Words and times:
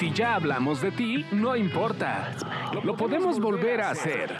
Si 0.00 0.10
ya 0.12 0.36
hablamos 0.36 0.80
de 0.80 0.92
ti, 0.92 1.26
no 1.30 1.54
importa. 1.54 2.34
Lo 2.84 2.96
podemos 2.96 3.38
volver 3.38 3.82
a 3.82 3.90
hacer. 3.90 4.30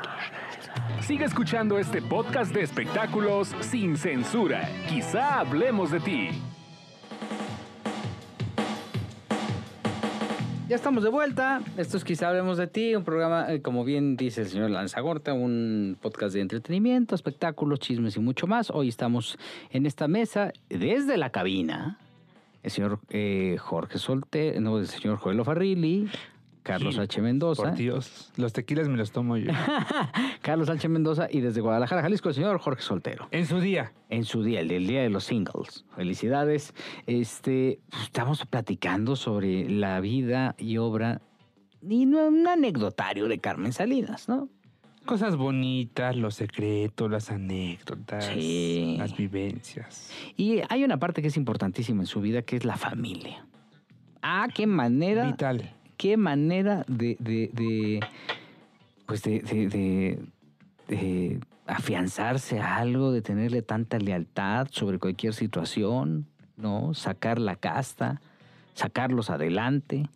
Sigue 1.03 1.27
escuchando 1.27 1.79
este 1.79 2.01
podcast 2.01 2.55
de 2.55 2.63
espectáculos 2.63 3.55
sin 3.61 3.99
censura. 3.99 4.67
Quizá 4.89 5.39
hablemos 5.41 5.91
de 5.91 6.01
ti. 6.01 6.29
Ya 10.67 10.77
estamos 10.77 11.03
de 11.03 11.11
vuelta. 11.11 11.61
Esto 11.77 11.99
es 11.99 12.05
Quizá 12.05 12.29
Hablemos 12.29 12.57
de 12.57 12.67
Ti, 12.67 12.95
un 12.95 13.05
programa, 13.05 13.53
eh, 13.53 13.61
como 13.61 13.85
bien 13.85 14.17
dice 14.17 14.41
el 14.41 14.49
señor 14.49 14.71
Lanzagorta, 14.71 15.35
un 15.35 15.99
podcast 16.01 16.33
de 16.33 16.41
entretenimiento, 16.41 17.15
espectáculos, 17.15 17.81
chismes 17.81 18.17
y 18.17 18.21
mucho 18.21 18.47
más. 18.47 18.71
Hoy 18.71 18.89
estamos 18.89 19.37
en 19.69 19.85
esta 19.85 20.09
mesa 20.09 20.55
desde 20.71 21.19
la 21.19 21.29
cabina. 21.29 21.99
El 22.63 22.71
señor 22.71 23.01
eh, 23.09 23.57
Jorge 23.59 23.99
Solte, 23.99 24.61
no, 24.61 24.79
el 24.79 24.87
señor 24.87 25.17
Joel 25.19 25.43
Farrilli, 25.45 26.09
Carlos 26.63 26.97
Sí, 26.97 27.01
H. 27.01 27.23
Mendoza. 27.23 27.63
Por 27.63 27.75
Dios, 27.75 28.31
los 28.37 28.53
tequilas 28.53 28.89
me 28.89 28.97
los 28.99 29.13
tomo 29.13 29.37
yo. 29.37 29.51
Carlos 30.43 30.69
H. 30.69 30.89
Mendoza 30.89 31.27
y 31.31 31.41
desde 31.41 31.61
Guadalajara, 31.63 32.03
Jalisco, 32.03 32.29
el 32.29 32.35
señor 32.35 32.59
Jorge 32.59 32.83
Soltero. 32.83 33.29
en 33.31 33.47
su 33.47 33.61
día. 33.61 33.93
En 34.11 34.25
su 34.25 34.43
día, 34.43 34.61
el 34.61 34.87
día 34.87 35.03
de 35.03 35.11
los 35.11 35.25
singles. 35.25 35.85
Felicidades. 35.97 36.75
Este, 37.07 37.81
pues, 37.91 38.03
estamos 38.03 38.45
platicando 38.45 39.17
sobre 39.17 39.69
la 39.71 40.01
vida 40.01 40.55
y 40.59 40.77
obra 40.77 41.23
y 41.83 42.05
no, 42.05 42.29
un 42.29 42.47
anecdotario 42.47 43.27
de 43.27 43.39
Carmen 43.39 43.73
Salinas, 43.73 44.29
¿no? 44.29 44.49
Cosas 45.07 45.37
bonitas, 45.37 46.15
los 46.15 46.35
secretos, 46.35 47.11
las 47.11 47.31
anécdotas, 47.31 48.27
Sí. 48.27 48.95
las 48.99 49.17
vivencias. 49.17 50.11
Y 50.37 50.61
hay 50.69 50.85
una 50.85 50.99
parte 50.99 51.23
que 51.23 51.29
es 51.29 51.37
importantísima 51.37 52.03
en 52.03 52.07
su 52.07 52.21
vida, 52.21 52.43
que 52.43 52.57
es 52.57 52.65
la 52.65 52.77
familia. 52.77 53.45
Ah, 54.23 54.47
qué 54.55 54.67
manera, 54.67 55.27
Vital. 55.27 55.73
qué 55.97 56.17
manera 56.17 56.85
de, 56.87 57.17
de, 57.19 57.51
de, 57.53 58.01
pues 59.07 59.23
de, 59.23 59.41
de, 59.41 59.69
de- 59.69 60.19
de 60.89 61.41
afianzarse 61.67 62.61
a 62.61 62.77
algo, 62.77 63.11
de 63.13 63.23
tenerle 63.23 63.63
tanta 63.63 63.99
lealtad 63.99 64.69
sobre 64.71 64.99
cualquier 64.99 65.35
situación, 65.35 66.27
¿no? 66.57 66.95
Sacar 66.95 67.39
la 67.39 67.57
casta, 67.57 68.21
sacarlos 68.75 69.31
adelante. 69.31 70.09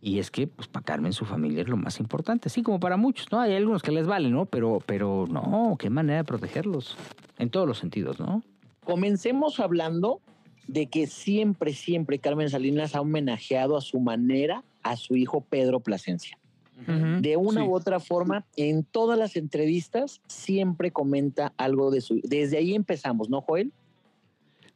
Y 0.00 0.20
es 0.20 0.30
que, 0.30 0.46
pues, 0.46 0.68
para 0.68 0.84
Carmen 0.84 1.12
su 1.12 1.24
familia 1.24 1.62
es 1.62 1.68
lo 1.68 1.76
más 1.76 1.98
importante, 1.98 2.48
así 2.48 2.62
como 2.62 2.78
para 2.78 2.96
muchos, 2.96 3.30
¿no? 3.32 3.40
Hay 3.40 3.54
algunos 3.54 3.82
que 3.82 3.90
les 3.90 4.06
valen, 4.06 4.32
¿no? 4.32 4.46
Pero, 4.46 4.78
pero 4.86 5.26
no, 5.28 5.76
qué 5.78 5.90
manera 5.90 6.18
de 6.18 6.24
protegerlos, 6.24 6.96
en 7.38 7.50
todos 7.50 7.66
los 7.66 7.78
sentidos, 7.78 8.20
¿no? 8.20 8.42
Comencemos 8.84 9.58
hablando 9.60 10.20
de 10.68 10.86
que 10.86 11.06
siempre, 11.06 11.72
siempre 11.72 12.18
Carmen 12.18 12.48
Salinas 12.48 12.94
ha 12.94 13.00
homenajeado 13.00 13.76
a 13.76 13.80
su 13.80 13.98
manera 14.00 14.62
a 14.82 14.96
su 14.96 15.16
hijo 15.16 15.40
Pedro 15.40 15.80
Plasencia. 15.80 16.38
De 16.86 17.36
una 17.36 17.62
Sí. 17.62 17.66
u 17.66 17.74
otra 17.74 17.98
forma, 17.98 18.46
en 18.56 18.84
todas 18.84 19.18
las 19.18 19.34
entrevistas 19.34 20.20
siempre 20.28 20.92
comenta 20.92 21.52
algo 21.56 21.90
de 21.90 22.00
su... 22.00 22.20
Desde 22.22 22.56
ahí 22.56 22.76
empezamos, 22.76 23.28
¿no, 23.28 23.40
Joel? 23.40 23.72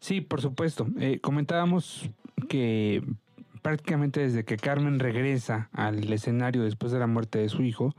Sí, 0.00 0.20
por 0.20 0.40
supuesto. 0.40 0.88
Eh, 0.98 1.20
comentábamos 1.20 2.10
que 2.48 3.04
prácticamente 3.62 4.20
desde 4.20 4.44
que 4.44 4.56
Carmen 4.56 4.98
regresa 4.98 5.70
al 5.72 6.12
escenario 6.12 6.64
después 6.64 6.92
de 6.92 6.98
la 6.98 7.06
muerte 7.06 7.38
de 7.38 7.48
su 7.48 7.62
hijo, 7.62 7.94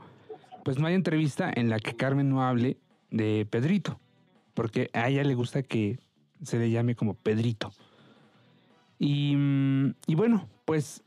pues 0.62 0.78
no 0.78 0.86
hay 0.86 0.94
entrevista 0.94 1.50
en 1.54 1.70
la 1.70 1.78
que 1.78 1.96
Carmen 1.96 2.30
no 2.30 2.42
hable 2.42 2.76
de 3.10 3.46
Pedrito, 3.50 3.98
porque 4.52 4.90
a 4.92 5.08
ella 5.08 5.24
le 5.24 5.34
gusta 5.34 5.62
que 5.62 5.98
se 6.42 6.58
le 6.58 6.70
llame 6.70 6.94
como 6.94 7.14
Pedrito. 7.14 7.72
Y, 8.98 9.34
mm, 9.36 9.94
bueno, 10.08 10.48
pues 10.64 11.02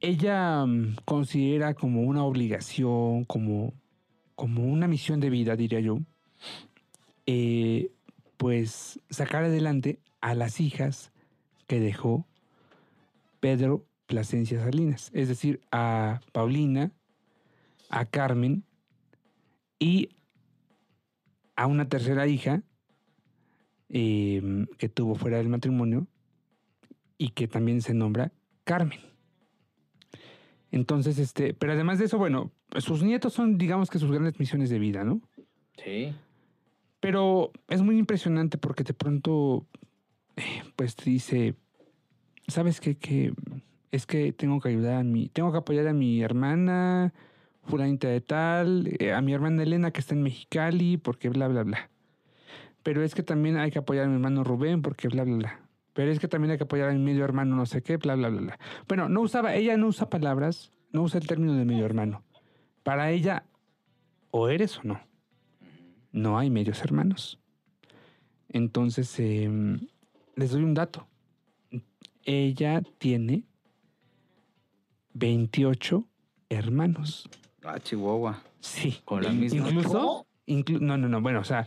ella 0.00 0.64
mm, 0.64 0.96
considera 1.04 1.74
como 1.74 2.02
una 2.02 2.24
obligación, 2.24 3.24
como, 3.24 3.74
como 4.34 4.64
una 4.64 4.88
misión 4.88 5.20
de 5.20 5.30
vida, 5.30 5.56
diría 5.56 5.80
yo, 5.80 5.98
eh, 7.26 7.90
pues 8.36 9.00
sacar 9.10 9.44
adelante 9.44 9.98
a 10.20 10.34
las 10.34 10.60
hijas 10.60 11.12
que 11.66 11.78
dejó 11.78 12.26
Pedro 13.42 13.84
Plasencia 14.06 14.60
Salinas, 14.60 15.10
es 15.12 15.26
decir, 15.26 15.60
a 15.72 16.20
Paulina, 16.30 16.92
a 17.90 18.04
Carmen 18.04 18.62
y 19.80 20.10
a 21.56 21.66
una 21.66 21.88
tercera 21.88 22.28
hija 22.28 22.62
eh, 23.88 24.40
que 24.78 24.88
tuvo 24.88 25.16
fuera 25.16 25.38
del 25.38 25.48
matrimonio 25.48 26.06
y 27.18 27.30
que 27.30 27.48
también 27.48 27.82
se 27.82 27.94
nombra 27.94 28.30
Carmen. 28.62 29.00
Entonces, 30.70 31.18
este, 31.18 31.52
pero 31.52 31.72
además 31.72 31.98
de 31.98 32.04
eso, 32.04 32.18
bueno, 32.18 32.52
sus 32.78 33.02
nietos 33.02 33.32
son, 33.32 33.58
digamos 33.58 33.90
que 33.90 33.98
sus 33.98 34.12
grandes 34.12 34.38
misiones 34.38 34.70
de 34.70 34.78
vida, 34.78 35.02
¿no? 35.02 35.20
Sí. 35.82 36.14
Pero 37.00 37.50
es 37.68 37.82
muy 37.82 37.98
impresionante 37.98 38.56
porque 38.56 38.84
de 38.84 38.94
pronto, 38.94 39.66
eh, 40.36 40.62
pues 40.76 40.94
te 40.94 41.10
dice, 41.10 41.56
¿sabes 42.48 42.80
qué? 42.80 42.96
Que 42.96 43.32
es 43.90 44.06
que 44.06 44.32
tengo 44.32 44.60
que 44.60 44.70
ayudar 44.70 44.94
a 44.94 45.04
mi, 45.04 45.28
tengo 45.28 45.52
que 45.52 45.58
apoyar 45.58 45.86
a 45.88 45.92
mi 45.92 46.22
hermana, 46.22 47.12
fulanita 47.64 48.08
de 48.08 48.20
tal, 48.20 48.88
eh, 48.98 49.12
a 49.12 49.20
mi 49.20 49.32
hermana 49.32 49.62
Elena 49.62 49.90
que 49.90 50.00
está 50.00 50.14
en 50.14 50.22
Mexicali, 50.22 50.96
porque 50.96 51.28
bla, 51.28 51.48
bla, 51.48 51.62
bla. 51.62 51.90
Pero 52.82 53.02
es 53.04 53.14
que 53.14 53.22
también 53.22 53.56
hay 53.58 53.70
que 53.70 53.78
apoyar 53.78 54.06
a 54.06 54.08
mi 54.08 54.14
hermano 54.14 54.44
Rubén, 54.44 54.82
porque 54.82 55.08
bla, 55.08 55.24
bla, 55.24 55.36
bla. 55.36 55.60
Pero 55.92 56.10
es 56.10 56.18
que 56.18 56.28
también 56.28 56.52
hay 56.52 56.56
que 56.56 56.64
apoyar 56.64 56.88
a 56.88 56.92
mi 56.92 56.98
medio 56.98 57.24
hermano, 57.24 57.54
no 57.54 57.66
sé 57.66 57.82
qué, 57.82 57.96
bla, 57.98 58.14
bla, 58.14 58.28
bla, 58.30 58.40
bla. 58.40 58.58
Bueno, 58.88 59.08
no 59.08 59.20
usaba, 59.20 59.54
ella 59.54 59.76
no 59.76 59.88
usa 59.88 60.08
palabras, 60.08 60.72
no 60.90 61.02
usa 61.02 61.20
el 61.20 61.26
término 61.26 61.54
de 61.54 61.64
medio 61.64 61.84
hermano. 61.84 62.24
Para 62.82 63.10
ella, 63.10 63.44
o 64.30 64.48
eres 64.48 64.78
o 64.78 64.82
no 64.84 65.12
no 66.12 66.38
hay 66.38 66.50
medios 66.50 66.82
hermanos. 66.84 67.40
Entonces, 68.48 69.18
eh, 69.18 69.50
les 70.36 70.50
doy 70.50 70.62
un 70.62 70.74
dato. 70.74 71.08
Ella 72.24 72.82
tiene 72.98 73.44
28 75.14 76.06
hermanos. 76.48 77.28
Ah, 77.64 77.78
Chihuahua. 77.78 78.42
Sí. 78.60 78.98
Con 79.04 79.22
la 79.22 79.30
misma. 79.32 79.68
Incluso, 79.68 80.26
inclu- 80.46 80.80
no, 80.80 80.96
no, 80.96 81.08
no, 81.08 81.20
bueno, 81.20 81.40
o 81.40 81.44
sea, 81.44 81.66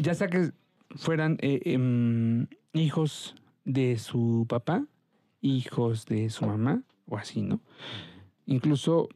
ya 0.00 0.14
sea 0.14 0.28
que 0.28 0.52
fueran 0.96 1.38
eh, 1.40 1.60
em, 1.64 2.46
hijos 2.72 3.34
de 3.64 3.98
su 3.98 4.46
papá, 4.48 4.86
hijos 5.40 6.06
de 6.06 6.30
su 6.30 6.46
mamá, 6.46 6.82
o 7.06 7.16
así, 7.16 7.42
¿no? 7.42 7.60
Incluso 8.46 9.08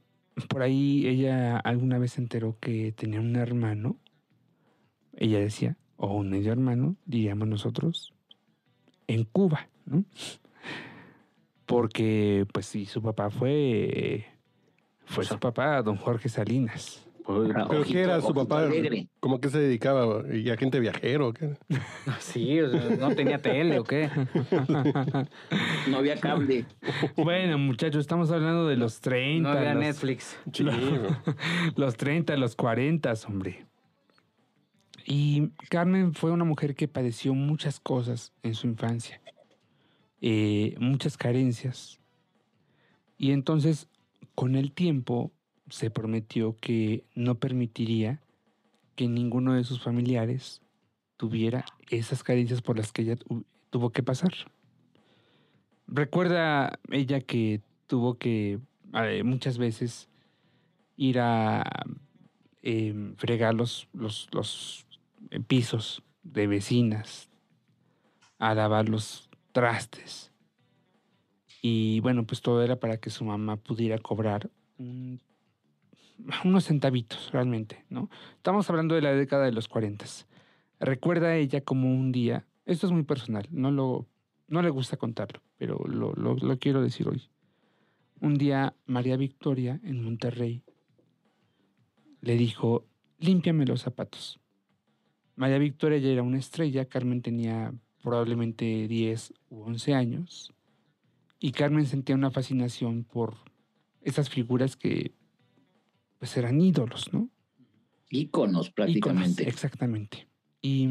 por 0.48 0.62
ahí 0.62 1.06
ella 1.06 1.58
alguna 1.58 1.98
vez 1.98 2.12
se 2.12 2.20
enteró 2.20 2.58
que 2.60 2.92
tenía 2.92 3.20
un 3.20 3.36
hermano, 3.36 3.96
ella 5.16 5.38
decía, 5.38 5.76
o 5.96 6.14
un 6.14 6.30
medio 6.30 6.52
hermano, 6.52 6.96
diríamos 7.06 7.48
nosotros, 7.48 8.12
en 9.06 9.24
Cuba, 9.24 9.68
¿no? 9.86 10.04
Porque, 11.66 12.46
pues 12.52 12.66
sí, 12.66 12.86
su 12.86 13.02
papá 13.02 13.30
fue, 13.30 14.26
fue 15.04 15.24
su 15.24 15.38
papá, 15.38 15.82
don 15.82 15.96
Jorge 15.96 16.28
Salinas. 16.28 17.06
¿Pero 17.26 17.82
qué 17.84 18.02
era 18.02 18.20
su 18.20 18.26
Ojito 18.28 18.46
papá? 18.46 18.62
alegre. 18.62 19.08
¿Cómo 19.18 19.40
que 19.40 19.48
se 19.48 19.58
dedicaba? 19.58 20.22
¿Y 20.32 20.48
agente 20.48 20.78
viajero? 20.78 21.28
o 21.28 21.32
¿Qué? 21.32 21.56
Sí, 22.20 22.60
o 22.60 22.70
sea, 22.70 22.96
no 22.96 23.14
tenía 23.14 23.38
tele 23.38 23.78
o 23.80 23.84
qué. 23.84 24.08
No 25.88 25.98
había 25.98 26.18
cable. 26.18 26.66
Bueno, 27.16 27.58
muchachos, 27.58 28.00
estamos 28.00 28.30
hablando 28.30 28.66
de 28.66 28.76
los 28.76 29.00
30. 29.00 29.48
No 29.48 29.56
había 29.58 29.74
los, 29.74 29.84
Netflix. 29.84 30.38
Sí, 30.52 30.64
los 31.74 31.96
30, 31.96 32.36
los 32.36 32.54
40, 32.56 33.12
hombre. 33.26 33.66
Y 35.04 35.50
Carmen 35.68 36.14
fue 36.14 36.32
una 36.32 36.44
mujer 36.44 36.74
que 36.74 36.88
padeció 36.88 37.34
muchas 37.34 37.78
cosas 37.78 38.32
en 38.42 38.54
su 38.54 38.66
infancia, 38.66 39.20
eh, 40.28 40.74
muchas 40.80 41.16
carencias. 41.16 42.00
Y 43.16 43.30
entonces, 43.30 43.86
con 44.34 44.56
el 44.56 44.72
tiempo, 44.72 45.30
se 45.70 45.88
prometió 45.88 46.56
que 46.56 47.04
no 47.14 47.36
permitiría 47.36 48.20
que 48.96 49.06
ninguno 49.06 49.52
de 49.52 49.62
sus 49.62 49.80
familiares 49.80 50.62
tuviera 51.16 51.64
esas 51.90 52.24
carencias 52.24 52.60
por 52.60 52.76
las 52.76 52.90
que 52.90 53.02
ella 53.02 53.14
tu- 53.14 53.44
tuvo 53.70 53.90
que 53.90 54.02
pasar. 54.02 54.32
Recuerda 55.86 56.80
ella 56.90 57.20
que 57.20 57.60
tuvo 57.86 58.18
que 58.18 58.58
eh, 58.94 59.22
muchas 59.22 59.58
veces 59.58 60.08
ir 60.96 61.20
a 61.20 61.62
eh, 62.62 63.14
fregar 63.16 63.54
los, 63.54 63.86
los, 63.92 64.28
los 64.32 64.86
eh, 65.30 65.38
pisos 65.38 66.02
de 66.24 66.48
vecinas, 66.48 67.28
a 68.40 68.54
lavar 68.54 68.88
los 68.88 69.25
trastes. 69.56 70.30
Y 71.62 72.00
bueno, 72.00 72.26
pues 72.26 72.42
todo 72.42 72.62
era 72.62 72.76
para 72.78 72.98
que 72.98 73.08
su 73.08 73.24
mamá 73.24 73.56
pudiera 73.56 73.96
cobrar 73.98 74.50
un- 74.76 75.18
unos 76.44 76.64
centavitos 76.66 77.30
realmente, 77.32 77.82
¿no? 77.88 78.10
Estamos 78.36 78.68
hablando 78.68 78.94
de 78.94 79.00
la 79.00 79.12
década 79.14 79.46
de 79.46 79.52
los 79.52 79.66
40. 79.66 80.04
Recuerda 80.78 81.36
ella 81.36 81.62
como 81.62 81.88
un 81.90 82.12
día, 82.12 82.46
esto 82.66 82.86
es 82.86 82.92
muy 82.92 83.04
personal, 83.04 83.48
no, 83.50 83.70
lo, 83.70 84.06
no 84.46 84.60
le 84.60 84.68
gusta 84.68 84.98
contarlo, 84.98 85.40
pero 85.56 85.78
lo, 85.88 86.12
lo- 86.12 86.34
lo 86.36 86.58
quiero 86.58 86.82
decir 86.82 87.08
hoy. 87.08 87.30
un 88.20 88.34
día 88.34 88.74
María 88.84 89.16
Victoria 89.16 89.80
en 89.82 90.04
Monterrey 90.04 90.62
le 92.20 92.36
dijo, 92.36 92.84
límpiame 93.18 93.64
los 93.64 93.80
zapatos. 93.80 94.38
María 95.34 95.56
Victoria 95.58 95.96
ya 95.98 96.08
era 96.10 96.22
una 96.22 96.38
estrella, 96.38 96.84
Carmen 96.86 97.22
tenía 97.22 97.72
probablemente 98.06 98.86
10 98.86 99.34
u 99.50 99.62
11 99.62 99.92
años, 99.92 100.54
y 101.40 101.50
Carmen 101.50 101.86
sentía 101.86 102.14
una 102.14 102.30
fascinación 102.30 103.02
por 103.02 103.34
esas 104.00 104.30
figuras 104.30 104.76
que 104.76 105.12
pues 106.20 106.36
eran 106.36 106.60
ídolos, 106.60 107.12
¿no? 107.12 107.28
Íconos 108.08 108.70
prácticamente. 108.70 109.48
Exactamente. 109.48 110.28
Y, 110.62 110.88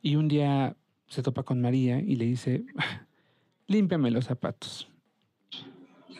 y 0.00 0.16
un 0.16 0.28
día 0.28 0.78
se 1.08 1.22
topa 1.22 1.42
con 1.42 1.60
María 1.60 2.00
y 2.00 2.16
le 2.16 2.24
dice, 2.24 2.64
límpiame 3.66 4.10
los 4.10 4.24
zapatos. 4.24 4.88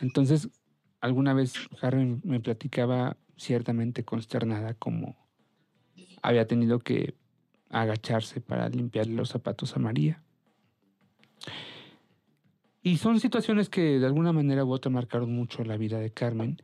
Entonces, 0.01 0.49
alguna 1.01 1.33
vez 1.33 1.55
Carmen 1.81 2.21
me 2.23 2.39
platicaba 2.39 3.17
ciertamente 3.37 4.05
consternada 4.05 4.75
como 4.75 5.17
había 6.21 6.45
tenido 6.45 6.77
que 6.77 7.15
agacharse 7.69 8.41
para 8.41 8.69
limpiarle 8.69 9.15
los 9.15 9.29
zapatos 9.29 9.75
a 9.75 9.79
María. 9.79 10.21
Y 12.81 12.97
son 12.97 13.19
situaciones 13.19 13.69
que 13.69 13.99
de 13.99 14.05
alguna 14.05 14.31
manera 14.31 14.63
u 14.63 14.71
otra 14.71 14.89
marcaron 14.89 15.33
mucho 15.33 15.63
la 15.63 15.75
vida 15.75 15.99
de 15.99 16.11
Carmen 16.11 16.57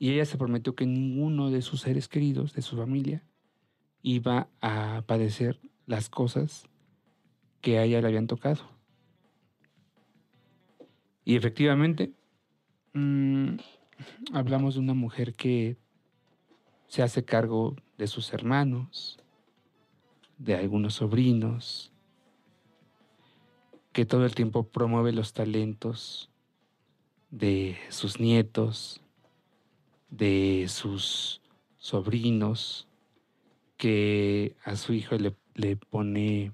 y 0.00 0.10
ella 0.10 0.24
se 0.24 0.38
prometió 0.38 0.74
que 0.74 0.86
ninguno 0.86 1.50
de 1.50 1.62
sus 1.62 1.82
seres 1.82 2.08
queridos, 2.08 2.54
de 2.54 2.62
su 2.62 2.76
familia, 2.76 3.22
iba 4.02 4.48
a 4.60 5.04
padecer 5.06 5.60
las 5.86 6.08
cosas 6.08 6.64
que 7.60 7.78
a 7.78 7.84
ella 7.84 8.00
le 8.00 8.08
habían 8.08 8.26
tocado. 8.26 8.62
Y 11.24 11.36
efectivamente, 11.36 12.12
mmm, 12.94 13.56
hablamos 14.32 14.74
de 14.74 14.80
una 14.80 14.94
mujer 14.94 15.34
que 15.34 15.76
se 16.88 17.02
hace 17.02 17.24
cargo 17.24 17.76
de 17.98 18.08
sus 18.08 18.32
hermanos, 18.32 19.19
de 20.40 20.54
algunos 20.54 20.94
sobrinos, 20.94 21.92
que 23.92 24.06
todo 24.06 24.24
el 24.24 24.34
tiempo 24.34 24.68
promueve 24.68 25.12
los 25.12 25.34
talentos 25.34 26.30
de 27.30 27.76
sus 27.90 28.18
nietos, 28.18 29.02
de 30.08 30.64
sus 30.68 31.42
sobrinos, 31.76 32.88
que 33.76 34.56
a 34.64 34.76
su 34.76 34.94
hijo 34.94 35.16
le, 35.16 35.36
le 35.54 35.76
pone 35.76 36.52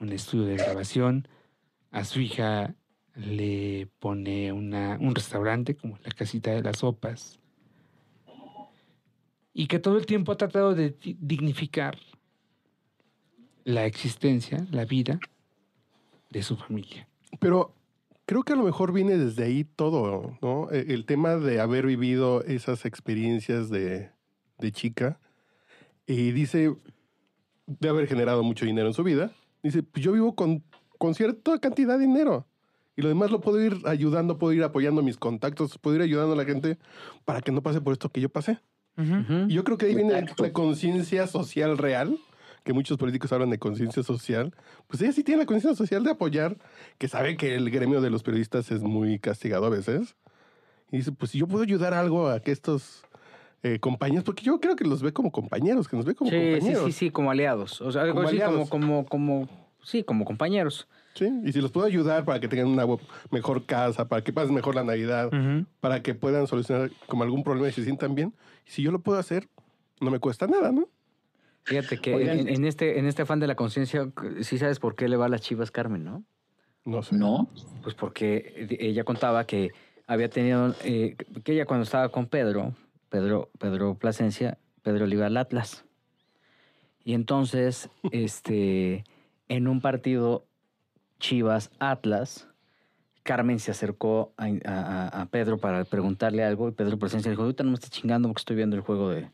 un 0.00 0.12
estudio 0.12 0.46
de 0.46 0.56
grabación, 0.56 1.28
a 1.92 2.04
su 2.04 2.20
hija 2.20 2.74
le 3.14 3.88
pone 4.00 4.52
una, 4.52 4.98
un 5.00 5.14
restaurante 5.14 5.76
como 5.76 5.98
la 6.04 6.10
casita 6.10 6.50
de 6.50 6.62
las 6.62 6.78
sopas, 6.78 7.38
y 9.54 9.68
que 9.68 9.78
todo 9.78 9.98
el 9.98 10.06
tiempo 10.06 10.32
ha 10.32 10.36
tratado 10.36 10.74
de 10.74 10.96
dignificar 11.20 11.96
la 13.70 13.86
existencia, 13.86 14.66
la 14.70 14.84
vida 14.84 15.18
de 16.30 16.42
su 16.42 16.56
familia. 16.56 17.08
Pero 17.38 17.74
creo 18.26 18.42
que 18.42 18.52
a 18.52 18.56
lo 18.56 18.64
mejor 18.64 18.92
viene 18.92 19.16
desde 19.16 19.44
ahí 19.44 19.64
todo, 19.64 20.36
¿no? 20.42 20.70
E, 20.70 20.92
el 20.92 21.04
tema 21.06 21.36
de 21.36 21.60
haber 21.60 21.86
vivido 21.86 22.44
esas 22.44 22.84
experiencias 22.84 23.70
de, 23.70 24.10
de 24.58 24.72
chica 24.72 25.18
y 26.06 26.32
dice, 26.32 26.76
de 27.66 27.88
haber 27.88 28.06
generado 28.06 28.42
mucho 28.42 28.66
dinero 28.66 28.88
en 28.88 28.94
su 28.94 29.04
vida, 29.04 29.32
dice, 29.62 29.82
pues 29.82 30.04
yo 30.04 30.12
vivo 30.12 30.34
con, 30.34 30.62
con 30.98 31.14
cierta 31.14 31.58
cantidad 31.58 31.98
de 31.98 32.06
dinero. 32.06 32.46
Y 32.96 33.02
lo 33.02 33.08
demás 33.08 33.30
lo 33.30 33.40
puedo 33.40 33.62
ir 33.62 33.78
ayudando, 33.86 34.38
puedo 34.38 34.52
ir 34.52 34.62
apoyando 34.62 35.02
mis 35.02 35.16
contactos, 35.16 35.78
puedo 35.78 35.96
ir 35.96 36.02
ayudando 36.02 36.34
a 36.34 36.36
la 36.36 36.44
gente 36.44 36.78
para 37.24 37.40
que 37.40 37.52
no 37.52 37.62
pase 37.62 37.80
por 37.80 37.92
esto 37.92 38.10
que 38.10 38.20
yo 38.20 38.28
pasé. 38.28 38.58
Y 39.48 39.54
yo 39.54 39.64
creo 39.64 39.78
que 39.78 39.86
ahí 39.86 39.94
viene 39.94 40.12
la 40.12 40.52
conciencia 40.52 41.26
social 41.26 41.78
real, 41.78 42.18
que 42.64 42.72
muchos 42.72 42.98
políticos 42.98 43.32
hablan 43.32 43.50
de 43.50 43.58
conciencia 43.58 44.02
social. 44.02 44.54
Pues 44.86 45.02
ella 45.02 45.12
sí 45.12 45.22
tiene 45.24 45.40
la 45.40 45.46
conciencia 45.46 45.76
social 45.76 46.04
de 46.04 46.10
apoyar, 46.10 46.56
que 46.98 47.08
sabe 47.08 47.36
que 47.36 47.54
el 47.54 47.70
gremio 47.70 48.00
de 48.00 48.10
los 48.10 48.22
periodistas 48.22 48.70
es 48.70 48.82
muy 48.82 49.18
castigado 49.18 49.66
a 49.66 49.70
veces. 49.70 50.16
Y 50.90 50.98
dice, 50.98 51.12
pues 51.12 51.30
si 51.30 51.38
yo 51.38 51.46
puedo 51.46 51.62
ayudar 51.62 51.94
algo 51.94 52.28
a 52.28 52.40
que 52.40 52.50
estos 52.50 53.04
eh, 53.62 53.78
compañeros, 53.78 54.24
porque 54.24 54.42
yo 54.42 54.60
creo 54.60 54.74
que 54.76 54.84
los 54.84 55.02
ve 55.02 55.12
como 55.12 55.30
compañeros, 55.30 55.86
que 55.88 55.96
nos 55.96 56.04
ve 56.04 56.14
como 56.14 56.30
compañeros. 56.30 56.84
Sí, 56.84 56.92
sí, 56.92 56.92
sí, 56.92 57.10
como 57.10 57.30
aliados. 57.30 57.80
O 57.80 57.92
sea, 57.92 58.08
como, 58.08 58.26
aliados. 58.26 58.68
como, 58.70 59.04
como, 59.04 59.46
como, 59.46 59.48
sí, 59.82 60.02
como 60.02 60.24
compañeros. 60.24 60.88
Sí, 61.14 61.28
y 61.44 61.52
si 61.52 61.60
los 61.60 61.70
puedo 61.72 61.86
ayudar 61.86 62.24
para 62.24 62.40
que 62.40 62.48
tengan 62.48 62.68
una 62.68 62.86
mejor 63.30 63.66
casa, 63.66 64.08
para 64.08 64.22
que 64.22 64.32
pasen 64.32 64.54
mejor 64.54 64.74
la 64.74 64.84
Navidad, 64.84 65.30
para 65.80 66.02
que 66.02 66.14
puedan 66.14 66.46
solucionar 66.46 66.90
como 67.06 67.24
algún 67.24 67.42
problema 67.42 67.68
y 67.68 67.72
se 67.72 67.82
sientan 67.82 68.14
bien, 68.14 68.32
si 68.64 68.82
yo 68.82 68.92
lo 68.92 69.00
puedo 69.00 69.18
hacer, 69.18 69.48
no 70.00 70.10
me 70.10 70.20
cuesta 70.20 70.46
nada, 70.46 70.72
¿no? 70.72 70.88
Fíjate 71.64 71.98
que 71.98 72.12
en, 72.12 72.64
este, 72.64 72.98
en 72.98 73.06
este 73.06 73.22
afán 73.22 73.38
de 73.40 73.46
la 73.46 73.54
conciencia, 73.54 74.10
sí 74.40 74.58
sabes 74.58 74.78
por 74.78 74.96
qué 74.96 75.08
le 75.08 75.16
va 75.16 75.26
a 75.26 75.28
las 75.28 75.40
chivas 75.42 75.70
Carmen, 75.70 76.04
¿no? 76.04 76.24
No 76.84 77.02
sé. 77.02 77.16
No. 77.16 77.48
Pues 77.82 77.94
porque 77.94 78.66
ella 78.80 79.04
contaba 79.04 79.44
que 79.44 79.70
había 80.06 80.30
tenido, 80.30 80.74
eh, 80.84 81.16
que 81.44 81.52
ella 81.52 81.66
cuando 81.66 81.84
estaba 81.84 82.08
con 82.08 82.26
Pedro, 82.26 82.74
Pedro, 83.08 83.50
Pedro 83.58 83.94
Plasencia, 83.94 84.58
Pedro 84.82 85.06
le 85.06 85.16
iba 85.16 85.26
al 85.26 85.36
Atlas. 85.36 85.84
Y 87.04 87.14
entonces, 87.14 87.90
este, 88.10 89.04
en 89.48 89.68
un 89.68 89.80
partido 89.80 90.46
Chivas 91.18 91.70
Atlas, 91.78 92.48
Carmen 93.22 93.58
se 93.60 93.70
acercó 93.70 94.32
a, 94.38 95.26
Pedro 95.30 95.58
para 95.58 95.84
preguntarle 95.84 96.42
algo 96.42 96.68
y 96.68 96.72
Pedro 96.72 96.98
Presencia 96.98 97.30
dijo, 97.30 97.42
ahorita 97.42 97.62
no 97.62 97.70
me 97.70 97.74
estés 97.74 97.90
chingando 97.90 98.28
porque 98.28 98.40
estoy 98.40 98.56
viendo 98.56 98.76
el 98.76 98.82
juego 98.82 99.10
de, 99.10 99.30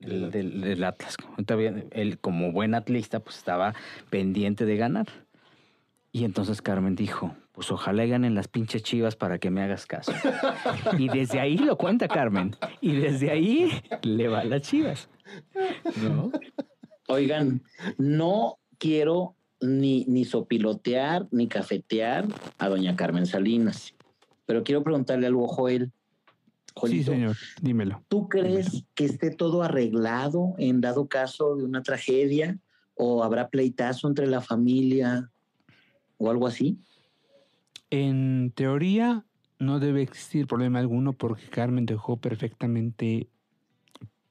del, 0.00 0.82
Atlas. 0.84 1.16
Él 1.90 2.18
como 2.18 2.52
buen 2.52 2.74
atlista 2.74 3.20
pues 3.20 3.36
estaba 3.36 3.74
pendiente 4.10 4.64
de 4.64 4.76
ganar. 4.76 5.06
Y 6.12 6.24
entonces 6.24 6.60
Carmen 6.60 6.96
dijo, 6.96 7.36
pues 7.52 7.70
ojalá 7.70 8.04
ganen 8.06 8.34
las 8.34 8.48
pinches 8.48 8.82
chivas 8.82 9.14
para 9.14 9.38
que 9.38 9.50
me 9.50 9.62
hagas 9.62 9.86
caso. 9.86 10.12
y 10.98 11.08
desde 11.08 11.38
ahí 11.38 11.56
lo 11.56 11.76
cuenta 11.76 12.08
Carmen. 12.08 12.56
Y 12.80 12.96
desde 12.96 13.30
ahí 13.30 13.70
le 14.02 14.28
va 14.28 14.40
a 14.40 14.44
las 14.44 14.62
chivas. 14.62 15.08
¿No? 16.02 16.32
Oigan, 17.06 17.62
no 17.98 18.58
quiero 18.78 19.36
ni, 19.60 20.04
ni 20.06 20.24
sopilotear, 20.24 21.28
ni 21.30 21.46
cafetear 21.46 22.26
a 22.58 22.68
doña 22.68 22.96
Carmen 22.96 23.26
Salinas. 23.26 23.94
Pero 24.46 24.64
quiero 24.64 24.82
preguntarle 24.82 25.26
algo, 25.28 25.46
Joel. 25.46 25.92
Sí, 26.86 27.02
señor, 27.04 27.36
dímelo. 27.60 28.02
¿Tú 28.08 28.28
crees 28.28 28.84
que 28.94 29.04
esté 29.04 29.30
todo 29.30 29.62
arreglado 29.62 30.54
en 30.58 30.80
dado 30.80 31.08
caso 31.08 31.56
de 31.56 31.64
una 31.64 31.82
tragedia? 31.82 32.58
¿O 32.94 33.24
habrá 33.24 33.48
pleitazo 33.48 34.08
entre 34.08 34.26
la 34.26 34.40
familia 34.40 35.30
o 36.18 36.30
algo 36.30 36.46
así? 36.46 36.78
En 37.90 38.52
teoría, 38.54 39.24
no 39.58 39.80
debe 39.80 40.02
existir 40.02 40.46
problema 40.46 40.78
alguno 40.78 41.12
porque 41.12 41.48
Carmen 41.48 41.86
dejó 41.86 42.16
perfectamente 42.16 43.28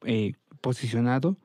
eh, 0.03 0.33
posicionado 0.61 1.37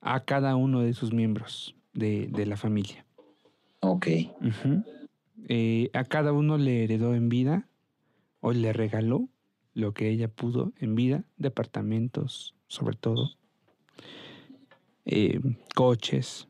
a 0.00 0.24
cada 0.24 0.56
uno 0.56 0.80
de 0.80 0.94
sus 0.94 1.12
miembros 1.12 1.76
de, 1.94 2.28
la 2.46 2.56
familia. 2.56 3.06
Ok. 3.80 4.06
Eh, 5.48 5.90
a 5.92 6.04
cada 6.04 6.32
uno 6.32 6.58
le 6.58 6.84
heredó 6.84 7.14
en 7.14 7.28
vida 7.28 7.68
o 8.40 8.52
le 8.52 8.72
regaló 8.72 9.28
lo 9.74 9.92
que 9.92 10.08
ella 10.08 10.28
pudo 10.28 10.72
en 10.78 10.94
vida, 10.94 11.24
departamentos 11.36 12.54
sobre 12.66 12.96
todo, 12.96 13.30
eh, 15.04 15.40
coches 15.74 16.48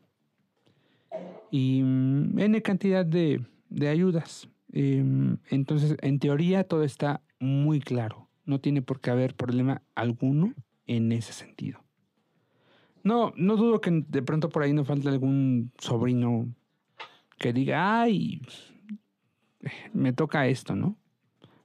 y 1.51 1.81
mm, 1.83 2.39
N 2.39 2.61
cantidad 2.61 3.05
de, 3.05 3.45
de 3.69 3.87
ayudas. 3.89 4.49
Em, 4.71 5.37
entonces, 5.49 5.97
en 6.01 6.19
teoría 6.19 6.63
todo 6.63 6.83
está 6.83 7.21
muy 7.39 7.79
claro. 7.79 8.27
No 8.45 8.59
tiene 8.59 8.81
por 8.81 8.99
qué 8.99 9.11
haber 9.11 9.35
problema 9.35 9.81
alguno 9.95 10.53
en 10.87 11.11
ese 11.11 11.33
sentido. 11.33 11.83
No, 13.03 13.33
no 13.35 13.57
dudo 13.57 13.81
que 13.81 13.91
de 14.07 14.21
pronto 14.21 14.49
por 14.49 14.63
ahí 14.63 14.73
no 14.73 14.85
falte 14.85 15.09
algún 15.09 15.71
sobrino 15.77 16.47
que 17.37 17.53
diga, 17.53 18.01
ay, 18.01 18.41
me 19.93 20.13
toca 20.13 20.47
esto, 20.47 20.75
¿no? 20.75 20.97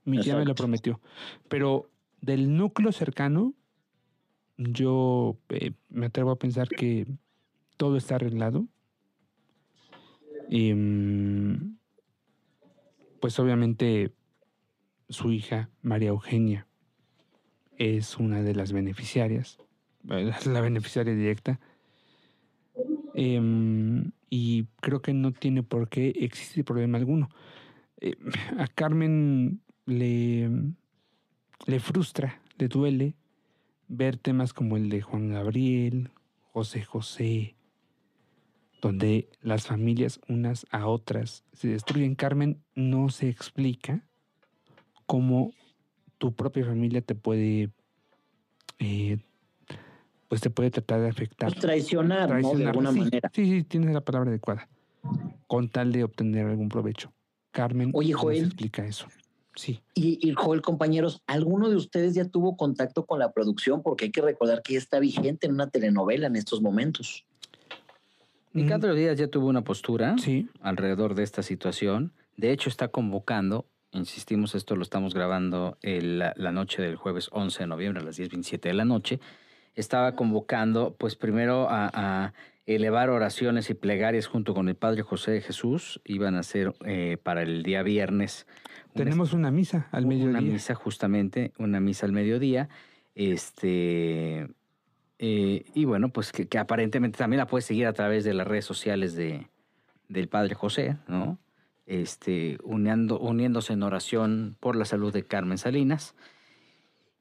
Mi 0.09 0.21
tía 0.21 0.37
me 0.37 0.45
lo 0.45 0.55
prometió. 0.55 1.01
Pero 1.49 1.91
del 2.21 2.57
núcleo 2.57 2.93
cercano, 2.93 3.55
yo 4.57 5.39
eh, 5.51 5.73
me 5.89 6.07
atrevo 6.07 6.31
a 6.31 6.39
pensar 6.39 6.69
que 6.69 7.07
todo 7.77 7.97
está 7.97 8.17
arreglado. 8.17 8.67
Y, 10.51 10.73
mm, 10.75 11.77
pues 13.21 13.39
obviamente 13.39 14.13
su 15.09 15.33
hija, 15.33 15.71
María 15.83 16.09
Eugenia, 16.09 16.67
es 17.77 18.17
una 18.17 18.43
de 18.43 18.55
las 18.55 18.73
beneficiarias 18.73 19.59
la 20.47 20.61
beneficiaria 20.61 21.15
directa. 21.15 21.61
Em, 23.15 24.13
y 24.31 24.65
creo 24.81 25.01
que 25.01 25.13
no 25.13 25.33
tiene 25.33 25.63
por 25.63 25.89
qué 25.89 26.11
existir 26.17 26.65
problema 26.65 26.99
alguno. 26.99 27.29
Eh, 28.01 28.17
a 28.59 28.67
Carmen 28.69 29.61
le, 29.89 30.51
le 31.67 31.81
frustra, 31.81 32.41
le 32.59 32.69
duele 32.69 33.15
ver 33.89 34.19
temas 34.19 34.53
como 34.53 34.77
el 34.77 34.91
de 34.91 35.01
Juan 35.01 35.31
Gabriel, 35.31 36.11
José 36.53 36.83
José, 36.83 37.57
donde 38.81 39.29
las 39.41 39.67
familias 39.67 40.21
unas 40.29 40.67
a 40.71 40.87
otras 40.87 41.45
se 41.53 41.69
destruyen. 41.69 42.15
Carmen, 42.15 42.63
no 42.75 43.09
se 43.09 43.29
explica 43.29 44.05
cómo 45.07 45.53
tu 46.19 46.35
propia 46.35 46.65
familia 46.65 47.01
te 47.01 47.15
puede, 47.15 47.71
eh, 48.79 49.19
pues 50.29 50.41
te 50.41 50.51
puede 50.51 50.71
tratar 50.71 51.01
de 51.01 51.09
afectar. 51.09 51.49
Pues 51.49 51.61
traicionar, 51.61 52.29
¿no? 52.29 52.37
De 52.37 52.43
Traicionar, 52.43 52.69
alguna 52.69 52.93
sí, 52.93 52.99
manera. 53.01 53.31
Sí, 53.33 53.45
sí, 53.47 53.65
tienes 53.65 53.93
la 53.93 54.03
palabra 54.03 54.31
adecuada. 54.31 54.69
Con 55.47 55.71
tal 55.71 55.93
de 55.93 56.05
obtener 56.05 56.47
algún 56.47 56.69
provecho. 56.69 57.13
Carmen 57.53 57.91
Oye, 57.95 58.13
no 58.13 58.21
se 58.21 58.39
explica 58.41 58.85
eso. 58.85 59.09
Sí. 59.59 59.81
Y, 59.95 60.21
y 60.23 60.35
Joel, 60.35 60.63
compañeros, 60.63 61.21
¿alguno 61.27 61.69
de 61.69 61.75
ustedes 61.75 62.15
ya 62.15 62.25
tuvo 62.25 62.57
contacto 62.57 63.07
con 63.07 63.19
la 63.19 63.33
producción? 63.33 63.83
Porque 63.83 64.05
hay 64.05 64.11
que 64.13 64.23
recordar 64.23 64.63
que 64.63 64.75
ya 64.75 64.79
está 64.79 65.01
vigente 65.01 65.49
en 65.49 65.55
una 65.55 65.69
telenovela 65.69 66.29
en 66.29 66.37
estos 66.37 66.63
momentos. 66.63 67.25
Nicandro 68.53 68.95
Díaz 68.95 69.19
ya 69.19 69.27
tuvo 69.29 69.49
una 69.49 69.63
postura 69.65 70.15
Mm, 70.15 70.19
Sí. 70.19 70.49
alrededor 70.61 71.15
de 71.17 71.25
esta 71.25 71.43
situación. 71.43 72.13
De 72.37 72.53
hecho, 72.53 72.69
está 72.69 72.87
convocando, 72.89 73.67
insistimos, 73.91 74.55
esto 74.55 74.77
lo 74.77 74.83
estamos 74.83 75.13
grabando 75.13 75.77
el- 75.83 76.21
la, 76.21 76.35
la 76.37 76.53
noche 76.53 76.81
del 76.81 76.95
jueves 76.95 77.29
11 77.33 77.61
de 77.61 77.67
noviembre 77.67 78.01
a 78.01 78.07
las 78.07 78.17
10.27 78.17 78.69
de 78.69 78.75
la 78.75 78.85
noche. 78.85 79.19
Estaba 79.75 80.15
convocando, 80.15 80.95
pues 80.97 81.17
primero 81.17 81.69
a, 81.69 81.91
a 81.93 82.33
elevar 82.69 83.09
oraciones 83.09 83.71
y 83.71 83.75
plegarias 83.75 84.27
junto 84.27 84.53
con 84.53 84.69
el 84.69 84.77
Padre 84.77 85.03
José 85.03 85.31
de 85.31 85.41
Jesús. 85.41 86.03
Iban 86.05 86.35
a 86.35 86.43
ser 86.43 86.75
eh, 86.85 87.17
para 87.23 87.43
el 87.43 87.63
día 87.63 87.83
viernes. 87.83 88.47
una 88.95 89.05
Tenemos 89.05 89.33
una 89.33 89.51
misa 89.51 89.89
al 89.91 90.05
mediodía. 90.05 90.29
una 90.29 90.41
misa, 90.43 90.75
justamente, 90.75 91.53
una 91.59 91.81
misa 91.81 92.05
al 92.05 92.13
mediodía. 92.13 92.69
Este. 93.15 94.49
eh, 95.19 95.65
y 95.75 95.85
bueno, 95.87 96.11
pues 96.11 96.31
que, 96.31 96.47
que 96.47 96.59
aparentemente 96.59 97.17
también 97.17 97.39
la 97.39 97.47
puedes 97.47 97.65
seguir 97.65 97.87
a 97.87 97.95
través 97.95 98.25
de 98.25 98.35
las 98.35 98.47
redes 98.47 98.67
sociales 98.67 99.15
de, 99.15 99.49
del 100.09 100.29
Padre 100.29 100.55
José, 100.55 100.99
¿no? 101.09 101.39
Este, 101.87 102.59
uniendo, 102.65 103.19
uniéndose 103.19 103.73
en 103.73 103.83
oración 103.83 104.57
por 104.61 104.77
la 104.77 104.85
salud 104.85 105.11
de 105.11 105.25
Carmen 105.25 105.57
Salinas. 105.57 106.15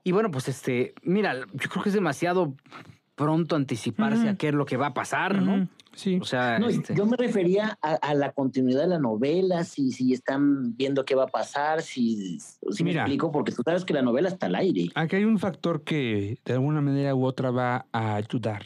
Y 0.04 0.12
bueno, 0.12 0.30
pues 0.30 0.50
este, 0.50 0.94
mira, 1.04 1.36
yo 1.54 1.70
creo 1.70 1.84
que 1.84 1.90
es 1.90 1.96
demasiado 1.96 2.54
pronto 3.18 3.56
anticiparse 3.56 4.30
a 4.30 4.36
qué 4.36 4.50
es 4.50 4.54
lo 4.54 4.66
que 4.68 4.78
va 4.78 4.88
a 4.88 4.94
pasar, 4.94 5.42
¿no? 5.42 5.68
Sí. 5.96 6.20
O 6.22 6.26
sea, 6.26 6.60
No, 6.60 6.70
este, 6.70 6.94
yo 6.96 7.08
me 7.08 7.18
refería 7.18 7.80
a, 7.82 7.96
a 7.96 8.14
la 8.14 8.32
continuidad 8.32 8.82
de 8.82 8.90
la 8.90 9.00
novela, 9.00 9.64
si, 9.64 9.92
si 9.92 10.14
están 10.14 10.78
viendo 10.78 11.04
qué 11.04 11.16
va 11.16 11.24
a 11.24 11.28
pasar, 11.28 11.82
si, 11.82 12.40
si 12.40 12.84
me 12.84 12.92
Mira. 12.92 13.02
explico, 13.02 13.32
porque 13.32 13.52
tú 13.52 13.64
sabes 13.66 13.84
que 13.86 13.96
la 13.96 14.04
novela 14.04 14.30
está 14.30 14.46
al 14.46 14.54
aire. 14.54 14.90
Aquí 14.94 15.16
hay 15.16 15.24
un 15.24 15.40
factor 15.40 15.84
que 15.84 16.38
de 16.46 16.54
alguna 16.54 16.80
manera 16.80 17.16
u 17.16 17.26
otra 17.26 17.50
va 17.50 17.88
a 17.92 18.14
ayudar. 18.16 18.62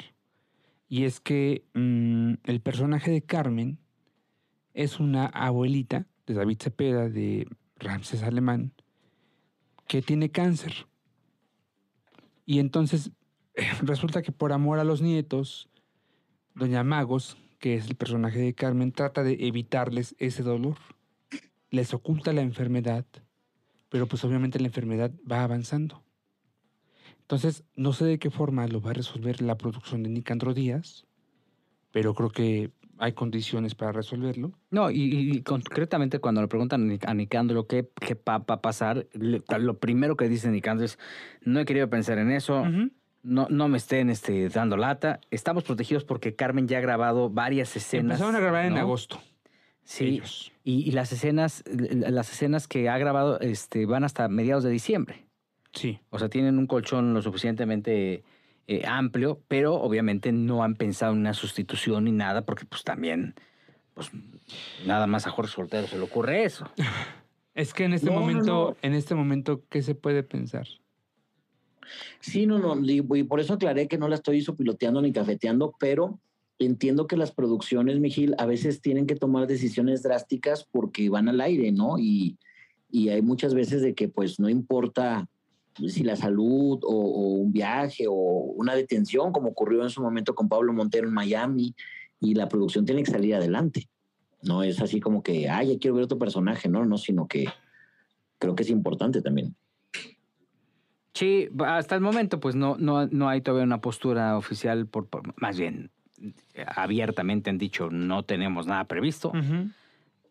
Y 0.90 1.06
es 1.06 1.22
que 1.22 1.64
mm, 1.74 2.34
el 2.44 2.60
personaje 2.60 3.10
de 3.10 3.22
Carmen 3.22 3.80
es 4.74 5.00
una 5.00 5.28
abuelita 5.28 6.08
de 6.28 6.34
David 6.34 6.58
Cepeda, 6.62 7.08
de 7.08 7.48
Ramses 7.78 8.22
Alemán, 8.24 8.74
que 9.88 10.02
tiene 10.02 10.30
cáncer. 10.30 10.88
Y 12.46 12.60
entonces 12.60 13.12
resulta 13.82 14.22
que 14.22 14.32
por 14.32 14.54
amor 14.54 14.80
a 14.80 14.84
los 14.84 15.02
nietos, 15.02 15.70
Doña 16.56 16.84
Magos, 16.84 17.38
que 17.60 17.76
es 17.76 17.88
el 17.88 17.96
personaje 17.96 18.40
de 18.40 18.54
Carmen, 18.54 18.92
trata 18.92 19.24
de 19.24 19.38
evitarles 19.48 20.16
ese 20.20 20.44
dolor. 20.44 20.78
Les 21.70 21.94
oculta 21.94 22.34
la 22.34 22.42
enfermedad, 22.42 23.06
pero 23.90 24.08
pues 24.08 24.24
obviamente 24.24 24.60
la 24.60 24.68
enfermedad 24.68 25.12
va 25.30 25.44
avanzando. 25.44 26.04
Entonces, 27.22 27.64
no 27.76 27.94
sé 27.94 28.06
de 28.06 28.20
qué 28.20 28.30
forma 28.30 28.68
lo 28.68 28.82
va 28.82 28.92
a 28.92 28.94
resolver 28.94 29.42
la 29.42 29.58
producción 29.58 30.04
de 30.04 30.10
Nicandro 30.10 30.54
Díaz, 30.54 31.06
pero 31.92 32.14
creo 32.14 32.30
que 32.30 32.72
hay 32.98 33.14
condiciones 33.14 33.74
para 33.74 33.92
resolverlo. 33.94 34.52
No, 34.70 34.92
y, 34.92 35.02
y 35.38 35.42
concretamente 35.42 36.20
cuando 36.20 36.42
le 36.42 36.48
preguntan 36.48 36.84
a 36.84 36.94
Nic- 36.94 37.08
a 37.08 37.14
Nicandro 37.14 37.68
qué, 37.68 37.90
qué 38.00 38.16
va 38.16 38.36
a 38.36 38.62
pasar, 38.62 39.08
lo 39.14 39.80
primero 39.80 40.16
que 40.18 40.28
dice 40.28 40.52
Nicandro 40.52 40.86
es, 40.86 41.00
no 41.44 41.60
he 41.60 41.66
querido 41.66 41.90
pensar 41.90 42.18
en 42.18 42.32
eso. 42.32 42.66
No, 43.24 43.48
no 43.50 43.68
me 43.68 43.78
estén 43.78 44.10
este, 44.10 44.50
dando 44.50 44.78
lata. 44.78 45.20
Estamos 45.30 45.64
protegidos 45.64 46.04
porque 46.04 46.36
Carmen 46.36 46.68
ya 46.68 46.78
ha 46.78 46.82
grabado 46.82 47.30
varias 47.30 47.76
escenas. 47.76 48.20
Empezaron 48.20 48.36
a 48.36 48.40
grabar 48.40 48.66
en 48.66 48.78
agosto. 48.78 49.22
Sí, 49.84 50.06
ellos. 50.06 50.52
y, 50.64 50.88
y 50.88 50.92
las 50.92 51.12
escenas, 51.12 51.64
las 51.68 52.32
escenas 52.32 52.68
que 52.68 52.88
ha 52.88 52.98
grabado 52.98 53.40
este, 53.40 53.86
van 53.86 54.04
hasta 54.04 54.28
mediados 54.28 54.64
de 54.64 54.70
diciembre. 54.70 55.26
Sí. 55.74 56.00
O 56.10 56.20
sea, 56.20 56.30
tienen 56.30 56.58
un 56.60 56.68
colchón 56.68 57.14
lo 57.14 57.22
suficientemente 57.22 58.24
eh, 58.68 58.84
amplio, 58.86 59.42
pero 59.48 59.76
obviamente 59.76 60.32
no 60.32 60.64
han 60.64 60.76
pensado 60.76 61.14
en 61.14 61.20
una 61.20 61.34
sustitución 61.34 62.04
ni 62.06 62.12
nada, 62.12 62.44
porque 62.46 62.66
pues 62.66 62.84
también, 62.84 63.34
pues 63.94 64.12
nada 64.86 65.08
más 65.08 65.28
a 65.28 65.32
Jorge 65.32 65.52
Soltero 65.54 65.88
se 65.88 65.98
le 65.98 66.04
ocurre 66.04 66.44
eso. 66.46 66.70
Es 67.54 67.74
que 67.74 67.84
en 67.84 67.92
este 67.92 68.06
No, 68.06 68.14
no, 68.14 68.20
momento, 68.22 68.46
no. 68.46 68.78
en 68.82 68.94
este 68.94 69.14
momento, 69.14 69.64
¿qué 69.68 69.82
se 69.82 69.94
puede 69.94 70.24
pensar? 70.24 70.66
Sí, 72.20 72.46
no, 72.46 72.60
no, 72.60 72.76
y 72.86 73.24
por 73.24 73.40
eso 73.40 73.54
aclaré 73.54 73.88
que 73.88 73.98
no 73.98 74.08
la 74.08 74.16
estoy 74.16 74.44
piloteando 74.58 75.02
ni 75.02 75.12
cafeteando, 75.12 75.76
pero 75.80 76.20
entiendo 76.60 77.08
que 77.08 77.18
las 77.18 77.32
producciones, 77.32 78.00
Mijil, 78.00 78.36
a 78.38 78.46
veces 78.46 78.82
tienen 78.82 79.08
que 79.08 79.16
tomar 79.16 79.48
decisiones 79.48 80.04
drásticas 80.04 80.68
porque 80.72 81.10
van 81.10 81.28
al 81.28 81.42
aire, 81.42 81.72
¿no? 81.72 81.98
Y, 81.98 82.38
y 82.90 83.10
hay 83.10 83.22
muchas 83.22 83.54
veces 83.54 83.82
de 83.82 83.96
que 83.96 84.08
pues 84.08 84.40
no 84.40 84.50
importa 84.50 85.28
si 85.88 86.04
la 86.04 86.16
salud 86.16 86.80
o, 86.84 86.94
o 86.94 87.28
un 87.36 87.52
viaje 87.52 88.06
o 88.08 88.14
una 88.14 88.76
detención, 88.76 89.32
como 89.32 89.50
ocurrió 89.50 89.84
en 89.84 89.90
su 89.90 90.02
momento 90.02 90.36
con 90.36 90.50
Pablo 90.50 90.74
Montero 90.74 91.08
en 91.08 91.14
Miami, 91.14 91.74
y 92.20 92.36
la 92.36 92.48
producción 92.48 92.86
tiene 92.86 93.04
que 93.04 93.12
salir 93.12 93.36
adelante. 93.36 93.90
No 94.44 94.64
es 94.64 94.80
así 94.82 95.00
como 95.00 95.24
que, 95.24 95.50
ay, 95.50 95.74
ya 95.74 95.80
quiero 95.80 95.96
ver 95.96 96.06
otro 96.06 96.20
personaje, 96.20 96.70
no, 96.70 96.86
no, 96.86 96.98
sino 96.98 97.28
que 97.28 97.48
creo 98.38 98.56
que 98.56 98.64
es 98.64 98.70
importante 98.70 99.22
también. 99.22 99.56
Sí, 101.14 101.50
hasta 101.66 101.96
el 101.96 102.02
momento 102.02 102.40
pues 102.40 102.56
no, 102.56 102.78
no, 102.78 103.08
no 103.08 103.28
hay 103.30 103.42
todavía 103.42 103.66
una 103.66 103.82
postura 103.82 104.38
oficial, 104.38 104.86
por, 104.88 105.08
por- 105.08 105.34
más 105.42 105.58
bien 105.58 105.92
abiertamente 106.76 107.50
han 107.50 107.58
dicho 107.58 107.90
no 107.90 108.24
tenemos 108.24 108.68
nada 108.68 108.86
previsto. 108.86 109.32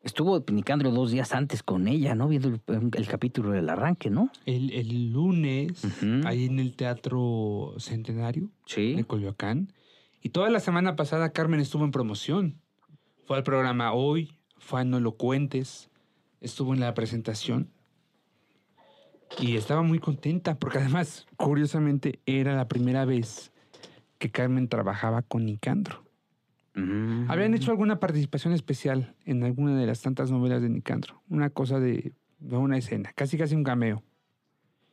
Estuvo 0.03 0.43
Nicandro 0.51 0.91
dos 0.93 1.11
días 1.11 1.35
antes 1.35 1.63
con 1.63 1.87
ella, 1.87 2.15
¿no? 2.15 2.27
Viendo 2.29 2.49
el, 2.49 2.61
el 2.97 3.07
capítulo 3.07 3.51
del 3.51 3.69
arranque, 3.69 4.09
¿no? 4.09 4.31
El, 4.47 4.73
el 4.73 5.13
lunes, 5.13 5.83
ahí 6.25 6.47
en 6.47 6.59
el 6.59 6.75
Teatro 6.75 7.75
Centenario 7.77 8.49
Sí. 8.65 8.95
de 8.95 9.05
Coyoacán. 9.05 9.73
Y 10.23 10.31
toda 10.31 10.49
la 10.49 10.61
semana 10.61 10.97
pasada 10.97 11.31
Carmen 11.33 11.61
estuvo 11.61 11.85
en 11.85 11.91
promoción. 11.91 12.57
Fue 13.27 13.37
al 13.37 13.43
programa 13.43 13.93
Hoy, 13.93 14.33
fue 14.57 14.81
a 14.81 14.85
No 14.85 15.01
Lo 15.01 15.13
Cuentes, 15.13 15.91
estuvo 16.41 16.73
en 16.73 16.81
la 16.81 16.95
presentación. 16.95 17.69
Y 19.39 19.57
estaba 19.57 19.83
muy 19.83 19.99
contenta, 19.99 20.59
porque 20.59 20.79
además, 20.79 21.27
curiosamente, 21.37 22.21
era 22.27 22.57
la 22.57 22.69
primera 22.69 23.05
vez 23.05 23.53
que 24.19 24.31
Carmen 24.31 24.69
trabajaba 24.69 25.23
con 25.23 25.47
Nicandro. 25.47 26.05
Mm. 26.75 27.31
Habían 27.31 27.55
hecho 27.55 27.71
alguna 27.71 28.01
participación 28.01 28.53
especial 28.53 29.15
en 29.25 29.43
alguna 29.45 29.77
de 29.79 29.87
las 29.87 30.03
tantas 30.03 30.31
novelas 30.31 30.63
de 30.63 30.69
Nicandro. 30.69 31.23
Una 31.29 31.51
cosa 31.51 31.81
de, 31.81 32.13
de 32.39 32.57
una 32.57 32.77
escena, 32.77 33.13
casi 33.15 33.39
casi 33.39 33.55
un 33.55 33.65
cameo. 33.65 34.03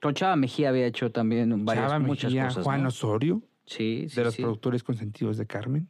Con 0.01 0.13
Chava 0.13 0.35
Mejía 0.35 0.69
había 0.69 0.85
hecho 0.85 1.11
también 1.11 1.65
varias, 1.65 1.87
Chava 1.87 1.99
muchas 1.99 2.31
Mejía, 2.31 2.47
cosas. 2.47 2.63
Juan 2.63 2.83
¿no? 2.83 2.89
Osorio, 2.89 3.41
Sí, 3.65 4.05
sí, 4.07 4.15
de 4.15 4.23
los 4.23 4.33
sí. 4.35 4.41
productores 4.43 4.83
consentidos 4.83 5.37
de 5.37 5.45
Carmen. 5.45 5.89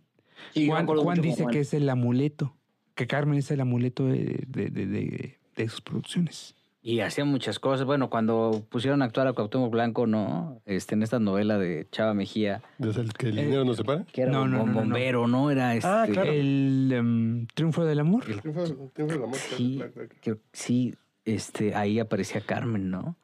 Sí, 0.54 0.68
Juan, 0.68 0.88
dice 1.22 1.44
Juan. 1.44 1.54
que 1.54 1.60
es 1.60 1.74
el 1.74 1.88
amuleto, 1.89 2.56
que 2.96 3.06
Carmen 3.06 3.38
es 3.38 3.51
el 3.51 3.62
amuleto 3.62 4.06
de, 4.08 4.46
de, 4.48 4.70
de- 4.70 4.86
de- 4.88 5.39
de 5.56 5.70
sus 5.70 5.82
producciones. 5.82 6.56
Y 6.88 7.01
hacía 7.01 7.25
muchas 7.25 7.60
cosas. 7.60 7.86
Bueno, 7.86 8.10
cuando 8.10 8.65
pusieron 8.70 9.01
a 9.01 9.06
actuar 9.06 9.27
a 9.27 9.34
Cuauhtémoc 9.34 9.70
Blanco, 9.70 10.08
¿no? 10.08 10.62
Este, 10.65 10.96
en 10.96 11.03
esta 11.03 11.20
novela 11.20 11.58
de 11.58 11.86
Chava 11.91 12.13
Mejía, 12.13 12.62
Desde 12.77 13.01
el 13.01 13.12
que 13.12 13.27
el 13.27 13.38
Eh, 13.39 13.44
dinero 13.44 13.65
no 13.65 13.74
se 13.74 13.84
para. 13.84 14.06
que 14.06 14.22
era 14.22 14.32
No, 14.32 14.44
un 14.44 14.51
no, 14.51 14.58
no, 14.60 14.65
no, 14.67 14.72
no. 14.72 14.79
bombero, 14.79 15.27
¿no? 15.27 15.51
Era 15.51 15.75
este. 15.75 15.86
Ah, 15.89 16.06
claro. 16.10 16.32
El 16.32 16.89
em, 16.94 17.48
triunfo 17.48 17.84
del 17.84 18.00
amor. 18.00 18.24
Triunfo, 18.24 18.89
triunfo 18.94 19.15
del 19.15 19.24
amor. 19.25 19.36
Sí, 19.36 19.75
claro, 19.75 19.91
claro, 19.91 20.08
claro. 20.08 20.22
creo 20.24 20.36
que 20.38 20.41
sí, 20.53 20.96
este, 21.25 21.75
ahí 21.75 22.00
aparecía 22.00 22.39
Carmen, 22.39 22.89
¿no? 22.89 23.17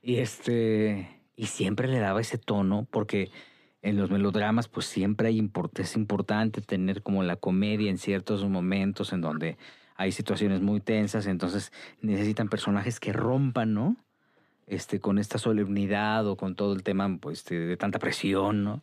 Y 0.00 0.18
este, 0.18 1.08
y 1.34 1.46
siempre 1.46 1.88
le 1.88 1.98
daba 1.98 2.20
ese 2.20 2.38
tono, 2.38 2.86
porque 2.92 3.32
en 3.82 3.96
los 3.96 4.08
melodramas, 4.08 4.68
pues 4.68 4.86
siempre 4.86 5.26
hay 5.26 5.40
import- 5.40 5.80
es 5.80 5.96
importante 5.96 6.60
tener 6.60 7.02
como 7.02 7.24
la 7.24 7.34
comedia 7.34 7.90
en 7.90 7.98
ciertos 7.98 8.44
momentos 8.48 9.12
en 9.12 9.20
donde 9.20 9.56
hay 9.96 10.12
situaciones 10.12 10.60
muy 10.60 10.80
tensas, 10.80 11.26
entonces 11.26 11.72
necesitan 12.00 12.48
personajes 12.48 13.00
que 13.00 13.12
rompan, 13.12 13.74
¿no? 13.74 13.96
Este, 14.66 14.98
con 14.98 15.18
esta 15.18 15.38
solemnidad 15.38 16.26
o 16.26 16.36
con 16.36 16.54
todo 16.54 16.72
el 16.72 16.82
tema, 16.82 17.18
pues, 17.20 17.38
este, 17.38 17.58
de 17.58 17.76
tanta 17.76 17.98
presión, 17.98 18.64
¿no? 18.64 18.82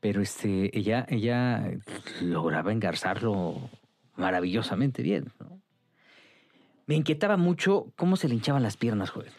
Pero 0.00 0.20
este, 0.20 0.76
ella, 0.78 1.06
ella 1.08 1.70
lograba 2.20 2.72
engarzarlo 2.72 3.70
maravillosamente 4.16 5.02
bien, 5.02 5.32
¿no? 5.40 5.60
Me 6.86 6.94
inquietaba 6.94 7.36
mucho 7.38 7.92
cómo 7.96 8.16
se 8.16 8.28
le 8.28 8.34
hinchaban 8.34 8.62
las 8.62 8.76
piernas, 8.76 9.10
joder. 9.10 9.32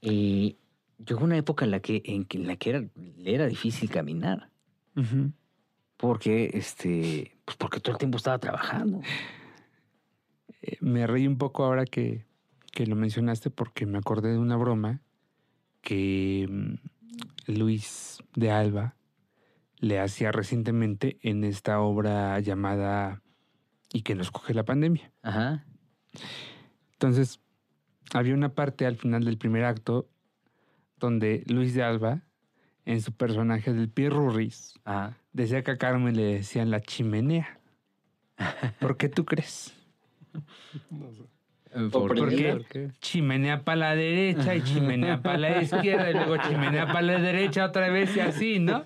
Y 0.00 0.56
llegó 1.04 1.24
una 1.24 1.36
época 1.36 1.64
en 1.64 1.72
la 1.72 1.80
que, 1.80 2.02
en, 2.04 2.46
la 2.46 2.56
que 2.56 2.70
era, 2.70 2.84
le 3.18 3.34
era 3.34 3.46
difícil 3.46 3.90
caminar. 3.90 4.48
Ujú. 4.96 5.32
Porque, 5.96 6.50
este, 6.54 7.32
pues 7.44 7.56
porque 7.56 7.80
todo 7.80 7.92
el 7.94 7.98
tiempo 7.98 8.18
estaba 8.18 8.38
trabajando. 8.38 9.00
Eh, 10.62 10.76
Me 10.80 11.06
reí 11.06 11.26
un 11.26 11.38
poco 11.38 11.64
ahora 11.64 11.84
que, 11.84 12.24
que 12.72 12.86
lo 12.86 12.96
mencionaste 12.96 13.50
porque 13.50 13.86
me 13.86 13.98
acordé 13.98 14.32
de 14.32 14.38
una 14.38 14.56
broma 14.56 15.00
que 15.82 16.46
mm, 16.48 17.52
Luis 17.52 18.22
de 18.34 18.50
Alba 18.50 18.96
le 19.78 19.98
hacía 19.98 20.30
recientemente 20.32 21.18
en 21.22 21.42
esta 21.44 21.80
obra 21.80 22.38
llamada 22.40 23.20
Y 23.92 24.02
que 24.02 24.14
nos 24.14 24.30
coge 24.30 24.54
la 24.54 24.64
pandemia. 24.64 25.12
Ajá. 25.22 25.66
Entonces, 26.92 27.40
había 28.14 28.34
una 28.34 28.54
parte 28.54 28.86
al 28.86 28.96
final 28.96 29.24
del 29.24 29.38
primer 29.38 29.64
acto 29.64 30.08
donde 30.98 31.42
Luis 31.48 31.74
de 31.74 31.82
Alba, 31.82 32.22
en 32.84 33.00
su 33.02 33.12
personaje 33.12 33.72
del 33.72 33.88
Pierrurris, 33.88 34.74
Ajá. 34.84 35.18
decía 35.32 35.64
que 35.64 35.72
a 35.72 35.78
Carmen 35.78 36.16
le 36.16 36.22
decían 36.34 36.70
la 36.70 36.80
chimenea. 36.80 37.58
¿Por 38.80 38.96
qué 38.96 39.08
tú 39.08 39.24
crees? 39.24 39.74
Eh, 41.74 41.88
¿Por 41.90 42.14
¿Por 42.14 42.28
qué? 42.28 42.64
qué? 42.70 42.90
Chimenea 43.00 43.64
para 43.64 43.76
la 43.76 43.94
derecha 43.96 44.54
y 44.54 44.62
chimenea 44.62 45.22
para 45.22 45.38
la 45.38 45.62
izquierda 45.62 46.10
y 46.10 46.14
luego 46.14 46.36
chimenea 46.36 46.86
para 46.86 47.00
la 47.02 47.18
derecha 47.18 47.64
otra 47.64 47.88
vez 47.88 48.14
y 48.14 48.20
así, 48.20 48.58
¿no? 48.58 48.84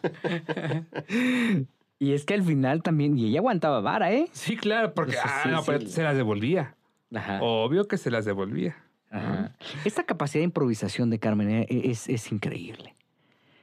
Y 1.98 2.12
es 2.12 2.24
que 2.24 2.34
al 2.34 2.42
final 2.42 2.82
también, 2.82 3.18
y 3.18 3.26
ella 3.26 3.40
aguantaba 3.40 3.80
vara, 3.80 4.12
¿eh? 4.12 4.28
Sí, 4.32 4.56
claro, 4.56 4.92
porque 4.94 5.12
Sí, 5.12 5.18
ah, 5.24 5.40
sí, 5.44 5.48
no, 5.50 5.62
pero 5.64 5.80
sí. 5.80 5.88
se 5.88 6.02
las 6.02 6.14
devolvía. 6.16 6.74
Ajá. 7.14 7.38
Obvio 7.42 7.88
que 7.88 7.96
se 7.96 8.10
las 8.10 8.24
devolvía. 8.24 8.76
Ajá. 9.10 9.52
Esta 9.84 10.04
capacidad 10.04 10.40
de 10.40 10.44
improvisación 10.44 11.10
de 11.10 11.18
Carmen 11.18 11.48
e- 11.50 11.66
es, 11.68 12.08
es 12.08 12.30
increíble. 12.30 12.94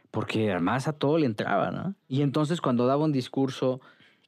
Porque 0.10 0.52
además 0.52 0.88
a 0.88 0.94
todo 0.94 1.18
le 1.18 1.26
entraba, 1.28 1.72
¿no? 1.72 1.96
Y 2.08 2.22
entonces 2.24 2.60
cuando 2.60 2.88
daba 2.88 3.04
un 3.06 3.12
discurso 3.12 3.82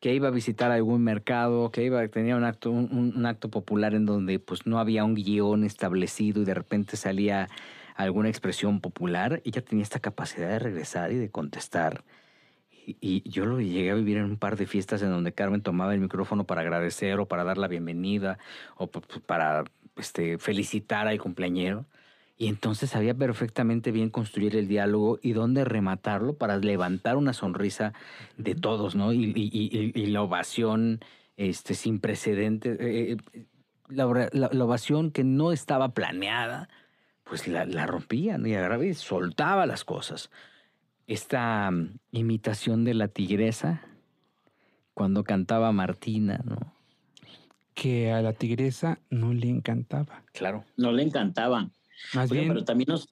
que 0.06 0.14
iba 0.14 0.28
a 0.28 0.32
visitar 0.32 0.70
algún 0.70 1.04
mercado, 1.04 1.72
que 1.72 1.84
iba, 1.84 2.08
tenía 2.10 2.36
un 2.36 2.44
acto, 2.44 2.70
un, 2.70 3.14
un- 3.16 3.26
acto 3.26 3.50
popular 3.50 3.96
en 3.96 4.06
donde 4.06 4.38
pues 4.38 4.68
no 4.68 4.78
había 4.78 5.04
un 5.04 5.16
guion 5.16 5.64
establecido 5.64 6.44
y 6.44 6.46
de 6.46 6.54
repente 6.54 6.96
salía 6.96 7.50
alguna 7.96 8.30
expresión 8.30 8.82
popular, 8.82 9.42
ella 9.46 9.66
tenía 9.66 9.82
esta 9.82 10.00
capacidad 10.00 10.48
de 10.48 10.60
regresar 10.60 11.12
y 11.12 11.16
de 11.16 11.32
contestar. 11.32 12.04
Y, 12.86 12.98
y 13.02 13.28
yo 13.28 13.48
lo 13.48 13.60
llegué 13.60 13.90
a 13.90 13.96
vivir 13.96 14.18
en 14.18 14.26
un 14.26 14.38
par 14.38 14.58
de 14.58 14.68
fiestas 14.68 15.02
en 15.02 15.10
donde 15.10 15.34
Carmen 15.34 15.62
tomaba 15.64 15.96
el 15.96 16.02
micrófono 16.02 16.44
para 16.44 16.62
agradecer 16.62 17.20
o 17.20 17.28
para 17.28 17.44
dar 17.44 17.58
la 17.58 17.68
bienvenida 17.68 18.38
o 18.78 18.86
para 18.92 19.64
este, 19.96 20.38
felicitar 20.38 21.08
al 21.08 21.18
cumpleañero. 21.20 21.88
Y 22.38 22.48
entonces 22.48 22.90
sabía 22.90 23.14
perfectamente 23.14 23.92
bien 23.92 24.10
construir 24.10 24.56
el 24.58 24.68
diálogo 24.68 25.20
y 25.22 25.32
dónde 25.32 25.64
rematarlo 25.64 26.34
para 26.38 26.58
levantar 26.58 27.16
una 27.16 27.32
sonrisa 27.34 27.94
de 28.38 28.56
todos, 28.56 28.94
¿no? 28.96 29.14
Y, 29.14 29.32
y- 29.36 29.50
y- 29.52 29.92
y 29.96 30.06
la 30.08 30.22
ovación 30.22 31.00
este, 31.38 31.76
sin 31.76 32.00
precedentes, 32.00 32.78
eh, 32.82 33.18
eh, 33.34 33.46
la, 33.88 34.06
ora- 34.08 34.30
la- 34.34 34.50
la 34.52 34.66
ovación 34.66 35.12
que 35.12 35.24
no 35.24 35.52
estaba 35.54 35.94
planeada, 35.94 36.68
pues 37.24 37.48
la, 37.48 37.66
la 37.66 37.86
rompía 37.88 38.38
¿no? 38.38 38.48
y 38.48 38.54
agarraba 38.54 38.86
y 38.86 38.94
soltaba 38.94 39.66
las 39.66 39.84
cosas. 39.86 40.30
Esta 41.08 41.72
mm, 41.72 42.00
imitación 42.12 42.84
de 42.84 42.96
la 42.96 43.08
tigresa 43.08 43.82
cuando 44.94 45.24
cantaba 45.24 45.72
Martina, 45.72 46.42
¿no? 46.44 46.58
Que 47.74 48.12
a 48.12 48.22
la 48.22 48.34
tigresa 48.34 49.00
no 49.10 49.34
le 49.34 49.50
encantaba. 49.50 50.24
Claro. 50.34 50.64
No 50.78 50.92
le 50.92 51.04
encantaba. 51.04 51.70
Más 52.14 52.30
Oye, 52.32 52.42
bien 52.42 52.54
pero 52.54 52.66
también 52.66 52.88
nos... 52.90 53.10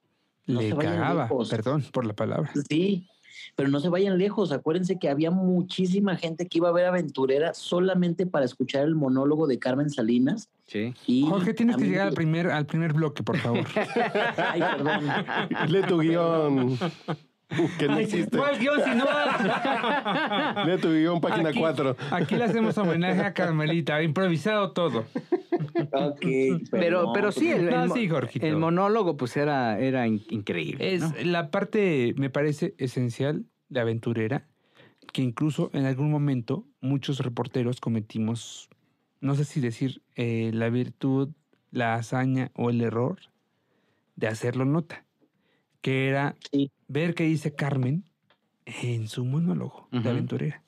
no 0.48 0.62
le 0.62 0.70
se 0.70 0.74
vayan 0.76 0.94
cagaba. 0.96 1.24
lejos. 1.24 1.50
Perdón 1.50 1.84
por 1.92 2.06
la 2.06 2.14
palabra. 2.14 2.52
Sí, 2.70 3.08
pero 3.56 3.70
no 3.70 3.80
se 3.80 3.90
vayan 3.90 4.18
lejos. 4.18 4.52
Acuérdense 4.52 4.98
que 5.00 5.10
había 5.10 5.32
muchísima 5.32 6.16
gente 6.16 6.48
que 6.48 6.58
iba 6.60 6.70
a 6.70 6.72
ver 6.72 6.86
Aventurera 6.86 7.54
solamente 7.54 8.26
para 8.26 8.46
escuchar 8.46 8.84
el 8.84 8.96
monólogo 8.96 9.48
de 9.48 9.60
Carmen 9.60 9.90
Salinas. 9.90 10.50
Sí. 10.68 10.94
Y 11.08 11.26
Jorge, 11.28 11.54
tienes 11.54 11.78
que 11.78 11.86
llegar 11.86 12.08
al 12.08 12.14
primer, 12.14 12.50
al 12.50 12.66
primer 12.66 12.94
bloque, 12.94 13.22
por 13.24 13.38
favor. 13.38 13.66
Ay, 14.38 14.62
perdón. 14.62 15.04
Lee 15.68 15.82
tu 15.88 16.00
guion. 16.00 16.78
Que 17.78 17.88
no 17.88 17.98
existe. 18.00 18.36
¿Cuál 18.36 18.58
guion 18.58 18.82
si 18.84 18.90
no? 18.96 19.06
Lee 20.66 20.78
tu 20.82 20.90
guion, 20.90 21.22
página 21.22 21.50
Aquí- 21.50 21.60
4. 21.60 21.96
Aquí 22.12 22.36
le 22.36 22.46
hacemos 22.46 22.76
homenaje 22.78 23.22
a 23.22 23.34
Carmelita, 23.34 24.02
improvisado 24.02 24.72
todo. 24.72 25.06
Pero, 26.72 27.12
pero 27.14 27.32
sí, 27.32 27.50
el, 27.50 27.70
No, 27.70 27.84
el 27.84 27.88
mo- 27.90 27.96
sí, 27.96 28.08
Jorgito. 28.08 28.46
el 28.46 28.58
monólogo 28.58 29.18
pues 29.18 29.36
era, 29.38 29.80
era 29.80 30.08
in- 30.08 30.22
increíble. 30.30 30.94
Es 30.96 31.02
¿no? 31.02 31.14
la 31.24 31.50
parte, 31.52 32.14
me 32.18 32.30
parece, 32.30 32.74
esencial 32.78 33.46
de 33.70 33.80
aventurera, 33.80 34.48
que 35.12 35.22
incluso 35.22 35.70
en 35.74 35.86
algún 35.86 36.10
momento 36.12 36.66
muchos 36.82 37.20
reporteros 37.20 37.80
cometimos, 37.80 38.70
no 39.22 39.36
sé 39.36 39.46
si 39.46 39.60
decir 39.62 40.02
eh, 40.16 40.52
la 40.54 40.70
virtud, 40.70 41.30
la 41.72 41.96
hazaña 41.96 42.52
o 42.56 42.70
el 42.70 42.82
error 42.82 43.20
de 44.16 44.28
hacerlo 44.28 44.66
nota, 44.66 45.06
que 45.82 46.08
era 46.08 46.36
Sí. 46.52 46.72
ver 46.88 47.16
qué 47.16 47.24
dice 47.24 47.56
Carmen 47.56 48.04
en 48.66 49.08
su 49.08 49.26
monólogo 49.26 49.90
de 49.92 50.10
aventurera. 50.10 50.63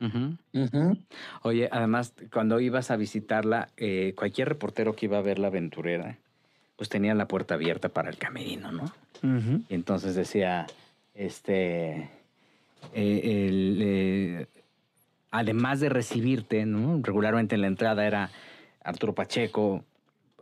Ujú. 0.00 0.36
Ujú. 0.54 0.98
Oye, 1.42 1.68
además, 1.70 2.14
cuando 2.32 2.58
ibas 2.60 2.90
a 2.90 2.96
visitarla, 2.96 3.68
eh, 3.76 4.14
cualquier 4.16 4.48
reportero 4.48 4.94
que 4.96 5.06
iba 5.06 5.18
a 5.18 5.22
ver 5.22 5.38
la 5.38 5.48
aventurera, 5.48 6.18
pues 6.76 6.88
tenía 6.88 7.14
la 7.14 7.28
puerta 7.28 7.54
abierta 7.54 7.90
para 7.90 8.08
el 8.08 8.16
camerino, 8.16 8.72
¿no? 8.72 8.92
Y 9.68 9.74
entonces 9.74 10.14
decía, 10.14 10.66
este, 11.14 12.08
eh, 12.94 13.46
el, 13.48 13.78
eh, 13.82 14.46
además 15.30 15.80
de 15.80 15.90
recibirte, 15.90 16.64
¿no? 16.64 17.00
Regularmente 17.02 17.54
en 17.54 17.60
la 17.60 17.66
entrada 17.66 18.06
era 18.06 18.30
Arturo 18.82 19.14
Pacheco, 19.14 19.84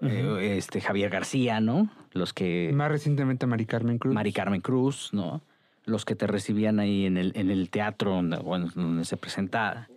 eh, 0.01 0.55
este, 0.57 0.81
Javier 0.81 1.11
García, 1.11 1.61
¿no? 1.61 1.91
Los 2.13 2.33
que... 2.33 2.71
Más 2.73 2.89
recientemente 2.89 3.47
Mari 3.47 3.67
Carmen 3.67 3.99
Cruz. 3.99 4.15
Mari 4.15 4.33
Carmen 4.33 4.61
Cruz, 4.61 5.11
¿no? 5.13 5.43
Los 5.89 6.05
que 6.05 6.15
te 6.15 6.27
recibían 6.27 6.79
ahí 6.81 7.07
en 7.07 7.17
el, 7.17 7.33
en 7.35 7.51
el 7.51 7.71
teatro 7.71 8.15
donde, 8.15 9.05
se 9.05 9.17
presentaba. 9.17 9.89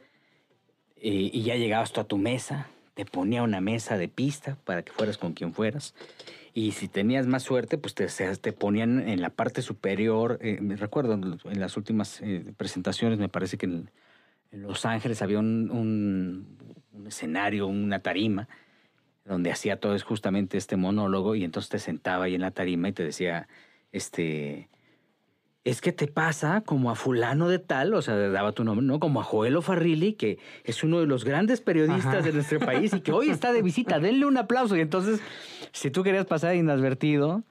Y, 0.95 1.37
y 1.37 1.43
ya 1.43 1.55
llegabas 1.55 1.91
tú 1.91 1.99
a 1.99 2.05
tu 2.05 2.17
mesa, 2.17 2.67
te 2.93 3.05
ponía 3.05 3.43
una 3.43 3.61
mesa 3.61 3.97
de 3.97 4.07
pista 4.07 4.57
para 4.63 4.83
que 4.83 4.91
fueras 4.91 5.17
con 5.17 5.33
quien 5.33 5.53
fueras. 5.53 5.93
Y 6.53 6.71
si 6.73 6.87
tenías 6.87 7.27
más 7.27 7.43
suerte, 7.43 7.77
pues 7.77 7.95
te, 7.95 8.07
te 8.07 8.53
ponían 8.53 9.07
en 9.07 9.21
la 9.21 9.29
parte 9.29 9.61
superior. 9.61 10.37
eh, 10.41 10.59
me 10.61 10.75
recuerdo 10.75 11.13
en 11.13 11.59
las 11.59 11.77
últimas 11.77 12.21
eh, 12.21 12.53
presentaciones, 12.57 13.19
me 13.19 13.29
parece 13.29 13.57
que 13.57 13.65
en, 13.67 13.89
Los 14.51 14.85
Ángeles 14.85 15.21
había 15.21 15.39
un, 15.39 15.71
un- 15.71 17.07
escenario, 17.07 17.67
una 17.67 17.99
tarima, 17.99 18.47
donde 19.25 19.51
hacía 19.51 19.79
todo 19.79 19.97
justamente 19.99 20.57
este 20.57 20.75
monólogo 20.75 21.35
y 21.35 21.43
entonces 21.43 21.69
te 21.69 21.79
sentaba 21.79 22.25
ahí 22.25 22.35
en 22.35 22.41
la 22.41 22.51
tarima 22.51 22.89
y 22.89 22.91
te 22.91 23.03
decía, 23.03 23.47
este, 23.91 24.67
es 25.63 25.79
que 25.79 25.91
te 25.91 26.07
pasa 26.07 26.61
como 26.65 26.89
a 26.89 26.95
fulano 26.95 27.47
de 27.47 27.59
tal, 27.59 27.93
o 27.93 28.01
sea, 28.01 28.15
daba 28.15 28.51
tu 28.51 28.63
nombre, 28.63 28.85
¿no? 28.85 28.99
Como 28.99 29.21
a 29.21 29.23
Joel 29.23 29.61
Farrilli, 29.61 30.13
que 30.13 30.39
es 30.63 30.83
uno 30.83 30.99
de 30.99 31.05
los 31.05 31.23
grandes 31.23 31.61
periodistas 31.61 32.05
Ajá. 32.15 32.21
de 32.21 32.33
nuestro 32.33 32.59
país 32.59 32.93
y 32.93 33.01
que 33.01 33.11
hoy 33.11 33.29
está 33.29 33.53
de 33.53 33.61
visita, 33.61 33.99
denle 33.99 34.25
un 34.25 34.37
aplauso. 34.37 34.75
Y 34.75 34.81
entonces, 34.81 35.21
si 35.71 35.91
tú 35.91 36.01
querías 36.03 36.25
pasar 36.25 36.55
inadvertido, 36.55 37.43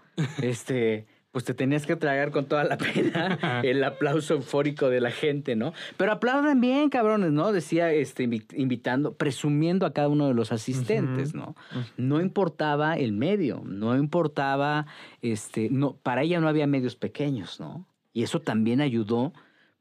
este, 0.42 1.06
pues 1.30 1.44
te 1.44 1.54
tenías 1.54 1.86
que 1.86 1.94
tragar 1.94 2.32
con 2.32 2.46
toda 2.46 2.64
la 2.64 2.76
pena 2.78 3.60
el 3.62 3.84
aplauso 3.84 4.34
eufórico 4.34 4.88
de 4.88 5.00
la 5.00 5.12
gente, 5.12 5.54
¿no? 5.54 5.72
Pero 5.96 6.10
aplaudan 6.10 6.60
bien, 6.60 6.90
cabrones, 6.90 7.30
¿no? 7.30 7.52
Decía, 7.52 7.92
este, 7.92 8.24
invi- 8.28 8.52
invitando, 8.56 9.14
presumiendo 9.14 9.86
a 9.86 9.92
cada 9.92 10.08
uno 10.08 10.26
de 10.26 10.34
los 10.34 10.50
asistentes, 10.50 11.32
¿no? 11.32 11.54
No 11.96 12.20
importaba 12.20 12.94
el 12.96 13.12
medio, 13.12 13.62
no 13.64 13.96
importaba, 13.96 14.86
este, 15.22 15.68
no, 15.70 15.94
para 16.02 16.22
ella 16.22 16.40
no 16.40 16.48
había 16.48 16.66
medios 16.66 16.96
pequeños, 16.96 17.60
¿no? 17.60 17.86
Y 18.12 18.22
eso 18.22 18.40
también 18.40 18.80
ayudó 18.80 19.32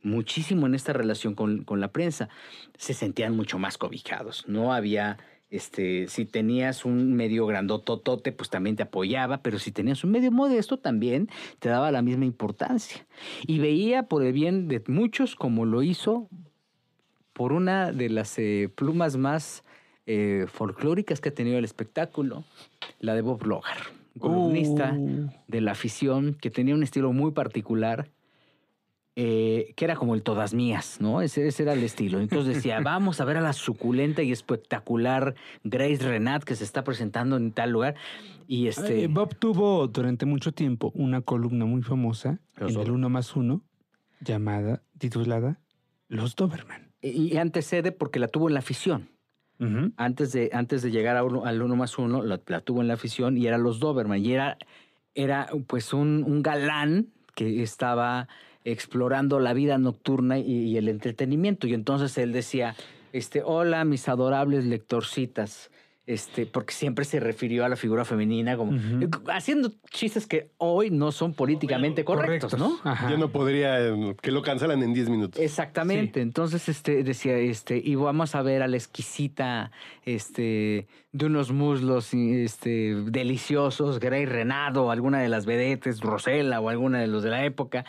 muchísimo 0.02 0.68
en 0.68 0.76
esta 0.76 0.94
relación 0.94 1.36
con, 1.36 1.64
con 1.64 1.80
la 1.80 1.92
prensa. 1.92 2.30
Se 2.78 2.94
sentían 2.94 3.36
mucho 3.36 3.60
más 3.60 3.78
cobijados, 3.78 4.46
no 4.48 4.74
había 4.74 5.18
este, 5.50 6.08
si 6.08 6.26
tenías 6.26 6.86
un 6.86 7.14
medio 7.14 7.48
grandototote, 7.48 8.32
pues 8.32 8.50
también 8.50 8.76
te 8.76 8.84
apoyaba, 8.84 9.42
pero 9.42 9.58
si 9.58 9.72
tenías 9.72 10.04
un 10.04 10.12
medio 10.12 10.32
modesto, 10.32 10.78
también 10.78 11.28
te 11.58 11.70
daba 11.70 11.92
la 11.92 12.02
misma 12.02 12.26
importancia. 12.26 13.06
Y 13.48 13.60
veía 13.60 14.04
por 14.04 14.24
el 14.24 14.34
bien 14.34 14.68
de 14.68 14.84
muchos, 14.88 15.36
como 15.36 15.66
lo 15.66 15.82
hizo 15.82 16.30
por 17.34 17.52
una 17.52 17.92
de 17.92 18.10
las 18.10 18.38
eh, 18.38 18.70
plumas 18.74 19.18
más 19.18 19.64
eh, 20.06 20.46
folclóricas 20.48 21.20
que 21.20 21.30
ha 21.30 21.34
tenido 21.34 21.58
el 21.58 21.66
espectáculo, 21.66 22.44
la 23.00 23.16
de 23.16 23.22
Bob 23.22 23.44
Logar, 23.46 23.78
columnista 24.20 24.94
Uh. 24.94 25.32
de 25.48 25.62
la 25.62 25.72
afición 25.72 26.36
que 26.40 26.52
tenía 26.52 26.76
un 26.76 26.84
estilo 26.84 27.12
muy 27.12 27.32
particular 27.32 28.10
eh, 29.16 29.74
que 29.76 29.86
era 29.86 29.96
como 29.96 30.16
el 30.16 30.24
todas 30.24 30.54
mías, 30.54 30.98
¿no? 31.02 31.22
Ese, 31.22 31.48
ese 31.48 31.64
era 31.64 31.74
el 31.74 31.84
estilo. 31.84 32.20
Entonces 32.20 32.56
decía, 32.56 32.80
vamos 32.84 33.20
a 33.20 33.26
ver 33.26 33.38
a 33.38 33.42
la 33.42 33.54
suculenta 33.54 34.22
y 34.24 34.32
espectacular 34.32 35.36
Grace 35.64 35.98
Renat 36.08 36.44
que 36.44 36.56
se 36.56 36.64
está 36.64 36.84
presentando 36.84 37.36
en 37.38 37.52
tal 37.52 37.72
lugar. 37.72 37.96
Y 38.48 38.68
este... 38.68 39.04
Eh, 39.04 39.08
Bob 39.08 39.36
tuvo 39.36 39.88
durante 39.88 40.26
mucho 40.26 40.52
tiempo 40.54 40.92
una 40.96 41.22
columna 41.22 41.66
muy 41.66 41.82
famosa 41.82 42.40
Los 42.56 42.62
en 42.62 42.68
el 42.68 42.74
Doberman. 42.76 42.96
Uno 42.96 43.10
más 43.10 43.36
Uno, 43.36 43.62
llamada, 44.22 44.82
titulada 44.98 45.60
Los 46.08 46.36
Doberman. 46.36 46.92
y 47.02 47.36
antecede 47.38 47.92
porque 47.92 48.20
la 48.20 48.28
tuvo 48.28 48.48
en 48.48 48.54
la 48.54 48.60
afición. 48.60 49.10
Antes 49.98 50.32
de, 50.32 50.50
antes 50.54 50.82
de 50.84 50.90
llegar 50.90 51.18
a 51.18 51.24
uno- 51.26 51.44
al 51.44 51.62
uno 51.62 51.76
más 51.76 51.98
uno, 51.98 52.24
la, 52.24 52.40
la 52.48 52.62
tuvo 52.62 52.80
en 52.80 52.88
la 52.88 52.94
afición 52.94 53.38
y 53.38 53.46
era 53.46 53.58
los 53.58 53.82
Doberman. 53.82 54.24
Y 54.24 54.32
era, 54.32 54.58
era 55.16 55.50
pues 55.68 55.92
un, 55.92 56.24
un 56.26 56.42
galán 56.42 57.08
que 57.36 57.62
estaba 57.62 58.30
explorando 58.72 59.40
la 59.40 59.54
vida 59.54 59.78
nocturna 59.78 60.40
y, 60.40 60.52
y 60.52 60.78
el 60.78 60.88
entretenimiento. 60.88 61.68
Y 61.68 61.74
entonces 61.74 62.18
él 62.18 62.32
decía, 62.32 62.76
este, 63.14 63.42
hola, 63.44 63.86
mis 63.86 64.08
adorables 64.08 64.66
lectorcitas. 64.66 65.72
Este, 66.10 66.48
porque 66.48 66.74
siempre 66.74 67.06
se 67.06 67.20
refirió 67.20 67.64
a 67.66 67.70
la 67.70 67.76
figura 67.76 68.04
femenina 68.04 68.58
como 68.58 68.72
Ujú. 68.72 69.30
haciendo 69.32 69.72
chistes 69.92 70.26
que 70.26 70.50
hoy 70.58 70.90
no 70.90 71.12
son 71.12 71.36
políticamente 71.36 72.04
correctos, 72.04 72.58
¿no? 72.58 72.80
Ajá. 72.84 73.12
Ya 73.12 73.18
no 73.18 73.32
podría, 73.32 73.80
eh, 73.80 74.16
que 74.20 74.32
lo 74.32 74.42
cancelan 74.42 74.82
en 74.82 74.96
10 74.96 75.08
minutos. 75.08 75.40
Exactamente. 75.40 76.22
Entonces, 76.22 76.68
este, 76.68 77.04
decía, 77.04 77.38
este, 77.38 77.78
y 77.78 77.94
vamos 77.94 78.34
a 78.34 78.42
ver 78.42 78.64
a 78.64 78.68
la 78.68 78.76
exquisita, 78.76 79.70
este, 80.04 80.88
de 81.12 81.26
unos 81.28 81.52
muslos, 81.52 82.12
este, 82.16 82.96
deliciosos, 82.96 84.00
Grey 84.00 84.26
Renado, 84.26 84.90
alguna 84.90 85.22
de 85.22 85.30
las 85.30 85.46
vedetes, 85.46 86.02
Rosella 86.02 86.60
o 86.60 86.70
alguna 86.70 87.02
de 87.02 87.08
los 87.08 87.22
de 87.22 87.30
la 87.30 87.46
época. 87.46 87.86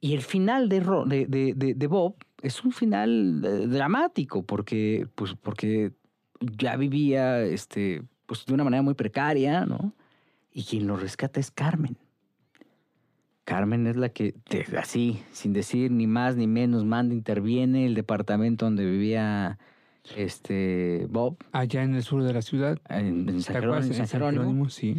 Y 0.00 0.14
el 0.14 0.22
final 0.22 0.68
de, 0.68 0.80
Ro- 0.80 1.04
de, 1.04 1.26
de- 1.26 1.54
de- 1.54 1.74
de 1.74 1.86
Bob 1.86 2.14
es 2.42 2.62
un 2.64 2.72
final 2.72 3.42
eh, 3.44 3.66
dramático, 3.66 4.42
porque, 4.44 5.06
pues, 5.14 5.34
porque 5.34 5.92
ya 6.40 6.76
vivía, 6.76 7.40
este, 7.42 8.02
pues, 8.26 8.46
de 8.46 8.54
una 8.54 8.64
manera 8.64 8.82
muy 8.82 8.94
precaria, 8.94 9.66
¿no? 9.66 9.92
Y 10.52 10.62
quien 10.64 10.86
lo 10.86 10.96
rescata 10.96 11.40
es 11.40 11.50
Carmen. 11.50 11.96
Carmen 13.44 13.86
es 13.86 13.96
la 13.96 14.10
que, 14.10 14.34
así, 14.76 15.22
sin 15.32 15.52
decir 15.54 15.90
ni 15.90 16.06
más 16.06 16.36
ni 16.36 16.46
menos, 16.46 16.84
manda, 16.84 17.14
interviene 17.14 17.86
el 17.86 17.94
departamento 17.94 18.66
donde 18.66 18.84
vivía 18.84 19.58
este 20.16 21.06
Bob, 21.10 21.38
Allá 21.52 21.82
en 21.82 21.94
el 21.94 22.02
sur 22.02 22.22
de 22.22 22.32
la 22.34 22.42
ciudad. 22.42 22.78
en, 22.90 23.26
en 23.28 23.36
¿Te 23.36 23.40
San? 23.42 23.54
Jerónimo. 23.56 23.86
En 23.94 23.94
San 23.94 24.06
Jerónimo, 24.06 24.68
sí. 24.68 24.96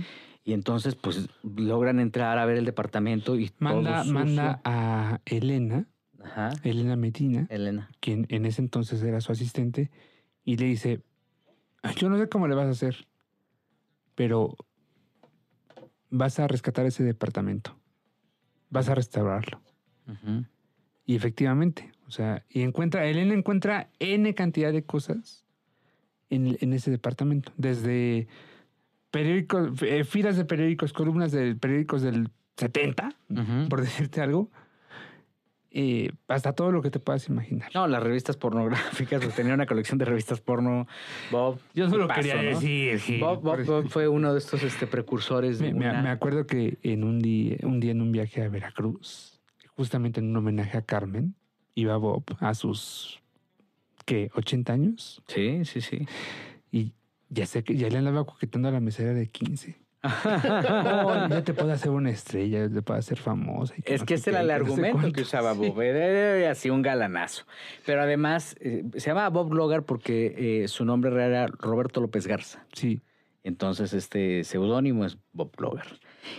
Y 0.49 0.53
entonces, 0.53 0.95
pues, 0.95 1.29
logran 1.43 1.99
entrar 1.99 2.39
a 2.39 2.45
ver 2.47 2.57
el 2.57 2.65
departamento 2.65 3.35
y 3.35 3.51
Manda, 3.59 4.01
todo 4.01 4.11
manda 4.11 4.61
a 4.63 5.21
Elena, 5.25 5.85
Ajá, 6.23 6.49
Elena 6.63 6.95
Medina, 6.95 7.45
Elena. 7.51 7.91
quien 7.99 8.25
en 8.29 8.47
ese 8.47 8.63
entonces 8.63 9.03
era 9.03 9.21
su 9.21 9.31
asistente, 9.31 9.91
y 10.43 10.57
le 10.57 10.65
dice, 10.65 11.03
"Ay, 11.83 11.93
yo 11.97 12.09
no 12.09 12.17
sé 12.17 12.29
cómo 12.29 12.47
le 12.47 12.55
vas 12.55 12.65
a 12.65 12.71
hacer, 12.71 13.05
pero 14.15 14.57
vas 16.09 16.39
a 16.39 16.47
rescatar 16.47 16.87
ese 16.87 17.03
departamento, 17.03 17.77
vas 18.71 18.89
a 18.89 18.95
restaurarlo. 18.95 19.61
Y 21.05 21.15
efectivamente, 21.15 21.91
o 22.07 22.11
sea, 22.11 22.43
y 22.49 22.63
encuentra, 22.63 23.05
Elena 23.05 23.35
encuentra 23.35 23.91
N 23.99 24.33
cantidad 24.33 24.73
de 24.73 24.81
cosas 24.81 25.45
en, 26.31 26.57
en 26.59 26.73
ese 26.73 26.89
departamento, 26.89 27.51
desde 27.55 28.27
periódicos, 29.11 29.81
eh, 29.81 30.03
filas 30.03 30.37
de 30.37 30.45
periódicos, 30.45 30.93
columnas 30.93 31.31
de 31.31 31.55
periódicos 31.55 32.01
del 32.01 32.29
70, 32.57 33.09
Ujú. 33.29 33.69
por 33.69 33.81
decirte 34.09 34.21
algo, 34.21 34.49
eh, 35.71 36.09
hasta 36.27 36.53
todo 36.53 36.71
lo 36.71 36.81
que 36.81 36.89
te 36.89 36.99
puedas 36.99 37.27
imaginar. 37.29 37.69
No, 37.75 37.87
las 37.87 38.01
revistas 38.01 38.37
pornográficas, 38.37 39.21
pues, 39.23 39.35
tenía 39.35 39.53
una 39.53 39.67
colección 39.67 39.99
de 39.99 40.05
revistas 40.05 40.41
porno. 40.41 40.87
Bob. 41.31 41.59
Yo 41.75 41.87
solo 41.89 42.05
tipazo, 42.05 42.21
quería 42.21 42.41
¿no? 42.41 42.59
decir, 42.59 43.19
Bob, 43.19 43.41
Bob- 43.41 43.55
por- 43.57 43.65
Bob 43.65 43.87
fue 43.89 44.07
uno 44.07 44.33
de 44.33 44.39
estos 44.39 44.63
este, 44.63 44.87
precursores 44.87 45.59
de 45.59 45.67
Me, 45.73 45.79
me- 45.79 45.89
una- 45.91 46.01
me 46.01 46.09
acuerdo 46.09 46.47
que 46.47 46.79
en 46.81 47.03
un 47.03 47.19
día, 47.19 47.57
un 47.63 47.79
día 47.79 47.91
en 47.91 48.01
un 48.01 48.11
viaje 48.11 48.43
a 48.43 48.49
Veracruz, 48.49 49.39
justamente 49.75 50.19
en 50.19 50.29
un 50.31 50.37
homenaje 50.37 50.77
a 50.77 50.81
Carmen, 50.81 51.35
iba 51.75 51.95
Bob 51.97 52.23
a 52.39 52.53
sus, 52.55 53.21
¿qué? 54.05 54.31
¿80 54.33 54.73
años? 54.73 55.21
Sí, 55.27 55.63
sí, 55.65 55.81
sí. 55.81 56.07
Y 56.71 56.93
ya 57.29 57.45
sé 57.45 57.63
que 57.63 57.75
ya 57.75 57.89
le 57.89 57.97
andaba 57.97 58.25
coquetando 58.25 58.67
a 58.67 58.71
la 58.71 58.79
mesera 58.79 59.13
de 59.13 59.27
15. 59.27 59.77
Oh, 60.01 61.27
ya 61.29 61.43
te 61.43 61.53
puedo 61.53 61.71
hacer 61.71 61.91
una 61.91 62.09
estrella, 62.09 62.67
ya 62.67 62.73
te 62.73 62.81
puedo 62.81 62.99
hacer 62.99 63.17
famosa. 63.17 63.73
y 63.77 63.81
Es 63.85 64.01
no 64.01 64.05
que 64.05 64.13
ese 64.15 64.29
era 64.29 64.41
el 64.41 64.47
que 64.47 64.53
no 64.53 64.59
argumento 64.59 65.11
que 65.11 65.21
usaba. 65.21 65.53
Bob. 65.53 65.81
Era 65.81 66.51
así 66.51 66.69
un 66.69 66.81
galanazo. 66.81 67.43
Pero 67.85 68.01
además, 68.01 68.55
eh, 68.61 68.83
se 68.93 69.09
llamaba 69.09 69.29
Bob 69.29 69.53
Logar 69.53 69.83
porque 69.83 70.63
eh, 70.63 70.67
su 70.67 70.85
nombre 70.85 71.09
real 71.09 71.31
era 71.31 71.47
Roberto 71.47 71.99
López 72.01 72.27
Garza. 72.27 72.65
Sí, 72.73 73.01
Entonces, 73.43 73.93
este 73.93 74.43
seudónimo 74.43 75.05
es 75.05 75.17
Bob 75.33 75.51
Logar. 75.59 75.87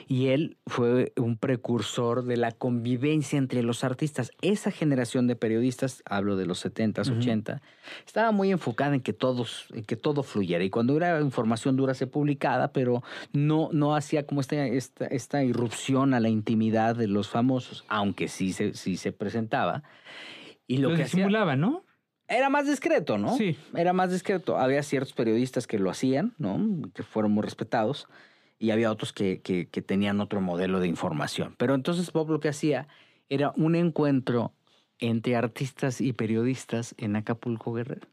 Y 0.07 0.29
él 0.29 0.57
fue 0.66 1.12
un 1.16 1.37
precursor 1.37 2.25
de 2.25 2.37
la 2.37 2.53
convivencia 2.53 3.38
entre 3.38 3.62
los 3.62 3.85
artistas. 3.85 4.31
Esa 4.43 4.71
generación 4.71 5.27
de 5.27 5.37
periodistas, 5.37 6.03
hablo 6.05 6.37
de 6.37 6.47
los 6.47 6.64
70s, 6.64 7.09
Ujú. 7.11 7.19
80, 7.21 7.62
estaba 8.07 8.33
muy 8.33 8.51
enfocada 8.51 8.95
en 8.95 9.01
que, 9.01 9.12
todos, 9.12 9.66
en 9.73 9.85
que 9.85 9.97
todo 9.97 10.23
fluyera. 10.23 10.64
Y 10.64 10.71
cuando 10.71 10.97
era 10.97 11.21
información 11.21 11.77
dura 11.77 11.95
se 11.95 12.07
publicaba, 12.07 12.73
pero 12.73 13.03
no, 13.33 13.69
no 13.73 13.95
hacía 13.95 14.27
como 14.27 14.40
esta, 14.40 14.66
esta, 14.66 15.07
esta 15.07 15.45
irrupción 15.45 16.14
a 16.14 16.21
la 16.21 16.29
intimidad 16.29 16.97
de 16.97 17.07
los 17.07 17.29
famosos, 17.29 17.85
aunque 17.88 18.29
sí 18.29 18.53
se, 18.53 18.75
sí 18.75 18.97
se 18.97 19.12
presentaba. 19.12 19.83
Y 20.66 20.79
lo, 20.79 20.90
lo 20.90 20.97
que 20.97 21.03
hacía 21.03 21.25
disimulaba, 21.25 21.57
¿no? 21.57 21.85
era 22.31 22.49
más 22.49 22.66
discreto, 22.66 23.19
¿no? 23.19 23.37
Sí. 23.37 23.59
Era 23.75 23.93
más 23.93 24.12
discreto. 24.12 24.57
Había 24.57 24.83
ciertos 24.85 25.12
periodistas 25.12 25.66
que 25.66 25.81
lo 25.81 25.90
hacían, 25.90 26.33
¿no? 26.38 26.88
Que 26.95 27.03
fueron 27.03 27.33
muy 27.33 27.43
respetados. 27.43 28.07
Y 28.61 28.70
había 28.70 28.92
otros 28.92 29.12
que, 29.12 29.40
que- 29.40 29.66
que 29.66 29.83
tenían 29.83 30.20
otro 30.20 30.40
modelo 30.40 30.79
de 30.79 30.87
información. 30.87 31.57
Pero 31.59 31.75
entonces 31.75 32.12
Bob 32.12 32.31
lo 32.31 32.38
que 32.38 32.51
hacía 32.51 32.87
era 33.29 33.53
un 33.57 33.75
encuentro 33.75 34.53
entre 34.99 35.35
artistas 35.35 36.01
y 36.01 36.12
periodistas 36.12 36.94
en 36.99 37.16
Acapulco 37.16 37.73
Guerrero. 37.73 38.07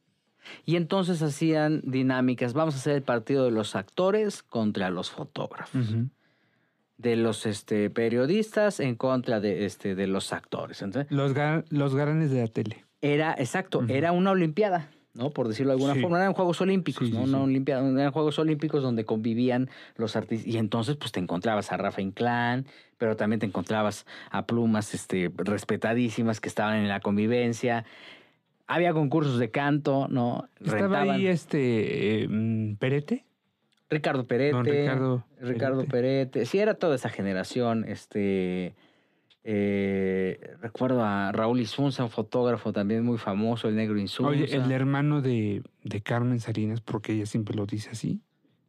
Y 0.65 0.77
entonces 0.77 1.21
hacían 1.21 1.81
dinámicas. 1.83 2.53
Vamos 2.53 2.75
a 2.75 2.77
hacer 2.77 2.95
el 2.95 3.03
partido 3.03 3.43
de 3.43 3.51
los 3.51 3.75
actores 3.75 4.41
contra 4.41 4.89
los 4.89 5.11
fotógrafos. 5.11 5.95
De 6.97 7.15
los 7.17 7.45
este, 7.45 7.89
periodistas 7.91 8.79
en 8.79 8.95
contra 8.95 9.39
de, 9.39 9.65
este, 9.65 9.93
de 9.93 10.07
los 10.07 10.31
actores. 10.33 10.81
Entonces, 10.81 11.11
Los, 11.11 11.35
ga- 11.35 11.65
los 11.69 11.93
garanes 11.93 12.31
de 12.31 12.39
la 12.41 12.47
tele. 12.47 12.85
era, 13.01 13.35
exacto, 13.37 13.83
era 13.89 14.13
una 14.13 14.31
olimpiada, 14.31 14.89
¿no? 15.17 15.31
Por 15.31 15.47
decirlo 15.47 15.71
de 15.71 15.75
alguna 15.75 15.95
Sí. 15.95 16.01
forma. 16.01 16.17
Eran 16.19 16.33
Juegos 16.33 16.61
Olímpicos, 16.61 17.07
Sí, 17.07 17.13
¿no? 17.13 17.25
sí, 17.25 17.33
olimpiada, 17.33 17.87
eran 17.89 18.11
Juegos 18.11 18.37
Olímpicos 18.39 18.83
donde 18.83 19.03
convivían 19.05 19.69
los 19.95 20.15
artistas. 20.15 20.47
Y 20.47 20.57
entonces, 20.57 20.95
pues 20.95 21.11
te 21.11 21.19
encontrabas 21.19 21.71
a 21.71 21.77
Rafa 21.77 22.01
Inclán, 22.01 22.65
pero 22.97 23.15
también 23.15 23.39
te 23.39 23.45
encontrabas 23.45 24.05
a 24.31 24.45
plumas 24.45 24.93
este, 24.93 25.31
respetadísimas 25.35 26.39
que 26.39 26.47
estaban 26.49 26.77
en 26.77 26.87
la 26.87 26.99
convivencia. 26.99 27.83
Había 28.67 28.93
concursos 28.93 29.39
de 29.39 29.49
canto, 29.49 30.07
¿no? 30.09 30.49
Estaba 30.59 30.81
Rentaban. 30.81 31.09
ahí 31.11 31.27
este 31.27 32.23
eh, 32.23 32.75
Perete. 32.79 33.25
Ricardo 33.89 34.27
Perete. 34.27 34.51
Don 34.55 34.65
Ricardo 34.65 35.23
Ricardo 35.39 35.77
Perete. 35.85 35.91
Perete. 36.41 36.45
Sí, 36.45 36.59
era 36.59 36.73
toda 36.73 36.95
esa 36.95 37.09
generación. 37.09 37.85
Este. 37.87 38.75
Eh, 39.49 40.55
recuerdo 40.61 41.03
a 41.05 41.31
Raúl 41.31 41.61
Isunza, 41.61 42.03
un 42.03 42.09
fotógrafo 42.09 42.73
también 42.73 43.05
muy 43.05 43.17
famoso, 43.17 43.69
el 43.69 43.75
negro 43.77 43.97
Insunza. 43.97 44.29
Oye, 44.29 44.53
el 44.53 44.69
hermano 44.73 45.21
de, 45.21 45.63
de 45.85 46.01
Carmen 46.01 46.41
Salinas, 46.41 46.81
porque 46.81 47.13
ella 47.13 47.25
siempre 47.25 47.55
lo 47.55 47.65
dice 47.65 47.91
así, 47.91 48.19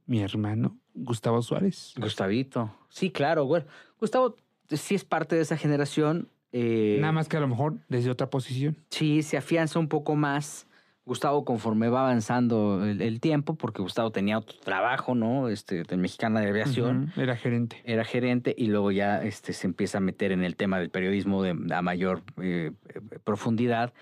mi 0.07 0.21
hermano, 0.21 0.79
Gustavo 0.95 1.43
Suárez. 1.43 1.95
Gustavito. 1.99 2.73
Sí, 2.91 3.11
claro, 3.11 3.45
güey. 3.45 3.65
Gustavo 3.99 4.37
sí 4.69 4.95
es 4.95 5.05
parte 5.05 5.35
de 5.35 5.43
esa 5.43 5.57
generación. 5.57 6.29
eh, 6.53 6.99
Nada 7.01 7.13
más 7.13 7.29
que 7.29 7.37
a 7.37 7.41
lo 7.41 7.49
mejor 7.49 7.79
desde 7.89 8.11
otra 8.11 8.31
posición. 8.31 8.77
Sí, 8.91 9.23
se 9.23 9.37
afianza 9.37 9.81
un 9.81 9.89
poco 9.89 10.15
más. 10.15 10.68
Gustavo 11.09 11.45
conforme 11.45 11.89
va 11.89 12.03
avanzando 12.03 12.85
el, 12.85 13.03
el 13.03 13.19
tiempo, 13.21 13.55
porque 13.57 13.83
Gustavo 13.83 14.11
tenía 14.13 14.39
otro 14.39 14.57
trabajo, 14.61 15.15
¿no? 15.15 15.49
Este, 15.49 15.83
de 15.83 15.97
Mexicana 15.97 16.41
de 16.41 16.49
Aviación. 16.51 17.13
Era 17.17 17.35
gerente. 17.37 17.83
Era 17.85 18.05
gerente 18.05 18.55
y 18.57 18.67
luego 18.69 18.93
ya 18.93 19.23
este, 19.25 19.53
se 19.53 19.67
empieza 19.67 19.99
a 19.99 20.01
meter 20.01 20.31
en 20.33 20.45
el 20.45 20.55
tema 20.55 20.79
del 20.79 20.91
periodismo 20.91 21.43
de, 21.43 21.57
a 21.75 21.83
mayor 21.83 22.23
eh, 22.41 22.71
eh, 22.95 23.01
profundidad, 23.25 23.93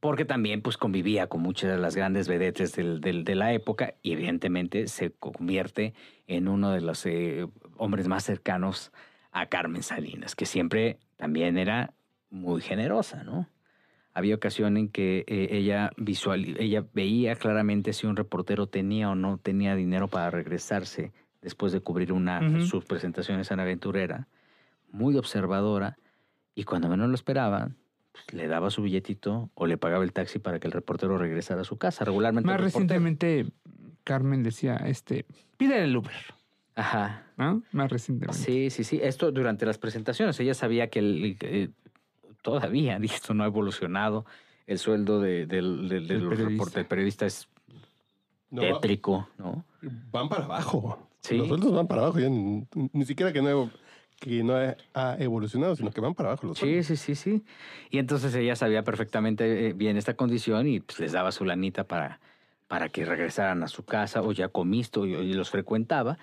porque 0.00 0.24
también 0.24 0.62
pues 0.62 0.76
convivía 0.76 1.26
con 1.26 1.40
muchas 1.42 1.70
de 1.70 1.78
las 1.78 1.96
grandes 1.96 2.28
vedetes 2.28 2.74
del- 2.76 3.00
del- 3.00 3.24
de 3.24 3.34
la 3.34 3.52
época 3.52 3.94
y 4.02 4.12
evidentemente 4.12 4.86
se 4.86 5.10
convierte 5.10 5.94
en 6.26 6.46
uno 6.48 6.70
de 6.70 6.80
los 6.82 7.04
eh, 7.06 7.46
hombres 7.76 8.06
más 8.08 8.22
cercanos 8.24 8.92
a 9.32 9.46
Carmen 9.46 9.82
Salinas, 9.82 10.34
que 10.36 10.46
siempre 10.46 10.98
también 11.16 11.56
era 11.58 11.92
muy 12.30 12.60
generosa, 12.60 13.24
¿no? 13.24 13.46
Había 14.12 14.34
ocasión 14.34 14.76
en 14.76 14.88
que 14.88 15.24
eh, 15.28 15.48
ella 15.52 15.90
visual, 15.96 16.56
ella 16.58 16.84
veía 16.94 17.36
claramente 17.36 17.92
si 17.92 18.06
un 18.06 18.16
reportero 18.16 18.66
tenía 18.66 19.10
o 19.10 19.14
no 19.14 19.38
tenía 19.38 19.76
dinero 19.76 20.08
para 20.08 20.30
regresarse 20.30 21.12
después 21.42 21.72
de 21.72 21.80
cubrir 21.80 22.12
una 22.12 22.40
Ujú. 22.40 22.60
sus 22.62 22.84
presentaciones 22.84 23.50
en 23.50 23.60
Aventurera, 23.60 24.26
muy 24.90 25.16
observadora 25.16 25.96
Y 26.56 26.64
cuando 26.64 26.88
menos 26.88 27.08
lo 27.08 27.14
esperaban, 27.14 27.76
pues, 28.12 28.34
le 28.34 28.48
daba 28.48 28.70
su 28.70 28.82
billetito 28.82 29.50
o 29.54 29.66
le 29.66 29.78
pagaba 29.78 30.02
el 30.02 30.12
taxi 30.12 30.40
para 30.40 30.58
que 30.58 30.66
el 30.66 30.72
reportero 30.72 31.16
regresara 31.16 31.60
a 31.60 31.64
su 31.64 31.78
casa. 31.78 32.04
Regularmente. 32.04 32.46
Más 32.46 32.60
recientemente, 32.60 33.46
Carmen 34.04 34.42
decía, 34.42 34.76
este, 34.78 35.24
pídele 35.56 35.84
el 35.84 35.96
Uber, 35.96 36.12
Ajá. 36.74 37.26
¿no? 37.38 37.62
Más 37.72 37.90
recientemente. 37.90 38.42
Sí, 38.42 38.70
sí, 38.70 38.82
sí. 38.84 38.98
Esto 39.02 39.30
durante 39.30 39.64
las 39.64 39.78
presentaciones. 39.78 40.38
Ella 40.40 40.54
sabía 40.54 40.88
que 40.90 40.98
el- 40.98 41.36
eh, 41.40 41.70
todavía, 42.42 42.98
esto 43.02 43.34
no 43.34 43.44
ha 43.44 43.46
evolucionado, 43.46 44.24
el 44.66 44.78
sueldo 44.78 45.20
de, 45.20 45.46
del, 45.46 45.88
del- 45.88 46.06
de 46.06 46.14
Del 46.14 46.22
los 46.24 46.30
periodista. 46.30 46.64
reportes- 46.64 46.74
del 46.74 46.86
periodista 46.86 47.26
es 47.26 47.48
No, 48.50 48.62
tétrico, 48.62 49.28
¿no? 49.38 49.64
van 50.10 50.28
para 50.28 50.44
abajo. 50.44 51.08
Sí. 51.20 51.36
Los 51.38 51.48
sueldos 51.48 51.72
van 51.72 51.86
para 51.86 52.02
abajo. 52.02 52.18
ya 52.18 52.28
ni, 52.28 52.66
ni 52.92 53.04
siquiera 53.04 53.32
que 53.32 53.42
no, 53.42 53.70
que 54.18 54.42
no 54.42 54.54
ha- 54.94 55.16
evolucionado, 55.18 55.74
sino 55.76 55.90
que 55.90 56.00
van 56.00 56.14
para 56.14 56.30
abajo 56.30 56.46
los 56.46 56.58
Sí, 56.58 56.64
sueldos. 56.66 56.86
sí, 56.86 56.96
sí, 56.96 57.14
sí. 57.14 57.44
Y 57.90 57.98
entonces 57.98 58.34
ella 58.34 58.56
sabía 58.56 58.82
perfectamente 58.82 59.68
eh, 59.68 59.72
bien 59.72 59.96
esta 59.96 60.14
condición 60.14 60.66
y 60.68 60.80
pues, 60.80 60.98
les 61.00 61.12
daba 61.12 61.32
su 61.32 61.44
lanita 61.44 61.84
para, 61.84 62.20
para 62.68 62.88
que 62.88 63.04
regresaran 63.04 63.62
a 63.62 63.68
su 63.68 63.84
casa 63.84 64.22
o 64.22 64.32
ya 64.32 64.48
comisto 64.48 65.06
y, 65.06 65.14
y 65.14 65.32
los 65.34 65.50
frecuentaba 65.50 66.18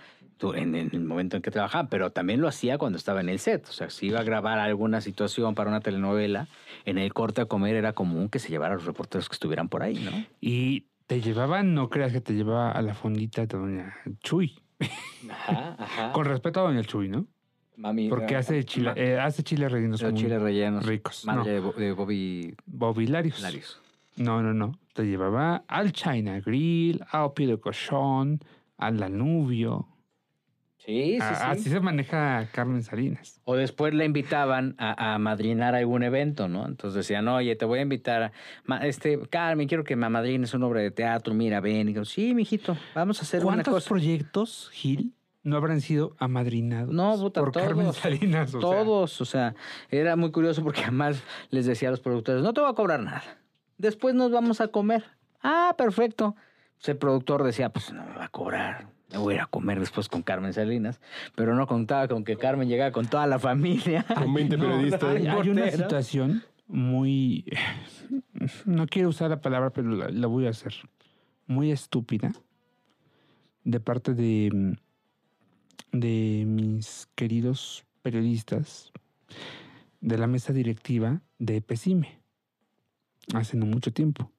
en, 0.56 0.76
el 0.76 1.00
momento 1.02 1.36
en 1.36 1.42
que 1.42 1.52
trabajaban, 1.52 1.88
pero 1.90 2.12
también 2.12 2.42
lo 2.42 2.48
hacía 2.48 2.78
cuando 2.78 2.98
estaba 2.98 3.22
en 3.22 3.30
el 3.30 3.40
set. 3.40 3.68
O 3.70 3.72
sea, 3.72 3.90
si 3.90 4.08
iba 4.08 4.20
a 4.20 4.24
grabar 4.24 4.60
alguna 4.60 5.02
situación 5.02 5.56
para 5.56 5.70
una 5.70 5.80
telenovela, 5.82 6.48
en 6.86 6.98
el 6.98 7.14
corte 7.14 7.42
a 7.42 7.46
comer 7.46 7.76
era 7.76 7.94
común 7.94 8.30
que 8.30 8.40
se 8.40 8.50
llevara 8.50 8.74
a 8.74 8.78
los 8.78 8.86
reporteros 8.86 9.30
que 9.30 9.34
estuvieran 9.34 9.70
por 9.70 9.84
ahí, 9.84 9.96
¿no? 9.96 10.12
Y 10.42 10.86
te 11.08 11.22
llevaban, 11.22 11.74
no 11.74 11.90
creas 11.90 12.12
que 12.12 12.22
te 12.22 12.34
llevaba 12.34 12.72
a 12.72 12.82
la 12.82 12.94
fondita 12.94 13.46
de 13.46 13.58
doña 13.58 13.96
Chuy. 14.22 14.60
Ajá, 15.30 15.76
ajá. 15.80 16.12
Con 16.14 16.26
respeto 16.26 16.60
a 16.60 16.64
doña 16.64 16.84
Chuy, 16.84 17.10
¿no? 17.10 17.26
Mami. 17.76 18.10
Porque 18.10 18.36
ah, 18.36 18.40
hace 18.40 18.64
chile, 18.64 18.92
eh, 18.96 19.20
hace 19.20 19.44
chiles 19.44 19.72
rellenos 19.72 20.02
los 20.02 20.14
chiles 20.16 20.42
rellenos. 20.42 20.86
ricos. 20.86 21.26
No, 21.26 21.36
Madre 21.36 21.52
de, 21.52 21.60
Bo- 21.60 21.74
de 21.74 21.92
Bobby 21.94 22.56
bobilarios. 22.66 23.40
Larios. 23.42 23.80
No, 24.16 24.42
no, 24.42 24.52
no. 24.54 24.80
Te 24.94 25.04
llevaba 25.06 25.64
al 25.68 25.92
China 25.92 26.40
Grill, 26.40 27.04
al 27.12 27.34
Pie 27.34 27.46
de 27.48 27.60
Cochón, 27.60 28.40
al 28.78 28.98
Danubio. 28.98 29.88
Sí, 30.88 31.16
sí, 31.16 31.22
A- 31.22 31.36
sí. 31.36 31.44
Así 31.48 31.70
se 31.70 31.80
maneja 31.82 32.48
Carmen 32.54 32.82
Salinas. 32.82 33.42
O 33.44 33.56
después 33.58 33.94
le 33.94 34.06
invitaban 34.06 34.74
a, 34.78 35.16
a 35.16 35.20
madrinar 35.20 35.76
algún 35.76 36.02
evento, 36.02 36.48
¿no? 36.48 36.66
Entonces 36.66 36.96
decían, 36.96 37.28
oye, 37.28 37.58
te 37.58 37.66
voy 37.66 37.80
a 37.80 37.82
invitar, 37.82 38.32
a, 38.70 38.88
este, 38.88 39.20
Carmen, 39.30 39.68
quiero 39.68 39.84
que 39.84 39.98
me 39.98 40.06
amadrines 40.06 40.54
una 40.54 40.66
obra 40.68 40.80
de 40.80 40.92
teatro, 40.92 41.34
mira, 41.34 41.60
ven. 41.60 41.90
Y 41.90 41.94
digo, 41.94 42.06
sí, 42.06 42.34
mijito, 42.34 42.78
vamos 42.96 43.20
a 43.20 43.24
hacer 43.24 43.42
una 43.42 43.56
¿Cuántos 43.56 43.74
cosa. 43.74 43.90
proyectos, 43.90 44.70
Gil, 44.72 45.14
no 45.44 45.58
habrán 45.58 45.82
sido 45.82 46.16
amadrinados 46.20 46.94
No, 46.94 47.18
puta, 47.20 47.42
por 47.42 47.52
Carmen 47.52 47.88
todos. 47.88 47.98
Salinas? 47.98 48.48
O 48.56 48.62
sea, 48.62 48.62
Todos, 48.62 49.20
o 49.22 49.26
sea, 49.26 49.56
era 49.90 50.16
muy 50.16 50.32
curioso 50.32 50.64
porque 50.64 50.84
además 50.84 51.22
les 51.50 51.66
decía 51.66 51.90
a 51.90 51.92
los 51.92 52.00
productores, 52.00 52.42
no 52.44 52.54
te 52.54 52.62
voy 52.62 52.70
a 52.72 52.74
cobrar 52.74 53.02
nada. 53.02 53.24
Después 53.78 54.16
nos 54.16 54.32
vamos 54.32 54.62
a 54.62 54.70
comer. 54.70 55.04
Ah, 55.44 55.76
perfecto. 55.78 56.36
Pues 56.78 56.88
el 56.90 56.98
productor 56.98 57.44
decía, 57.44 57.70
pues 57.70 57.92
no 57.92 58.06
me 58.06 58.16
va 58.16 58.24
a 58.26 58.30
cobrar. 58.30 58.88
Me 59.12 59.18
voy 59.18 59.34
a 59.34 59.38
ir 59.38 59.42
a 59.42 59.46
comer 59.46 59.80
después 59.80 60.10
con 60.10 60.22
Carmen 60.22 60.54
Salinas. 60.54 61.00
Pero 61.36 61.56
no 61.56 61.66
contaba 61.68 62.08
con 62.08 62.24
que 62.24 62.36
Carmen 62.38 62.68
llegara 62.68 62.92
con 62.92 63.08
toda 63.08 63.26
la 63.28 63.40
familia. 63.40 64.06
Con 64.16 64.34
20 64.34 64.58
No, 64.58 64.64
periodistas. 64.64 65.04
hay, 65.04 65.28
hay 65.28 65.50
una 65.50 65.72
situación 65.72 66.44
muy. 66.68 67.46
No 68.66 68.88
quiero 68.88 69.10
usar 69.10 69.30
la 69.30 69.40
palabra, 69.42 69.70
pero 69.70 69.90
la, 69.92 70.10
la 70.10 70.28
voy 70.28 70.48
a 70.48 70.50
hacer. 70.50 70.74
Muy 71.46 71.72
estúpida. 71.72 72.34
De 73.64 73.80
parte 73.80 74.14
de. 74.14 74.78
de 75.92 76.44
mis 76.46 77.08
queridos 77.16 77.86
periodistas 78.02 78.92
de 80.02 80.18
la 80.18 80.28
mesa 80.28 80.54
directiva 80.54 81.22
de 81.40 81.62
Pesime. 81.62 82.20
Hace 83.34 83.58
no 83.58 83.66
mucho 83.66 83.92
tiempo. 83.94 84.32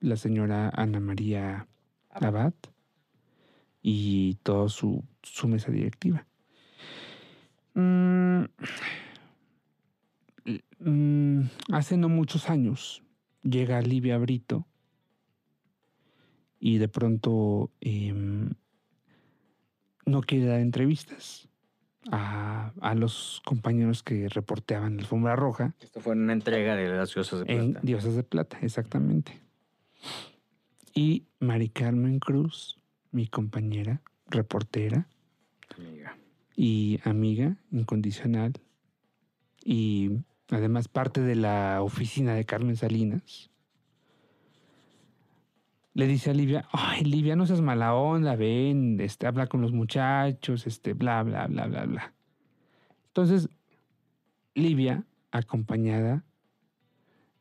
La 0.00 0.16
señora 0.16 0.70
Ana 0.74 1.00
María 1.00 1.68
Abad 2.10 2.52
y 3.88 4.34
toda 4.42 4.68
su, 4.68 5.04
su 5.22 5.46
mesa 5.46 5.70
directiva. 5.70 6.26
Mm, 7.74 8.46
mm, 10.80 11.40
hace 11.70 11.96
no 11.96 12.08
muchos 12.08 12.50
años 12.50 13.04
llega 13.44 13.80
Livia 13.82 14.18
Brito 14.18 14.66
y 16.58 16.78
de 16.78 16.88
pronto 16.88 17.70
em, 17.80 18.54
no 20.04 20.20
quiere 20.22 20.46
dar 20.46 20.58
entrevistas 20.58 21.48
a, 22.10 22.72
a 22.80 22.94
los 22.96 23.40
compañeros 23.44 24.02
que 24.02 24.28
reporteaban 24.28 24.96
la 24.96 25.02
alfombra 25.02 25.36
roja 25.36 25.76
Esto 25.78 26.00
fue 26.00 26.14
una 26.14 26.32
entrega 26.32 26.74
de 26.74 26.88
las 26.88 27.14
diosas 27.14 27.46
de 27.46 27.54
en 27.54 27.70
plata. 27.70 27.86
Diosas 27.86 28.16
de 28.16 28.24
Plata, 28.24 28.58
exactamente. 28.62 29.40
Y 30.92 31.28
Mari 31.38 31.68
Carmen 31.68 32.18
Cruz, 32.18 32.80
mi 33.16 33.26
compañera, 33.26 34.02
reportera 34.28 35.08
Amiga. 35.74 36.18
y 36.54 37.00
amiga 37.02 37.56
incondicional, 37.72 38.52
y 39.64 40.10
además 40.50 40.88
parte 40.88 41.22
de 41.22 41.34
la 41.34 41.80
oficina 41.80 42.34
de 42.34 42.44
Carmen 42.44 42.76
Salinas, 42.76 43.48
le 45.94 46.06
dice 46.06 46.28
a 46.28 46.34
Livia, 46.34 46.68
ay, 46.72 47.04
Livia, 47.04 47.36
no 47.36 47.46
seas 47.46 47.62
mala 47.62 47.94
onda, 47.94 48.36
ven, 48.36 49.00
este, 49.00 49.26
habla 49.26 49.46
con 49.46 49.62
los 49.62 49.72
muchachos, 49.72 50.66
este, 50.66 50.92
bla, 50.92 51.22
bla, 51.22 51.46
bla, 51.46 51.68
bla, 51.68 51.86
bla. 51.86 52.12
Entonces, 53.06 53.48
Livia, 54.54 55.06
acompañada, 55.30 56.22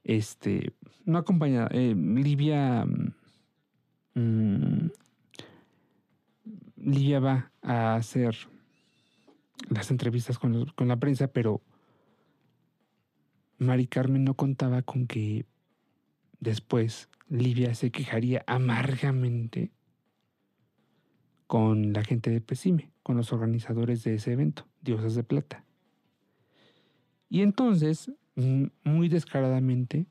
este, 0.05 0.71
no 1.03 1.17
acompañada, 1.17 1.67
eh, 1.73 1.93
Livia, 1.93 2.85
mm, 4.13 4.88
Livia 6.86 7.19
va 7.19 7.52
a 7.63 7.95
hacer 7.95 8.38
las 9.69 9.89
entrevistas 9.89 10.38
con, 10.38 10.67
con 10.67 10.88
la 10.88 10.98
prensa, 10.98 11.28
pero 11.28 11.62
Mari 13.58 13.88
Carmen 13.88 14.24
no 14.24 14.36
contaba 14.36 14.84
con 14.84 15.08
que 15.08 15.45
después 16.39 17.10
Livia 17.28 17.74
se 17.74 17.89
quejaría 17.89 18.43
amargamente 18.45 19.71
con 21.48 21.91
la 21.91 22.04
gente 22.04 22.30
de 22.30 22.39
Pesime, 22.39 22.91
con 23.02 23.17
los 23.17 23.34
organizadores 23.34 24.04
de 24.04 24.15
ese 24.15 24.34
evento, 24.34 24.67
Diosas 24.82 25.15
de 25.15 25.24
Plata. 25.24 25.65
Y 27.30 27.41
entonces, 27.41 28.12
mm, 28.36 28.65
muy 28.84 29.10
descaradamente, 29.10 30.06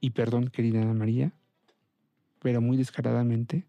y 0.00 0.10
perdón, 0.10 0.48
querida 0.48 0.82
Ana 0.82 0.94
María, 0.94 1.32
pero 2.40 2.60
muy 2.60 2.76
descaradamente, 2.76 3.67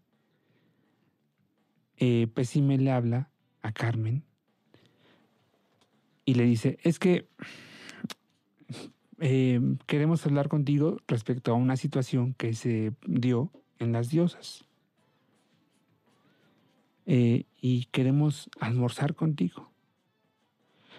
eh, 2.00 2.26
Pesime 2.32 2.78
le 2.78 2.90
habla 2.90 3.30
a 3.60 3.72
Carmen 3.72 4.24
y 6.24 6.34
le 6.34 6.44
dice, 6.44 6.78
es 6.82 6.98
que 6.98 7.28
eh, 9.18 9.60
queremos 9.86 10.24
hablar 10.24 10.48
contigo 10.48 10.96
respecto 11.06 11.52
a 11.52 11.56
una 11.56 11.76
situación 11.76 12.32
que 12.32 12.54
se 12.54 12.94
dio 13.06 13.52
en 13.78 13.92
las 13.92 14.08
diosas. 14.08 14.64
Eh, 17.04 17.44
y 17.60 17.84
queremos 17.86 18.48
almorzar 18.60 19.14
contigo. 19.14 19.70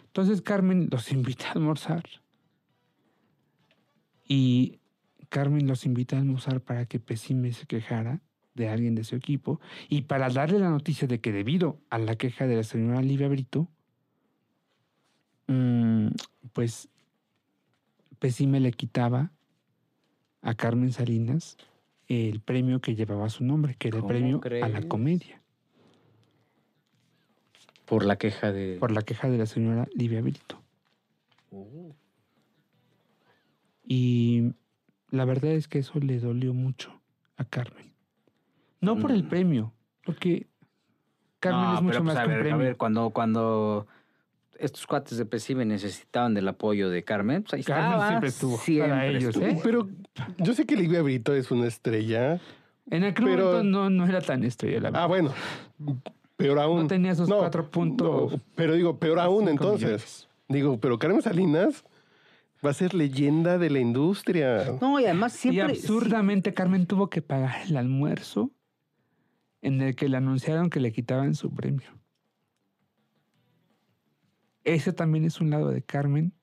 Entonces 0.06 0.44
Carmen 0.44 0.88
los 0.92 1.12
invita 1.14 1.48
a 1.48 1.52
almorzar. 1.54 2.04
Y 4.28 4.80
Carmen 5.30 5.66
los 5.66 5.84
invita 5.88 6.16
a 6.16 6.20
almorzar 6.20 6.62
para 6.62 6.86
que 6.86 7.00
Pesime 7.00 7.54
se 7.54 7.66
quejara 7.66 8.22
de 8.54 8.70
alguien 8.70 8.96
de 8.96 9.04
su 9.04 9.16
equipo 9.16 9.60
y 9.90 10.04
para 10.04 10.30
darle 10.30 10.60
la 10.60 10.70
noticia 10.70 11.08
de 11.08 11.20
que 11.20 11.32
debido 11.32 11.80
a 11.90 11.98
la 11.98 12.16
queja 12.16 12.48
de 12.48 12.56
la 12.56 12.64
señora 12.64 13.02
Livia 13.02 13.28
Brito, 13.28 13.68
mm, 15.48 16.08
pues 16.54 16.90
Pesime 18.20 18.60
le 18.60 18.72
quitaba 18.72 19.32
a 20.42 20.54
Carmen 20.54 20.92
Salinas 20.92 21.58
el 22.08 22.42
premio 22.42 22.82
que 22.82 22.96
llevaba 22.96 23.30
su 23.30 23.44
nombre, 23.44 23.76
que 23.76 23.88
era 23.88 23.98
el 23.98 24.02
¿Cómo 24.02 24.10
premio 24.10 24.42
a 24.64 24.68
la 24.68 24.82
comedia, 24.84 25.42
Por 27.86 28.06
la 28.06 28.18
queja 28.18 28.52
de... 28.52 28.78
por 28.80 28.92
la 28.92 29.02
queja 29.02 29.30
de 29.30 29.38
la 29.38 29.46
señora 29.46 29.88
Livia 29.96 30.22
Brito. 30.22 30.62
Uh. 31.52 31.94
Y 33.86 34.54
la 35.10 35.26
verdad 35.26 35.52
es 35.52 35.68
que 35.68 35.80
eso 35.80 36.00
le 36.00 36.20
dolió 36.20 36.54
mucho 36.54 37.02
a 37.38 37.46
Carmen. 37.46 37.91
No 38.82 38.98
por 38.98 39.12
el 39.12 39.24
Mm. 39.24 39.30
premio, 39.30 39.74
porque 40.06 40.48
Carmen 41.40 41.62
No, 41.62 41.76
es 41.76 41.82
mucho 41.82 41.92
pero, 41.94 42.04
pues, 42.06 42.16
más 42.16 42.24
a 42.24 42.28
que 42.28 42.34
un 42.36 42.40
premio. 42.40 42.56
A 42.56 42.58
ver, 42.58 42.78
cuando, 42.78 43.10
cuando 43.12 43.88
estos 44.60 44.86
cuates 44.86 45.18
de 45.18 45.26
Pesime 45.26 45.66
necesitaban 45.66 46.34
del 46.34 46.48
apoyo 46.48 46.90
de 46.90 47.04
Carmen, 47.04 47.44
pues 47.44 47.54
ahí 47.56 47.64
Carmen 47.64 47.86
estaba. 47.86 48.08
siempre 48.10 48.30
estuvo 48.30 48.54
para 48.58 48.64
Siempre 48.66 49.10
ellos, 49.10 49.24
estuvo. 49.36 49.46
¿eh? 49.46 49.60
Pero 49.64 49.90
yo 50.38 50.54
sé 50.54 50.66
que 50.66 50.76
Livia 50.76 51.02
Brito 51.02 51.34
es 51.34 51.50
una 51.52 51.68
estrella. 51.68 52.40
En 52.90 53.04
aquel 53.04 53.26
pero- 53.26 53.46
momento 53.54 53.64
no, 53.64 53.90
no 53.90 54.06
era 54.08 54.22
tan 54.22 54.44
estrella 54.44 54.78
la 54.82 54.90
verdad. 54.90 55.04
Ah, 55.04 55.08
bueno. 55.08 55.34
Peor 56.38 56.60
aún. 56.60 56.82
No 56.82 56.88
tenía 56.88 57.12
esos 57.12 57.30
cuatro 57.30 57.70
puntos 57.70 58.32
no, 58.34 58.40
pero 58.56 58.74
digo, 58.74 58.98
peor 58.98 59.20
aún 59.20 59.48
entonces. 59.48 59.84
millones. 59.84 60.28
Digo, 60.50 60.80
pero 60.80 60.98
Carmen 61.00 61.22
Salinas 61.22 61.84
va 62.66 62.72
a 62.72 62.74
ser 62.74 62.94
leyenda 62.94 63.58
de 63.58 63.70
la 63.70 63.80
industria. 63.80 64.74
No, 64.82 65.00
y 65.00 65.06
además 65.06 65.36
Y 65.36 65.50
siempre... 65.50 65.76
absurdamente 65.76 66.54
Carmen 66.54 66.86
tuvo 66.88 67.10
que 67.10 67.22
pagar 67.22 67.62
el 67.68 67.78
almuerzo 67.78 68.52
en 69.62 69.82
el 69.82 69.96
que 69.96 70.10
le 70.10 70.18
anunciaron 70.18 70.70
que 70.70 70.80
le 70.80 70.92
quitaban 70.92 71.36
su 71.36 71.54
premio. 71.54 71.90
Ese 74.64 74.94
también 74.94 75.26
es 75.26 75.42
un 75.42 75.50
lado 75.50 75.70
de 75.70 75.82
Carmen 75.82 76.34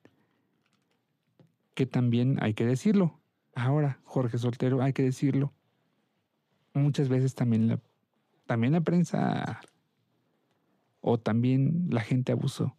que 1.73 1.85
también 1.85 2.37
hay 2.41 2.53
que 2.53 2.65
decirlo. 2.65 3.19
Ahora, 3.55 3.99
Jorge 4.03 4.37
Soltero, 4.37 4.81
hay 4.81 4.93
que 4.93 5.03
decirlo. 5.03 5.53
Muchas 6.73 7.09
veces 7.09 7.35
también 7.35 7.67
la, 7.67 7.79
también 8.45 8.73
la 8.73 8.81
prensa 8.81 9.61
o 11.01 11.17
también 11.17 11.87
la 11.89 12.01
gente 12.01 12.31
abusó 12.31 12.75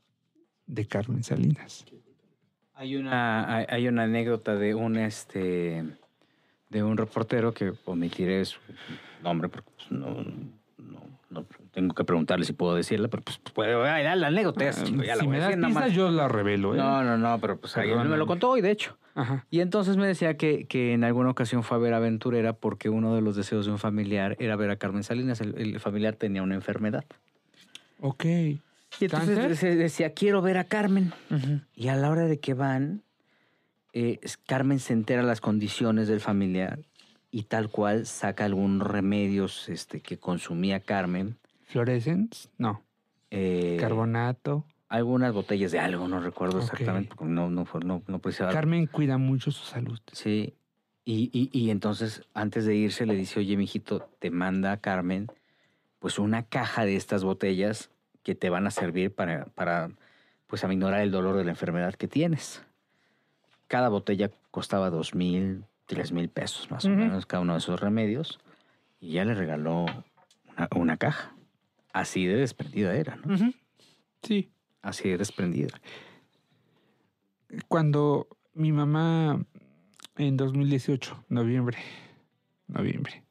de 0.66 0.86
Carmen 0.86 1.22
Salinas. 1.22 1.86
Hay 2.74 2.96
una, 2.96 3.56
hay, 3.56 3.88
una 3.88 4.04
anécdota 4.04 4.54
de 4.54 4.74
un 4.74 4.96
este 4.96 5.84
de 6.70 6.82
un 6.82 6.96
reportero 6.96 7.52
que 7.52 7.72
omitiré 7.84 8.44
su 8.44 8.58
nombre 9.22 9.48
porque 9.48 9.70
pues, 9.76 9.90
no, 9.90 10.24
no, 10.78 11.02
no 11.28 11.44
tengo 11.72 11.94
que 11.94 12.04
preguntarle 12.04 12.44
si 12.44 12.52
puedo 12.52 12.74
decirla, 12.74 13.08
pero 13.08 13.22
pues 13.22 13.38
puedo 13.52 13.84
ay, 13.84 14.04
la 14.16 14.28
anécdota 14.28 14.68
es, 14.68 14.82
chico, 14.82 15.02
ya 15.02 15.16
la 15.16 15.20
si 15.20 15.26
voy 15.26 15.36
me 15.36 15.44
a 15.44 15.48
das 15.56 15.72
más. 15.72 15.92
yo 15.92 16.10
la 16.10 16.28
revelo. 16.28 16.74
¿eh? 16.74 16.78
No, 16.78 17.02
no, 17.04 17.18
no, 17.18 17.38
pero 17.40 17.58
pues 17.58 17.76
ayer 17.76 17.96
me 17.96 18.16
lo 18.16 18.26
contó 18.26 18.50
hoy, 18.50 18.60
de 18.60 18.70
hecho. 18.70 18.96
Ajá. 19.14 19.44
Y 19.50 19.60
entonces 19.60 19.96
me 19.96 20.06
decía 20.06 20.36
que, 20.36 20.66
que 20.66 20.92
en 20.94 21.04
alguna 21.04 21.30
ocasión 21.30 21.62
fue 21.62 21.76
a 21.76 21.80
ver 21.80 21.94
Aventurera 21.94 22.52
porque 22.54 22.88
uno 22.88 23.14
de 23.14 23.20
los 23.20 23.36
deseos 23.36 23.66
de 23.66 23.72
un 23.72 23.78
familiar 23.78 24.36
era 24.38 24.56
ver 24.56 24.70
a 24.70 24.76
Carmen 24.76 25.02
Salinas. 25.02 25.40
El, 25.40 25.58
el 25.58 25.80
familiar 25.80 26.14
tenía 26.14 26.42
una 26.42 26.54
enfermedad. 26.54 27.04
Ok. 28.00 28.24
Y 28.24 28.58
entonces 29.00 29.58
se 29.58 29.76
decía, 29.76 30.14
quiero 30.14 30.42
ver 30.42 30.58
a 30.58 30.64
Carmen. 30.64 31.12
Y 31.74 31.88
a 31.88 31.96
la 31.96 32.10
hora 32.10 32.26
de 32.26 32.38
que 32.40 32.54
van, 32.54 33.02
eh, 33.92 34.20
Carmen 34.46 34.78
se 34.78 34.92
entera 34.92 35.22
las 35.22 35.40
condiciones 35.40 36.08
del 36.08 36.20
familiar 36.20 36.80
y 37.30 37.44
tal 37.44 37.70
cual 37.70 38.06
saca 38.06 38.44
algunos 38.44 38.86
remedios 38.86 39.68
este, 39.68 40.00
que 40.00 40.18
consumía 40.18 40.80
Carmen. 40.80 41.36
Fluorescence, 41.64 42.48
no. 42.58 42.82
eh, 43.30 43.76
Carbonato. 43.80 44.64
Algunas 44.88 45.32
botellas 45.32 45.70
de 45.70 45.78
algo, 45.78 46.08
no 46.08 46.20
recuerdo 46.20 46.58
exactamente, 46.58 47.14
porque 47.14 47.32
no, 47.32 47.48
no, 47.48 47.64
no, 47.84 48.02
no 48.04 48.18
precisaba. 48.18 48.50
Carmen 48.52 48.86
cuida 48.86 49.18
mucho 49.18 49.52
su 49.52 49.64
salud. 49.64 50.00
Sí. 50.10 50.54
Y, 51.04 51.30
y, 51.32 51.48
y 51.56 51.70
entonces, 51.70 52.22
antes 52.34 52.66
de 52.66 52.74
irse, 52.74 53.06
le 53.06 53.14
dice, 53.14 53.38
oye, 53.38 53.56
mijito, 53.56 54.10
te 54.18 54.30
manda 54.30 54.76
Carmen, 54.78 55.28
pues 56.00 56.18
una 56.18 56.42
caja 56.42 56.84
de 56.84 56.96
estas 56.96 57.22
botellas 57.22 57.90
que 58.24 58.34
te 58.34 58.50
van 58.50 58.66
a 58.66 58.72
servir 58.72 59.14
para, 59.14 59.44
para 59.46 59.90
pues, 60.48 60.64
aminorar 60.64 61.02
el 61.02 61.12
dolor 61.12 61.36
de 61.36 61.44
la 61.44 61.50
enfermedad 61.50 61.94
que 61.94 62.08
tienes. 62.08 62.64
Cada 63.70 63.88
botella 63.88 64.32
costaba 64.50 64.90
dos 64.90 65.14
mil, 65.14 65.64
tres 65.86 66.10
mil 66.10 66.28
pesos, 66.28 66.72
más 66.72 66.86
o 66.86 66.88
menos, 66.88 67.24
cada 67.24 67.42
uno 67.42 67.52
de 67.52 67.60
esos 67.60 67.78
remedios. 67.78 68.40
Y 68.98 69.12
ya 69.12 69.24
le 69.24 69.32
regaló 69.32 69.86
una, 70.56 70.68
una 70.74 70.96
caja. 70.96 71.36
Así 71.92 72.26
de 72.26 72.34
desprendida 72.34 72.96
era, 72.96 73.14
¿no? 73.14 73.52
Sí. 74.24 74.50
Así 74.82 75.08
de 75.08 75.18
desprendida. 75.18 75.80
Cuando 77.68 78.26
mi 78.54 78.72
mamá 78.72 79.40
en 80.16 80.36
2018, 80.36 81.26
noviembre, 81.28 81.78
noviembre, 82.66 83.22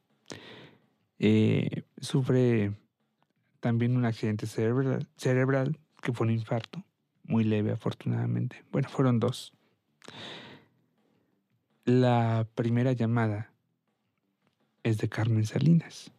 eh, 1.18 1.82
sufre 2.00 2.72
también 3.60 3.94
un 3.94 4.06
accidente 4.06 4.46
cerebral, 4.46 5.06
cerebral, 5.18 5.78
que 6.00 6.14
fue 6.14 6.28
un 6.28 6.32
infarto, 6.32 6.82
muy 7.24 7.44
leve 7.44 7.72
afortunadamente. 7.72 8.64
Bueno, 8.72 8.88
fueron 8.88 9.20
dos. 9.20 9.52
La 11.84 12.46
primera 12.54 12.92
llamada 12.92 13.52
es 14.82 14.98
de 14.98 15.08
Carmen 15.08 15.46
Salinas. 15.46 16.12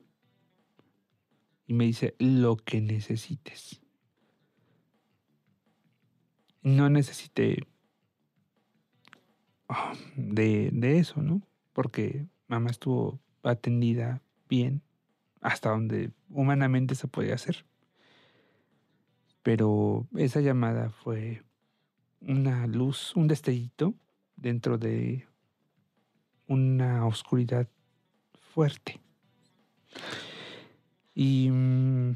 Y 1.66 1.74
me 1.74 1.86
dice, 1.86 2.16
lo 2.20 2.58
que 2.58 2.82
necesites. 2.82 3.82
No 6.62 6.90
necesité 6.90 7.68
ah, 9.70 9.94
de, 10.16 10.70
de 10.74 11.00
eso, 11.00 11.22
¿no? 11.22 11.42
Porque 11.74 12.28
mamá 12.48 12.70
estuvo 12.70 13.20
atendida 13.44 14.22
bien 14.50 14.84
hasta 15.42 15.70
donde 15.70 16.12
humanamente 16.30 16.96
se 16.96 17.08
podía 17.08 17.36
hacer. 17.36 17.66
Pero 19.42 20.08
esa 20.16 20.42
llamada 20.42 20.90
fue 20.90 21.44
una 22.22 22.68
luz, 22.68 23.16
un 23.16 23.28
destellito 23.28 23.94
dentro 24.36 24.78
de 24.78 25.26
una 26.48 27.06
oscuridad 27.06 27.68
fuerte. 28.54 29.00
Y, 31.14 31.50
mm, 31.52 32.16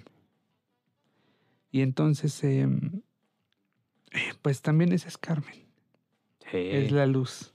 y 1.72 1.82
entonces, 1.82 2.44
em, 2.44 3.02
eh, 4.12 4.34
pues 4.42 4.62
también 4.62 4.92
esa 4.94 5.08
es 5.08 5.18
Carmen, 5.18 5.56
es 6.52 6.92
la 6.92 7.06
luz. 7.06 7.54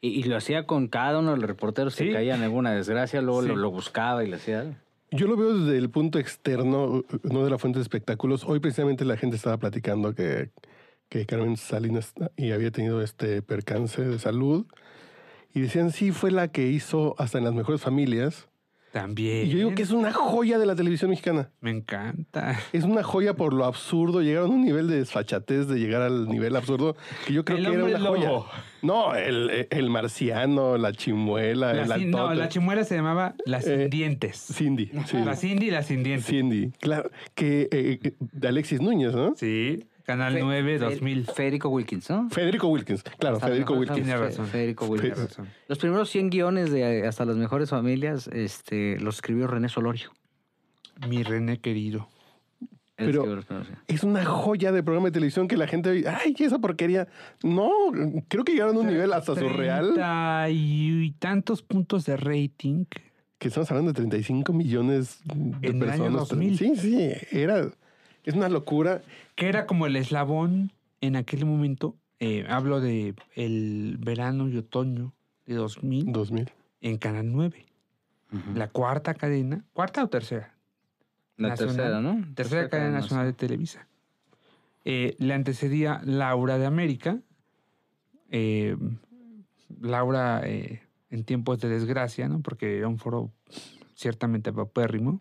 Y, 0.00 0.08
y 0.10 0.22
lo 0.24 0.36
hacía 0.36 0.66
con 0.66 0.88
cada 0.88 1.18
uno 1.18 1.32
de 1.32 1.38
los 1.38 1.46
reporteros 1.48 1.94
Sí. 1.94 2.04
que 2.06 2.12
caían 2.12 2.38
en 2.38 2.44
alguna 2.44 2.72
desgracia, 2.72 3.20
luego 3.22 3.42
Sí. 3.42 3.48
lo, 3.48 3.56
lo 3.56 3.70
buscaba 3.70 4.22
y 4.24 4.28
le 4.28 4.36
hacía. 4.36 4.80
Yo 5.10 5.26
lo 5.26 5.36
veo 5.36 5.58
desde 5.58 5.78
el 5.78 5.88
punto 5.90 6.18
externo, 6.18 7.04
no 7.22 7.44
de 7.44 7.50
la 7.50 7.58
fuente 7.58 7.78
de 7.78 7.82
espectáculos. 7.82 8.44
Hoy 8.44 8.60
precisamente 8.60 9.04
la 9.04 9.16
gente 9.16 9.36
estaba 9.36 9.56
platicando 9.56 10.14
que, 10.14 10.50
que 11.08 11.26
Carmen 11.26 11.56
Salinas 11.56 12.12
y 12.36 12.52
había 12.52 12.70
tenido 12.70 13.02
este 13.02 13.42
percance 13.42 14.02
de 14.04 14.18
salud. 14.18 14.66
Y 15.54 15.60
decían, 15.60 15.90
sí, 15.90 16.12
fue 16.12 16.30
la 16.30 16.48
que 16.48 16.66
hizo 16.66 17.14
hasta 17.18 17.38
en 17.38 17.44
las 17.44 17.54
mejores 17.54 17.80
familias. 17.80 18.48
También. 18.92 19.46
Y 19.46 19.50
yo 19.50 19.56
digo 19.58 19.74
que 19.74 19.82
es 19.82 19.90
una 19.90 20.10
joya 20.12 20.58
de 20.58 20.64
la 20.64 20.74
televisión 20.74 21.10
mexicana. 21.10 21.50
Me 21.60 21.70
encanta. 21.70 22.58
Es 22.72 22.84
una 22.84 23.02
joya 23.02 23.34
por 23.34 23.52
lo 23.52 23.64
absurdo. 23.66 24.22
Llegaron 24.22 24.50
a 24.50 24.54
un 24.54 24.64
nivel 24.64 24.88
de 24.88 24.96
desfachatez, 24.98 25.66
de 25.68 25.78
llegar 25.78 26.00
al 26.02 26.28
nivel 26.28 26.56
absurdo, 26.56 26.96
que 27.26 27.34
yo 27.34 27.44
creo 27.44 27.58
El 27.58 27.64
que 27.66 27.72
era 27.72 27.84
una 27.84 27.98
joya. 28.00 28.28
lobo. 28.28 28.46
No, 28.82 29.14
el, 29.14 29.66
el 29.70 29.90
marciano, 29.90 30.78
la 30.78 30.92
chimuela, 30.92 31.74
La 31.74 31.82
el 31.96 32.00
sin- 32.02 32.10
no, 32.10 32.32
la 32.32 32.48
chimuela 32.48 32.84
se 32.84 32.94
llamaba 32.96 33.34
Las 33.44 33.64
Sin 33.64 33.80
Eh, 33.80 33.88
Dientes. 33.88 34.36
Cindy. 34.52 34.90
sí. 35.06 35.18
La 35.24 35.36
Cindy 35.36 35.66
y 35.66 35.70
la 35.72 35.82
Sin 35.82 36.02
Dientes. 36.02 36.26
Cindy. 36.26 36.70
Claro, 36.80 37.10
que 37.34 37.68
eh, 37.70 38.14
de 38.20 38.48
Alexis 38.48 38.80
Núñez, 38.80 39.14
¿no? 39.14 39.34
Sí. 39.36 39.84
Canal 40.06 40.34
Fe- 40.34 40.40
9, 40.40 40.78
Fe- 40.78 40.84
2000. 40.84 41.24
Federico 41.26 41.68
Wilkins, 41.68 42.08
¿no? 42.10 42.30
Federico 42.30 42.68
Wilkins. 42.68 43.02
Claro, 43.18 43.36
Hasta 43.36 43.48
Federico 43.48 43.74
Wilkins. 43.74 43.96
Tiene 43.96 44.12
familias, 44.12 44.30
razón. 44.36 44.46
Fe- 44.46 44.52
Federico 44.52 44.86
Wilkins. 44.86 45.14
Tienes 45.14 45.30
razón. 45.30 45.48
Los 45.68 45.78
primeros 45.78 46.10
100 46.10 46.30
guiones 46.30 46.70
de 46.70 47.06
Hasta 47.06 47.24
las 47.24 47.36
mejores 47.36 47.70
familias 47.70 48.28
este, 48.28 48.98
los 49.00 49.16
escribió 49.16 49.46
René 49.48 49.68
Solorio. 49.68 50.12
Mi 51.08 51.22
René 51.24 51.58
querido. 51.58 52.08
Pero- 52.94 53.08
escribió 53.10 53.36
los 53.36 53.44
primeros 53.44 53.66
100. 53.68 53.78
Es 53.88 54.04
una 54.04 54.24
joya 54.24 54.72
de 54.72 54.82
programa 54.82 55.08
de 55.08 55.12
televisión 55.12 55.48
que 55.48 55.56
la 55.56 55.66
gente 55.66 55.90
ve, 55.90 56.04
ay, 56.08 56.34
esa 56.38 56.58
porquería. 56.60 57.08
No, 57.42 57.68
creo 58.28 58.44
que 58.44 58.52
llegaron 58.52 58.76
a 58.76 58.80
un 58.80 58.86
nivel 58.86 59.12
hasta 59.12 59.34
surreal. 59.34 59.86
Treinta 59.86 60.46
y 60.50 61.10
tantos 61.18 61.62
puntos 61.62 62.06
de 62.06 62.16
rating. 62.16 62.84
Que 63.38 63.48
estamos 63.48 63.70
hablando 63.70 63.90
de 63.92 63.96
35 63.96 64.52
millones 64.54 65.18
de 65.24 65.68
En 65.68 65.82
el 65.82 65.90
año 65.90 66.04
personas. 66.04 66.28
2000. 66.28 66.56
Sí, 66.58 66.76
sí, 66.76 67.10
era. 67.32 67.68
Es 68.24 68.34
una 68.34 68.48
locura. 68.48 69.02
Que 69.36 69.48
era 69.48 69.66
como 69.66 69.86
el 69.86 69.94
eslabón 69.96 70.72
en 71.00 71.14
aquel 71.16 71.44
momento. 71.44 71.96
eh, 72.18 72.46
hablo 72.48 72.80
de 72.80 73.14
el 73.34 73.98
verano 74.00 74.48
y 74.48 74.56
otoño 74.56 75.12
de 75.44 75.54
2000 75.54 76.10
2000. 76.10 76.50
en 76.80 76.96
Canal 76.96 77.30
9. 77.30 77.66
Ujú. 78.32 78.54
La 78.54 78.68
cuarta 78.68 79.12
cadena. 79.14 79.64
¿Cuarta 79.74 80.02
o 80.02 80.08
tercera? 80.08 80.54
La 81.36 81.50
nacional. 81.50 81.76
tercera, 81.76 82.00
¿no? 82.00 82.34
Tercera 82.34 82.68
cadena 82.70 82.90
nacional 83.00 83.26
de 83.26 83.32
Televisa. 83.34 83.86
Eh, 84.86 85.14
le 85.18 85.34
antecedía 85.34 86.00
Laura 86.04 86.56
de 86.58 86.64
América. 86.66 87.20
eh, 88.30 88.76
Laura 89.80 90.40
eh, 90.44 90.80
en 91.10 91.24
tiempos 91.24 91.58
de 91.58 91.68
desgracia, 91.68 92.28
¿no? 92.28 92.40
Porque 92.40 92.78
era 92.78 92.88
un 92.88 92.96
foro 92.98 93.30
ciertamente 93.94 94.52
paupérrimo. 94.52 95.20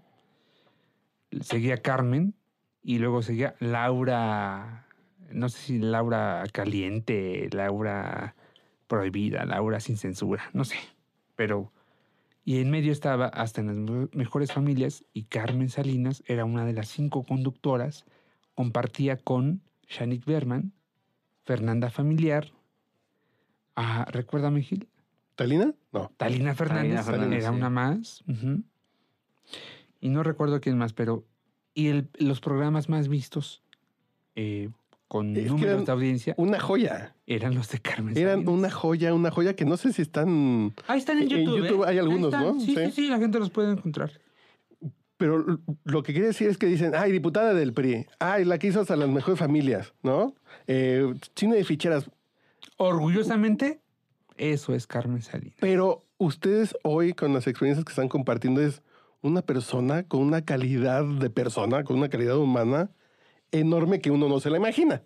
Seguía 1.41 1.81
Carmen 1.81 2.33
y 2.85 2.99
luego 2.99 3.23
seguía 3.23 3.55
Laura, 3.59 4.85
no 5.31 5.49
sé 5.49 5.57
si 5.59 5.79
Laura 5.79 6.43
caliente, 6.53 7.49
Laura 7.51 8.35
prohibida, 8.87 9.43
Laura 9.45 9.79
sin 9.79 9.97
censura, 9.97 10.49
no 10.53 10.63
sé. 10.65 10.77
Pero 11.35 11.71
y 12.43 12.59
en 12.59 12.69
medio 12.69 12.91
estaba 12.91 13.25
hasta 13.25 13.61
en 13.61 13.67
las 13.67 13.77
me- 13.77 14.07
mejores 14.13 14.51
familias 14.53 15.03
y 15.13 15.23
Carmen 15.23 15.69
Salinas 15.69 16.23
era 16.27 16.45
una 16.45 16.63
de 16.63 16.73
las 16.73 16.87
cinco 16.87 17.23
conductoras. 17.23 18.05
Compartía 18.53 19.17
con 19.17 19.61
Shanik 19.89 20.23
Berman, 20.23 20.71
Fernanda 21.43 21.89
Familiar, 21.89 22.51
ah, 23.75 24.05
recuérdame 24.11 24.61
Gil, 24.61 24.87
¿Talina? 25.35 25.73
No. 25.91 26.11
Talina 26.15 26.55
Fernández, 26.55 27.03
Fernández, 27.03 27.39
era 27.41 27.49
sí. 27.49 27.55
una 27.55 27.69
más. 27.69 28.23
Y 29.99 30.09
no 30.09 30.23
recuerdo 30.23 30.61
quién 30.61 30.77
más, 30.77 30.93
pero... 30.93 31.25
Y 31.75 31.89
el- 31.89 32.07
los 32.17 32.39
programas 32.41 32.89
más 32.89 33.07
vistos, 33.09 33.61
eh, 34.35 34.69
con 35.07 35.37
Es 35.37 35.45
números 35.47 35.85
de 35.85 35.91
audiencia 35.91 36.33
Una 36.37 36.59
joya. 36.59 37.13
eran 37.27 37.53
los 37.53 37.69
de 37.69 37.79
Carmen 37.79 38.17
Eran 38.17 38.37
Salinas. 38.37 38.53
una 38.53 38.71
joya, 38.71 39.13
una 39.13 39.29
joya 39.29 39.55
que 39.55 39.63
no 39.65 39.77
sé 39.77 39.93
si 39.93 40.01
están. 40.01 40.73
Ahí 40.87 40.97
están 40.97 41.17
en 41.17 41.23
en 41.23 41.29
YouTube. 41.29 41.57
YouTube 41.67 41.83
¿eh? 41.83 41.87
hay 41.89 41.97
algunos. 41.99 42.31
¿no? 42.31 42.59
Sí, 42.59 42.65
sí, 42.65 42.75
Sí. 42.85 42.91
sí, 42.91 43.07
la 43.09 43.19
gente 43.19 43.37
los 43.37 43.51
puede 43.51 43.71
encontrar. 43.71 44.11
Pero 45.17 45.45
lo 45.85 46.03
que 46.03 46.11
quiere 46.11 46.27
decir 46.27 46.49
es 46.49 46.57
que 46.57 46.65
dicen, 46.65 46.93
ay, 46.95 47.11
diputada 47.11 47.53
del 47.53 47.71
PRI, 47.71 48.05
ay, 48.19 48.43
la 48.45 48.57
que 48.57 48.67
hizo 48.67 48.81
hasta 48.81 48.95
las 48.97 49.07
mejores 49.07 49.39
familias, 49.39 49.93
¿no? 50.03 50.33
Eh, 50.67 51.13
cine 51.35 51.55
de 51.55 51.63
ficheras. 51.63 52.09
Orgullosamente, 52.77 53.79
eso 54.37 54.73
es 54.75 54.87
Carmen 54.87 55.21
Salinas. 55.21 55.55
Pero 55.61 56.03
ustedes 56.17 56.75
hoy, 56.83 57.13
con 57.13 57.33
las 57.33 57.47
experiencias 57.47 57.85
que 57.85 57.91
están 57.91 58.09
compartiendo, 58.09 58.61
es 58.61 58.81
una 59.25 59.41
persona 59.41 60.03
con 60.03 60.21
una 60.21 60.43
calidad 60.43 61.03
de 61.03 61.29
persona, 61.29 61.83
con 61.83 61.97
una 61.97 62.09
calidad 62.09 62.37
humana 62.37 62.89
enorme 63.51 63.99
que 64.01 64.11
uno 64.11 64.29
no 64.29 64.39
se 64.39 64.49
la 64.49 64.57
imagina. 64.57 65.01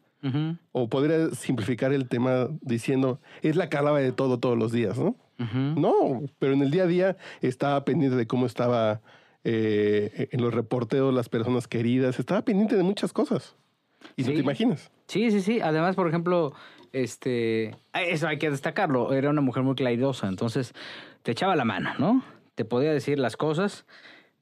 O 0.73 0.89
podría 0.89 1.29
simplificar 1.29 1.93
el 1.93 2.09
tema 2.09 2.49
diciendo, 2.61 3.21
es 3.41 3.55
la 3.55 3.69
calaba 3.69 3.99
de 3.99 4.11
todo 4.11 4.37
todos 4.37 4.57
los 4.57 4.73
días, 4.73 4.97
¿no? 4.97 5.15
No, 5.37 6.21
pero 6.39 6.51
en 6.51 6.61
el 6.61 6.71
día 6.71 6.83
a 6.83 6.87
día 6.87 7.17
estaba 7.41 7.85
pendiente 7.85 8.17
de 8.17 8.27
cómo 8.27 8.45
estaba 8.45 9.01
eh, 9.45 10.27
en 10.31 10.41
los 10.41 10.53
reporteos 10.53 11.13
las 11.13 11.29
personas 11.29 11.69
queridas, 11.69 12.19
estaba 12.19 12.41
pendiente 12.41 12.75
de 12.75 12.83
muchas 12.83 13.13
cosas. 13.13 13.55
Y 14.17 14.23
no 14.23 14.29
te 14.29 14.39
imaginas. 14.39 14.91
Sí, 15.07 15.31
sí, 15.31 15.39
sí. 15.39 15.61
Además, 15.61 15.95
por 15.95 16.09
ejemplo, 16.09 16.53
este, 16.91 17.77
eso 17.93 18.27
hay 18.27 18.37
que 18.37 18.49
destacarlo. 18.49 19.13
Era 19.13 19.29
una 19.29 19.41
mujer 19.41 19.63
muy 19.63 19.75
claridosa, 19.75 20.27
entonces 20.27 20.73
te 21.23 21.31
echaba 21.31 21.55
la 21.55 21.63
mano, 21.63 21.91
¿no? 21.97 22.23
Te 22.59 22.65
podía 22.65 22.91
decir 22.91 23.19
las 23.19 23.37
cosas, 23.37 23.85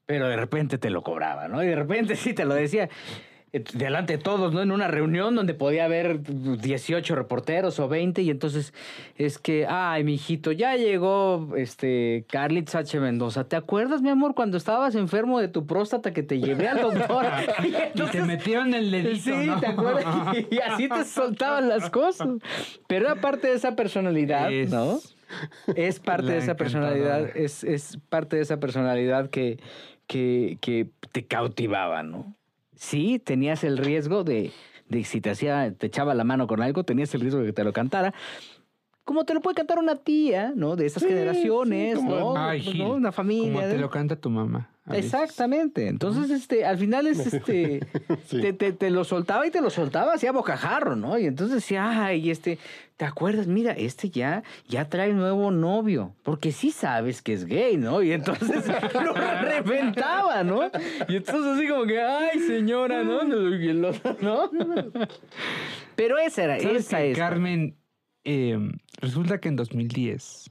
pero 0.04 0.26
de 0.26 0.34
repente 0.34 0.76
te 0.76 0.90
lo 0.90 1.02
cobraba, 1.02 1.46
¿no? 1.46 1.62
Y 1.62 1.68
de 1.68 1.76
repente 1.76 2.16
sí 2.16 2.34
te 2.34 2.44
lo 2.44 2.54
decía 2.54 2.88
eh, 3.52 3.62
delante 3.74 4.16
de 4.16 4.18
todos, 4.18 4.52
¿no? 4.52 4.60
En 4.60 4.72
una 4.72 4.88
reunión 4.88 5.36
donde 5.36 5.54
podía 5.54 5.84
haber 5.84 6.20
18 6.20 7.14
reporteros 7.14 7.78
o 7.78 7.86
20 7.86 8.22
y 8.22 8.30
entonces 8.30 8.74
es 9.14 9.38
que, 9.38 9.68
ay, 9.68 10.02
mijito, 10.02 10.50
ya 10.50 10.74
llegó 10.74 11.54
este 11.56 12.24
Carlitz 12.28 12.74
H. 12.74 12.98
Mendoza. 12.98 13.44
¿Te 13.44 13.54
acuerdas, 13.54 14.02
mi 14.02 14.08
amor, 14.08 14.34
cuando 14.34 14.56
estabas 14.56 14.96
enfermo 14.96 15.38
de 15.38 15.46
tu 15.46 15.64
próstata 15.64 16.12
que 16.12 16.24
te 16.24 16.40
llevé 16.40 16.66
al 16.66 16.80
doctor? 16.80 17.24
Y 17.94 18.00
te 18.10 18.22
metieron 18.22 18.74
el 18.74 18.90
dedito, 18.90 19.30
Sí, 19.30 19.46
¿no? 19.46 19.60
¿te 19.60 19.66
acuerdas? 19.68 20.04
Y 20.50 20.58
así 20.58 20.88
te 20.88 21.04
soltaban 21.04 21.68
las 21.68 21.88
cosas. 21.88 22.30
Pero 22.88 23.06
era 23.06 23.20
parte 23.20 23.46
de 23.46 23.54
esa 23.54 23.76
personalidad, 23.76 24.52
Es 24.52 24.72
¿no? 24.72 24.98
Es 25.74 26.00
parte 26.00 26.26
la 26.26 26.32
de 26.32 26.38
esa 26.38 26.56
personalidad, 26.56 27.36
es, 27.36 27.64
es 27.64 27.98
parte 28.08 28.36
de 28.36 28.42
esa 28.42 28.58
personalidad 28.60 29.30
que, 29.30 29.58
que, 30.06 30.58
que 30.60 30.88
te 31.12 31.24
cautivaba, 31.24 32.02
¿no? 32.02 32.34
Sí, 32.74 33.18
tenías 33.18 33.64
el 33.64 33.76
riesgo 33.76 34.24
de, 34.24 34.52
de 34.88 35.04
si 35.04 35.20
te 35.20 35.30
hacía, 35.30 35.72
te 35.72 35.86
echaba 35.86 36.14
la 36.14 36.24
mano 36.24 36.46
con 36.46 36.62
algo, 36.62 36.84
tenías 36.84 37.12
el 37.14 37.20
riesgo 37.20 37.40
de 37.40 37.46
que 37.46 37.52
te 37.52 37.64
lo 37.64 37.72
cantara. 37.72 38.14
Como 39.08 39.24
te 39.24 39.32
lo 39.32 39.40
puede 39.40 39.54
cantar 39.54 39.78
una 39.78 39.96
tía, 39.96 40.52
¿no? 40.54 40.76
De 40.76 40.84
esas 40.84 41.02
Sí, 41.02 41.08
generaciones, 41.08 41.98
sí, 41.98 42.04
¿no? 42.04 42.36
Ay, 42.36 42.60
Pues, 42.60 42.74
Gil, 42.74 42.84
¿no? 42.84 42.92
Una 42.92 43.10
familia. 43.10 43.52
Como 43.54 43.66
te 43.66 43.78
lo 43.78 43.88
canta 43.88 44.16
tu 44.16 44.28
mamá. 44.28 44.68
Exactamente. 44.90 45.88
Entonces, 45.88 46.30
este, 46.30 46.66
al 46.66 46.76
final 46.76 47.06
es 47.06 47.20
este, 47.32 47.80
Sí. 48.26 48.40
te, 48.42 48.52
te- 48.52 48.72
te 48.72 48.90
lo 48.90 49.04
soltaba 49.04 49.46
y 49.46 49.50
te 49.50 49.62
lo 49.62 49.70
soltaba 49.70 50.12
así 50.12 50.26
a 50.26 50.32
bocajarro, 50.32 50.94
¿no? 50.94 51.18
Y 51.18 51.24
entonces 51.24 51.54
decía, 51.56 52.04
ay, 52.04 52.30
este, 52.30 52.58
¿te 52.98 53.06
acuerdas? 53.06 53.46
Mira, 53.46 53.72
este 53.72 54.10
ya, 54.10 54.42
ya 54.68 54.90
trae 54.90 55.14
nuevo 55.14 55.50
novio, 55.50 56.14
porque 56.22 56.52
sí 56.52 56.70
sabes 56.70 57.22
que 57.22 57.32
es 57.32 57.46
gay, 57.46 57.78
¿no? 57.78 58.02
Y 58.02 58.12
entonces 58.12 58.64
lo 59.02 59.14
reventaba, 59.14 60.42
¿no? 60.44 60.70
Y 61.08 61.16
entonces 61.16 61.56
así 61.56 61.66
como 61.66 61.86
que, 61.86 61.98
ay, 62.02 62.40
señora, 62.40 63.04
¿no? 63.04 63.22
Y 63.56 63.68
el 63.70 63.82
otro, 63.86 64.16
¿no? 64.20 64.50
Pero 65.96 66.18
esa 66.18 66.44
era, 66.44 66.60
¿Sabes 66.60 66.86
esa 66.86 66.98
que 66.98 67.12
es. 67.12 67.18
Carmen, 67.18 67.76
eh, 68.30 68.58
resulta 69.00 69.38
que 69.40 69.48
en 69.48 69.56
2010 69.56 70.50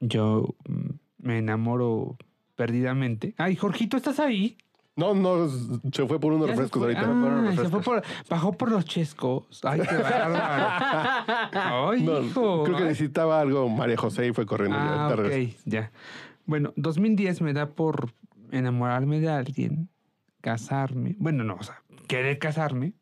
yo 0.00 0.54
mm, 0.68 0.88
me 1.18 1.38
enamoro 1.38 2.16
perdidamente. 2.56 3.34
Ay, 3.38 3.56
Jorgito, 3.56 3.96
¿estás 3.96 4.18
ahí? 4.18 4.56
No, 4.94 5.14
no, 5.14 5.48
se 5.48 6.06
fue 6.06 6.20
por 6.20 6.32
unos 6.34 6.48
refrescos 6.50 6.82
ahorita. 6.82 7.00
Ah, 7.02 7.10
unos 7.10 7.54
se 7.54 7.68
fue 7.68 7.80
refrescos. 7.80 7.84
por, 7.84 8.02
bajó 8.28 8.52
por 8.52 8.70
los 8.70 8.84
chescos. 8.84 9.60
Ay, 9.64 9.80
qué 9.80 9.96
bárbaro. 9.96 11.90
Ay, 11.90 12.02
No, 12.02 12.22
hijo. 12.22 12.64
creo 12.64 12.76
que 12.76 12.84
necesitaba 12.84 13.40
algo 13.40 13.68
María 13.68 13.96
José 13.96 14.26
y 14.28 14.32
fue 14.32 14.44
corriendo. 14.46 14.76
ya, 14.76 15.06
Ah, 15.06 15.08
ok, 15.08 15.16
regreso. 15.18 15.58
ya. 15.64 15.92
Bueno, 16.44 16.72
2010 16.76 17.40
me 17.42 17.52
da 17.54 17.70
por 17.70 18.12
enamorarme 18.50 19.20
de 19.20 19.30
alguien, 19.30 19.88
casarme. 20.42 21.16
Bueno, 21.18 21.42
no, 21.44 21.54
o 21.54 21.62
sea, 21.62 21.82
querer 22.06 22.38
casarme. 22.38 22.92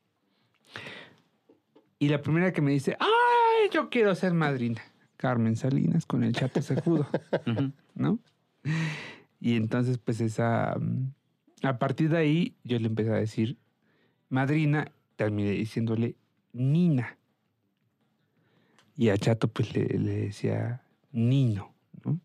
Y 2.00 2.08
la 2.08 2.20
primera 2.22 2.50
que 2.52 2.62
me 2.62 2.72
dice, 2.72 2.96
¡ay, 2.98 3.68
yo 3.72 3.90
quiero 3.90 4.14
ser 4.14 4.32
madrina! 4.34 4.80
Carmen 5.18 5.54
Salinas 5.54 6.06
con 6.06 6.24
el 6.24 6.32
chato 6.32 6.62
sejudo, 6.62 7.06
Ujú. 7.46 7.72
¿no? 7.94 8.18
Y 9.38 9.54
entonces, 9.56 9.98
pues 9.98 10.20
esa... 10.22 10.74
mm, 10.80 11.12
A 11.62 11.78
partir 11.78 12.08
de 12.08 12.16
ahí, 12.16 12.56
yo 12.64 12.78
le 12.78 12.86
empecé 12.86 13.10
a 13.10 13.16
decir 13.16 13.58
madrina, 14.30 14.90
terminé 15.16 15.50
diciéndole 15.50 16.16
Nina. 16.54 17.18
Y 18.96 19.10
a 19.10 19.16
Chato, 19.18 19.48
pues 19.48 19.74
le, 19.74 19.84
le 19.98 20.12
decía 20.26 20.82
Nino, 21.12 21.74
¿no? 22.04 22.18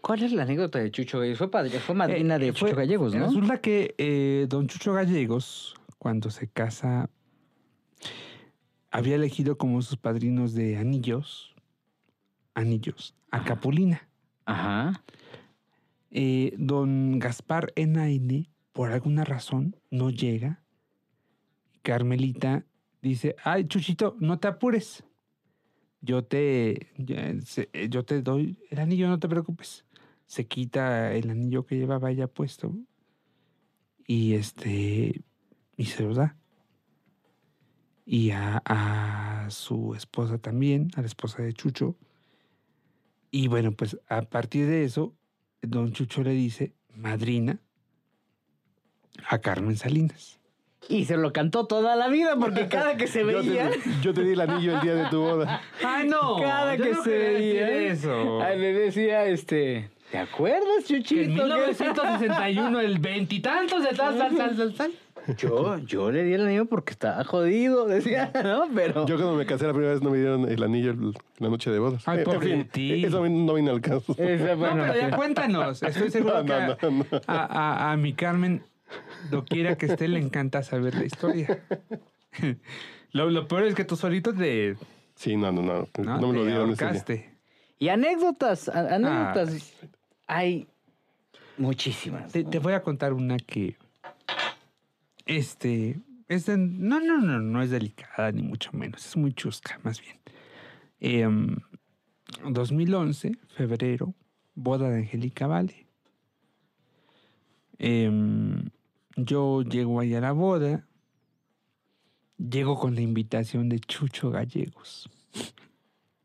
¿Cuál 0.00 0.22
es 0.22 0.32
la 0.32 0.44
anécdota 0.44 0.78
de 0.78 0.90
Chucho 0.92 1.18
Gallegos? 1.18 1.38
Fue, 1.38 1.50
padre- 1.50 1.78
fue 1.80 1.94
madrina 1.94 2.36
Eh, 2.36 2.38
de 2.38 2.52
fue- 2.52 2.68
Chucho 2.70 2.76
Gallegos, 2.76 3.14
¿no? 3.14 3.26
Resulta 3.26 3.60
que 3.60 3.94
eh, 3.98 4.46
don 4.48 4.66
Chucho 4.68 4.92
Gallegos, 4.94 5.74
cuando 5.98 6.30
se 6.30 6.48
casa, 6.48 7.10
había 8.90 9.16
elegido 9.16 9.58
como 9.58 9.82
sus 9.82 9.96
padrinos 9.96 10.54
de 10.54 10.76
anillos, 10.76 11.54
anillos, 12.54 13.14
a 13.30 13.44
Capulina. 13.44 14.08
Ajá. 14.44 15.04
Eh, 16.10 16.54
don 16.56 17.18
Gaspar 17.18 17.72
N.A.N., 17.76 18.48
por 18.72 18.92
alguna 18.92 19.24
razón, 19.24 19.76
no 19.90 20.10
llega. 20.10 20.62
Carmelita 21.82 22.64
dice, 23.02 23.36
ay, 23.44 23.66
Chuchito, 23.66 24.16
no 24.20 24.38
te 24.38 24.48
apures. 24.48 25.04
Yo 26.00 26.24
te, 26.24 26.92
ya, 26.96 27.34
yo 27.90 28.04
te 28.04 28.22
doy 28.22 28.58
el 28.70 28.78
anillo, 28.78 29.08
no 29.08 29.18
te 29.18 29.28
preocupes. 29.28 29.84
Se 30.26 30.46
quita 30.46 31.12
el 31.12 31.30
anillo 31.30 31.66
que 31.66 31.76
llevaba 31.76 32.10
ella 32.10 32.28
puesto 32.28 32.74
y 34.06 34.34
este, 34.34 35.22
y 35.76 35.84
se 35.84 36.02
lo 36.02 36.14
da. 36.14 36.36
Y 38.10 38.30
a, 38.30 38.62
a 38.64 39.50
su 39.50 39.94
esposa 39.94 40.38
también, 40.38 40.90
a 40.96 41.02
la 41.02 41.06
esposa 41.06 41.42
de 41.42 41.52
Chucho. 41.52 41.94
Y 43.30 43.48
bueno, 43.48 43.72
pues 43.72 43.98
a 44.08 44.22
partir 44.22 44.66
de 44.66 44.84
eso, 44.84 45.14
don 45.60 45.92
Chucho 45.92 46.22
le 46.22 46.30
dice, 46.30 46.72
madrina, 46.94 47.58
a 49.28 49.38
Carmen 49.40 49.76
Salinas. 49.76 50.40
Y 50.88 51.04
se 51.04 51.18
lo 51.18 51.34
cantó 51.34 51.66
toda 51.66 51.96
la 51.96 52.08
vida 52.08 52.36
porque 52.40 52.68
cada 52.70 52.96
que 52.96 53.08
se 53.08 53.20
Yo 53.20 53.26
veía... 53.26 53.68
te, 53.70 53.78
yo 54.00 54.14
te 54.14 54.22
di 54.22 54.30
el 54.32 54.40
anillo 54.40 54.76
el 54.76 54.80
día 54.80 54.94
de 54.94 55.10
tu 55.10 55.20
boda. 55.20 55.60
¡Ay, 55.84 56.08
no! 56.08 56.36
Cada 56.40 56.76
yo 56.76 56.84
que 56.84 56.92
no 56.92 57.02
se 57.04 57.10
veía 57.10 57.68
eso. 57.92 58.40
ah, 58.40 58.50
le 58.54 58.72
decía, 58.72 59.26
este, 59.26 59.90
¿te 60.10 60.16
acuerdas, 60.16 60.84
Que 60.86 60.94
Chuchito? 61.02 61.20
en 61.20 61.34
que- 61.36 61.42
1961, 61.42 62.80
el 62.80 62.98
veintitantos 63.00 63.82
de 63.82 63.90
tal, 63.94 64.16
tal, 64.16 64.34
tal, 64.34 64.56
tal, 64.56 64.74
tal. 64.74 64.92
Yo, 65.36 65.78
yo 65.78 66.10
le 66.10 66.22
di 66.24 66.32
el 66.32 66.46
anillo 66.46 66.64
porque 66.66 66.92
estaba 66.92 67.22
jodido, 67.24 67.86
decía, 67.86 68.30
¿no? 68.42 68.64
Pero 68.74 69.06
Yo 69.06 69.16
cuando 69.16 69.34
me 69.34 69.44
casé 69.46 69.66
la 69.66 69.72
primera 69.72 69.92
vez 69.92 70.02
no 70.02 70.10
me 70.10 70.18
dieron 70.18 70.48
el 70.48 70.62
anillo 70.62 70.94
la 71.38 71.48
noche 71.50 71.70
de 71.70 71.78
bodas. 71.78 72.02
Ay, 72.08 72.20
Eh, 72.20 72.22
pobre 72.24 72.52
en 72.52 72.60
fin, 72.62 72.68
ti. 72.70 73.04
eso 73.04 73.28
no 73.28 73.54
vine 73.54 73.70
al 73.70 73.80
caso. 73.80 74.14
Esa, 74.16 74.54
No, 74.56 74.60
pero 74.86 74.94
ya 74.96 75.16
cuéntanos. 75.16 75.82
Estoy 75.82 76.10
seguro 76.10 76.38
No, 76.42 76.46
que 76.46 76.52
a, 76.54 76.66
no, 76.68 76.76
no, 76.82 76.90
no. 76.90 77.04
a- 77.26 77.44
a- 77.88 77.92
a 77.92 77.96
mi 77.96 78.14
Carmen, 78.14 78.62
doquiera 79.30 79.76
que 79.76 79.86
esté, 79.86 80.08
le 80.08 80.18
encanta 80.18 80.62
saber 80.62 80.94
la 80.94 81.04
historia. 81.04 81.62
Lo, 83.12 83.30
lo 83.30 83.48
peor 83.48 83.64
es 83.64 83.74
que 83.74 83.84
tú 83.84 83.96
solito 83.96 84.34
te, 84.34 84.76
Sí, 85.14 85.36
no, 85.36 85.50
no, 85.50 85.62
no. 85.62 85.88
¿no? 85.98 86.20
No, 86.20 86.28
me 86.28 86.38
lo 86.38 86.44
dieron 86.44 86.70
ese. 86.70 87.30
Y 87.78 87.88
anécdotas, 87.88 88.68
anécdotas. 88.68 89.72
Hay 90.26 90.68
muchísimas. 91.56 92.30
Te, 92.32 92.44
te 92.44 92.58
voy 92.58 92.74
a 92.74 92.82
contar 92.82 93.12
una 93.12 93.36
que. 93.38 93.76
Este. 95.28 96.00
Es 96.26 96.46
de- 96.46 96.58
no, 96.58 97.00
no, 97.00 97.18
no, 97.18 97.38
no 97.38 97.62
es 97.62 97.70
delicada, 97.70 98.32
ni 98.32 98.42
mucho 98.42 98.70
menos. 98.72 99.06
Es 99.06 99.16
muy 99.16 99.32
chusca, 99.32 99.78
más 99.84 100.00
bien. 100.00 100.16
Em, 101.00 101.56
2011, 102.50 103.32
febrero, 103.56 104.14
boda 104.54 104.90
de 104.90 104.98
Angélica 104.98 105.46
Vale. 105.46 105.86
Em, 107.78 108.70
yo 109.16 109.62
llego 109.62 110.00
ahí 110.00 110.14
a 110.14 110.20
la 110.20 110.32
boda. 110.32 110.86
Llego 112.38 112.78
con 112.78 112.94
la 112.94 113.00
invitación 113.00 113.68
de 113.68 113.80
Chucho 113.80 114.30
Gallegos. 114.30 115.08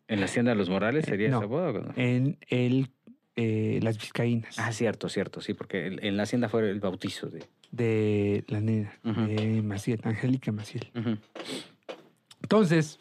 ¿En 0.07 0.19
la 0.19 0.25
Hacienda 0.25 0.51
de 0.51 0.57
los 0.57 0.69
Morales 0.69 1.05
sería 1.05 1.29
No. 1.29 1.37
esa 1.37 1.45
boda? 1.47 1.69
o 1.69 1.81
no? 1.81 1.93
En 1.95 2.37
el 2.49 2.89
eh, 3.35 3.79
las 3.81 3.97
vizcaínas 3.97 4.59
Ah, 4.59 4.71
cierto, 4.71 5.09
cierto, 5.09 5.41
sí, 5.41 5.55
porque 5.55 5.87
en 5.87 6.17
la 6.17 6.23
hacienda 6.23 6.49
fue 6.49 6.69
el 6.69 6.79
bautizo 6.79 7.29
de... 7.31 7.43
de 7.73 8.45
la 8.47 8.61
nena, 8.61 8.93
de 9.03 9.63
Maciel, 9.63 9.99
Angélica 10.03 10.51
Maciel. 10.51 10.91
Entonces, 12.43 12.99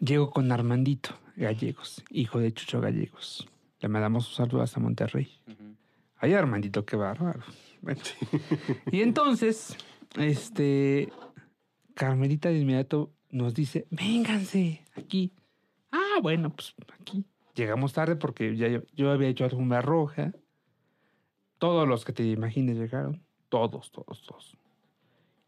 llego 0.00 0.30
con 0.30 0.50
Armandito 0.50 1.10
Gallegos, 1.36 2.02
hijo 2.10 2.40
de 2.40 2.52
Chucho 2.52 2.80
Gallegos. 2.80 3.48
Le 3.80 3.88
mandamos 3.88 4.28
un 4.28 4.34
saludo 4.34 4.62
hasta 4.62 4.80
Monterrey. 4.80 5.30
Ay, 6.16 6.34
Armandito, 6.34 6.84
qué 6.84 6.96
bárbaro. 6.96 7.40
Bueno. 7.80 8.00
Y 8.90 9.02
entonces, 9.02 9.76
este, 10.18 11.12
Carmelita 11.94 12.48
de 12.48 12.58
inmediato 12.58 13.12
nos 13.30 13.54
dice, 13.54 13.86
vénganse 13.90 14.84
aquí. 14.96 15.32
Ah, 15.92 16.18
bueno, 16.20 16.50
pues 16.50 16.74
aquí. 17.00 17.24
Llegamos 17.54 17.92
tarde 17.92 18.16
porque 18.16 18.56
ya 18.56 18.66
yo, 18.66 18.82
yo 18.94 19.12
había 19.12 19.28
hecho 19.28 19.44
alfombra 19.44 19.80
roja. 19.80 20.32
Todos 21.60 21.86
los 21.86 22.06
que 22.06 22.14
te 22.14 22.24
imagines 22.24 22.78
llegaron. 22.78 23.22
Todos, 23.50 23.92
todos, 23.92 24.22
todos. 24.22 24.56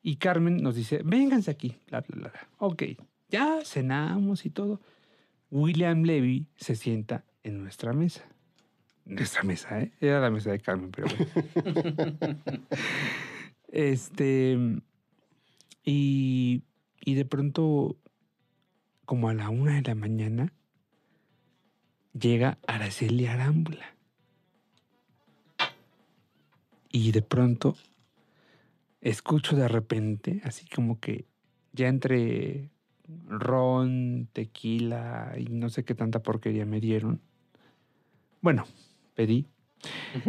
Y 0.02 0.16
Carmen 0.16 0.58
nos 0.58 0.74
dice, 0.74 1.00
vénganse 1.02 1.50
aquí. 1.50 1.78
Bla, 1.88 2.02
bla, 2.02 2.28
bla. 2.28 2.48
Ok, 2.58 2.82
ya 3.30 3.60
cenamos 3.64 4.44
y 4.44 4.50
todo. 4.50 4.82
William 5.50 6.02
Levy 6.02 6.48
se 6.54 6.76
sienta 6.76 7.24
en 7.42 7.62
nuestra 7.62 7.94
mesa. 7.94 8.26
Nuestra 9.06 9.42
mesa, 9.42 9.80
¿eh? 9.80 9.90
Era 10.02 10.20
la 10.20 10.30
mesa 10.30 10.50
de 10.50 10.60
Carmen, 10.60 10.90
pero 10.90 11.08
bueno. 11.08 12.38
este. 13.68 14.58
Y, 15.82 16.62
y 17.00 17.14
de 17.14 17.24
pronto, 17.24 17.96
como 19.06 19.30
a 19.30 19.34
la 19.34 19.48
una 19.48 19.76
de 19.76 19.82
la 19.82 19.94
mañana, 19.94 20.52
llega 22.12 22.58
Araceli 22.66 23.24
Arámbula. 23.24 23.96
Y 26.92 27.10
de 27.12 27.22
pronto 27.22 27.74
escucho 29.00 29.56
de 29.56 29.66
repente, 29.66 30.40
así 30.44 30.66
como 30.68 31.00
que 31.00 31.26
ya 31.72 31.88
entre 31.88 32.70
ron, 33.26 34.28
tequila 34.32 35.34
y 35.38 35.44
no 35.46 35.68
sé 35.70 35.84
qué 35.84 35.94
tanta 35.94 36.22
porquería 36.22 36.66
me 36.66 36.80
dieron. 36.80 37.20
Bueno, 38.40 38.64
pedí 39.14 39.46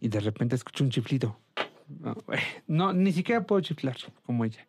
y 0.00 0.08
de 0.08 0.20
repente 0.20 0.56
escucho 0.56 0.84
un 0.84 0.90
chiflido. 0.90 1.38
No, 1.88 2.16
no, 2.66 2.92
ni 2.92 3.12
siquiera 3.12 3.46
puedo 3.46 3.60
chiflar 3.60 3.96
como 4.24 4.44
ella. 4.44 4.66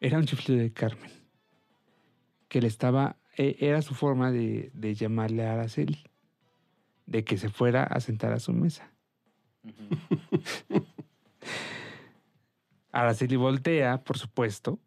Era 0.00 0.18
un 0.18 0.24
chiflido 0.24 0.60
de 0.60 0.72
Carmen. 0.72 1.10
Que 2.48 2.60
le 2.60 2.68
estaba. 2.68 3.16
eh, 3.36 3.56
Era 3.60 3.82
su 3.82 3.94
forma 3.94 4.30
de, 4.30 4.70
de 4.74 4.94
llamarle 4.94 5.44
a 5.46 5.54
Araceli. 5.54 6.04
De 7.06 7.24
que 7.24 7.36
se 7.38 7.48
fuera 7.48 7.82
a 7.84 8.00
sentar 8.00 8.32
a 8.32 8.40
su 8.40 8.52
mesa. 8.52 8.90
Araceli 12.92 13.36
voltea, 13.36 14.02
por 14.02 14.18
supuesto. 14.18 14.78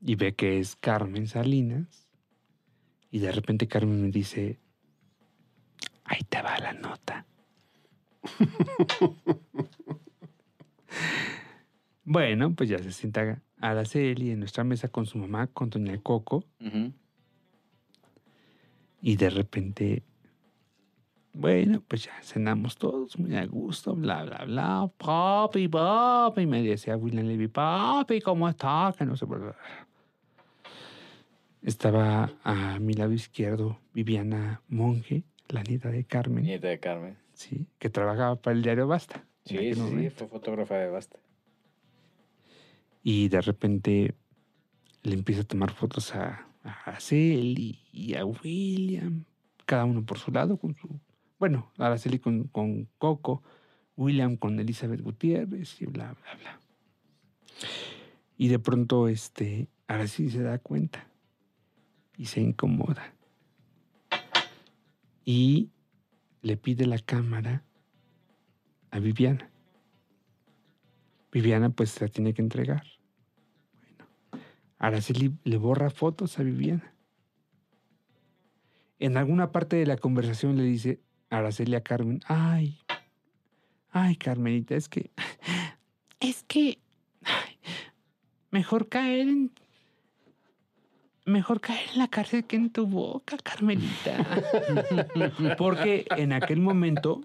Y 0.00 0.14
ve 0.16 0.34
que 0.34 0.58
es 0.58 0.76
Carmen 0.76 1.26
Salinas. 1.26 2.08
Y 3.10 3.20
de 3.20 3.32
repente 3.32 3.68
Carmen 3.68 4.02
me 4.02 4.10
dice: 4.10 4.58
Ahí 6.04 6.20
te 6.28 6.42
va 6.42 6.58
la 6.58 6.72
nota. 6.72 7.26
bueno, 12.04 12.54
pues 12.54 12.68
ya 12.68 12.78
se 12.78 12.92
sienta 12.92 13.40
Araceli 13.60 14.30
en 14.30 14.40
nuestra 14.40 14.64
mesa 14.64 14.88
con 14.88 15.06
su 15.06 15.18
mamá, 15.18 15.46
con 15.48 15.70
Doña 15.70 15.98
Coco, 15.98 16.44
y 19.00 19.16
de 19.16 19.30
repente, 19.30 20.02
bueno, 21.38 21.80
pues 21.86 22.04
ya 22.04 22.20
cenamos 22.20 22.76
todos 22.76 23.16
muy 23.16 23.36
a 23.36 23.46
gusto, 23.46 23.94
bla, 23.94 24.24
bla, 24.24 24.44
bla. 24.44 24.90
Papi, 24.98 25.68
papi, 25.68 26.46
me 26.46 26.64
decía 26.64 26.96
William 26.96 27.26
Levy, 27.26 27.46
papi, 27.46 28.20
¿cómo 28.20 28.48
estás? 28.48 28.96
Que 28.96 29.04
no 29.04 29.16
sé, 29.16 29.24
bla. 29.24 29.54
Estaba 31.62 32.32
a 32.42 32.80
mi 32.80 32.94
lado 32.94 33.12
izquierdo 33.12 33.78
Viviana 33.94 34.62
Monge, 34.68 35.22
la 35.48 35.62
nieta 35.62 35.90
de 35.90 36.04
Carmen. 36.04 36.42
Nieta 36.42 36.66
de 36.66 36.80
Carmen. 36.80 37.16
Sí, 37.34 37.68
que 37.78 37.88
trabajaba 37.88 38.34
para 38.34 38.56
el 38.56 38.62
diario 38.62 38.88
Basta. 38.88 39.24
Sí, 39.44 39.74
sí, 39.74 39.80
momento. 39.80 40.16
fue 40.16 40.26
fotógrafa 40.26 40.74
de 40.74 40.90
Basta. 40.90 41.20
Y 43.04 43.28
de 43.28 43.40
repente 43.40 44.14
le 45.04 45.14
empieza 45.14 45.42
a 45.42 45.44
tomar 45.44 45.70
fotos 45.70 46.12
a, 46.16 46.48
a 46.64 46.70
Araceli 46.86 47.78
y 47.92 48.16
a 48.16 48.24
William, 48.24 49.24
cada 49.66 49.84
uno 49.84 50.04
por 50.04 50.18
su 50.18 50.32
lado, 50.32 50.56
con 50.56 50.74
su. 50.74 50.88
Bueno, 51.38 51.70
Araceli 51.78 52.18
con, 52.18 52.44
con 52.44 52.88
Coco, 52.98 53.42
William 53.96 54.36
con 54.36 54.58
Elizabeth 54.58 55.00
Gutiérrez 55.00 55.80
y 55.80 55.86
bla, 55.86 56.14
bla, 56.14 56.34
bla. 56.36 56.60
Y 58.36 58.48
de 58.48 58.58
pronto, 58.58 59.08
este, 59.08 59.68
Araceli 59.86 60.30
se 60.30 60.42
da 60.42 60.58
cuenta 60.58 61.08
y 62.16 62.26
se 62.26 62.40
incomoda. 62.40 63.14
Y 65.24 65.70
le 66.42 66.56
pide 66.56 66.86
la 66.86 66.98
cámara 66.98 67.64
a 68.90 68.98
Viviana. 68.98 69.50
Viviana 71.30 71.70
pues 71.70 72.00
la 72.00 72.08
tiene 72.08 72.34
que 72.34 72.42
entregar. 72.42 72.84
Bueno, 73.80 74.06
Araceli 74.78 75.36
le 75.44 75.56
borra 75.56 75.90
fotos 75.90 76.38
a 76.38 76.42
Viviana. 76.42 76.94
En 78.98 79.16
alguna 79.16 79.52
parte 79.52 79.76
de 79.76 79.86
la 79.86 79.96
conversación 79.96 80.56
le 80.56 80.64
dice 80.64 81.00
Araceli 81.30 81.74
a 81.74 81.82
Carmen, 81.82 82.20
ay, 82.26 82.78
ay 83.90 84.16
Carmenita, 84.16 84.74
es 84.74 84.88
que, 84.88 85.10
es 86.20 86.42
que, 86.44 86.78
ay, 87.22 87.58
mejor 88.50 88.88
caer 88.88 89.20
en, 89.20 89.52
mejor 91.24 91.60
caer 91.60 91.88
en 91.92 91.98
la 91.98 92.08
cárcel 92.08 92.44
que 92.44 92.56
en 92.56 92.70
tu 92.70 92.86
boca, 92.86 93.36
Carmelita. 93.38 94.26
Porque 95.58 96.06
en 96.10 96.32
aquel 96.32 96.60
momento 96.60 97.20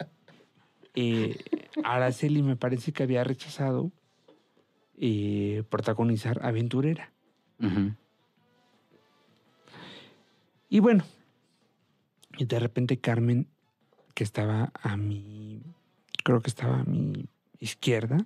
eh, 0.95 1.37
Araceli 1.83 2.43
me 2.43 2.55
parece 2.55 2.91
que 2.91 3.03
había 3.03 3.23
rechazado 3.23 3.91
eh, 4.97 5.63
protagonizar 5.69 6.39
Aventurera. 6.45 7.11
Y 10.69 10.79
bueno, 10.79 11.05
y 12.37 12.45
de 12.45 12.59
repente 12.59 12.99
Carmen, 12.99 13.47
que 14.13 14.23
estaba 14.23 14.71
a 14.81 14.97
mi, 14.97 15.61
creo 16.23 16.41
que 16.41 16.49
estaba 16.49 16.79
a 16.79 16.83
mi 16.83 17.27
izquierda, 17.59 18.25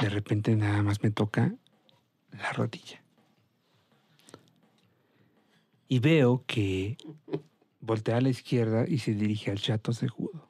de 0.00 0.08
repente 0.08 0.56
nada 0.56 0.82
más 0.82 1.02
me 1.02 1.10
toca 1.10 1.54
la 2.32 2.52
rodilla. 2.52 3.02
Y 5.88 5.98
veo 5.98 6.44
que 6.46 6.96
voltea 7.80 8.18
a 8.18 8.20
la 8.20 8.28
izquierda 8.28 8.84
y 8.86 8.98
se 8.98 9.14
dirige 9.14 9.50
al 9.50 9.58
chato 9.58 9.92
segudo. 9.92 10.48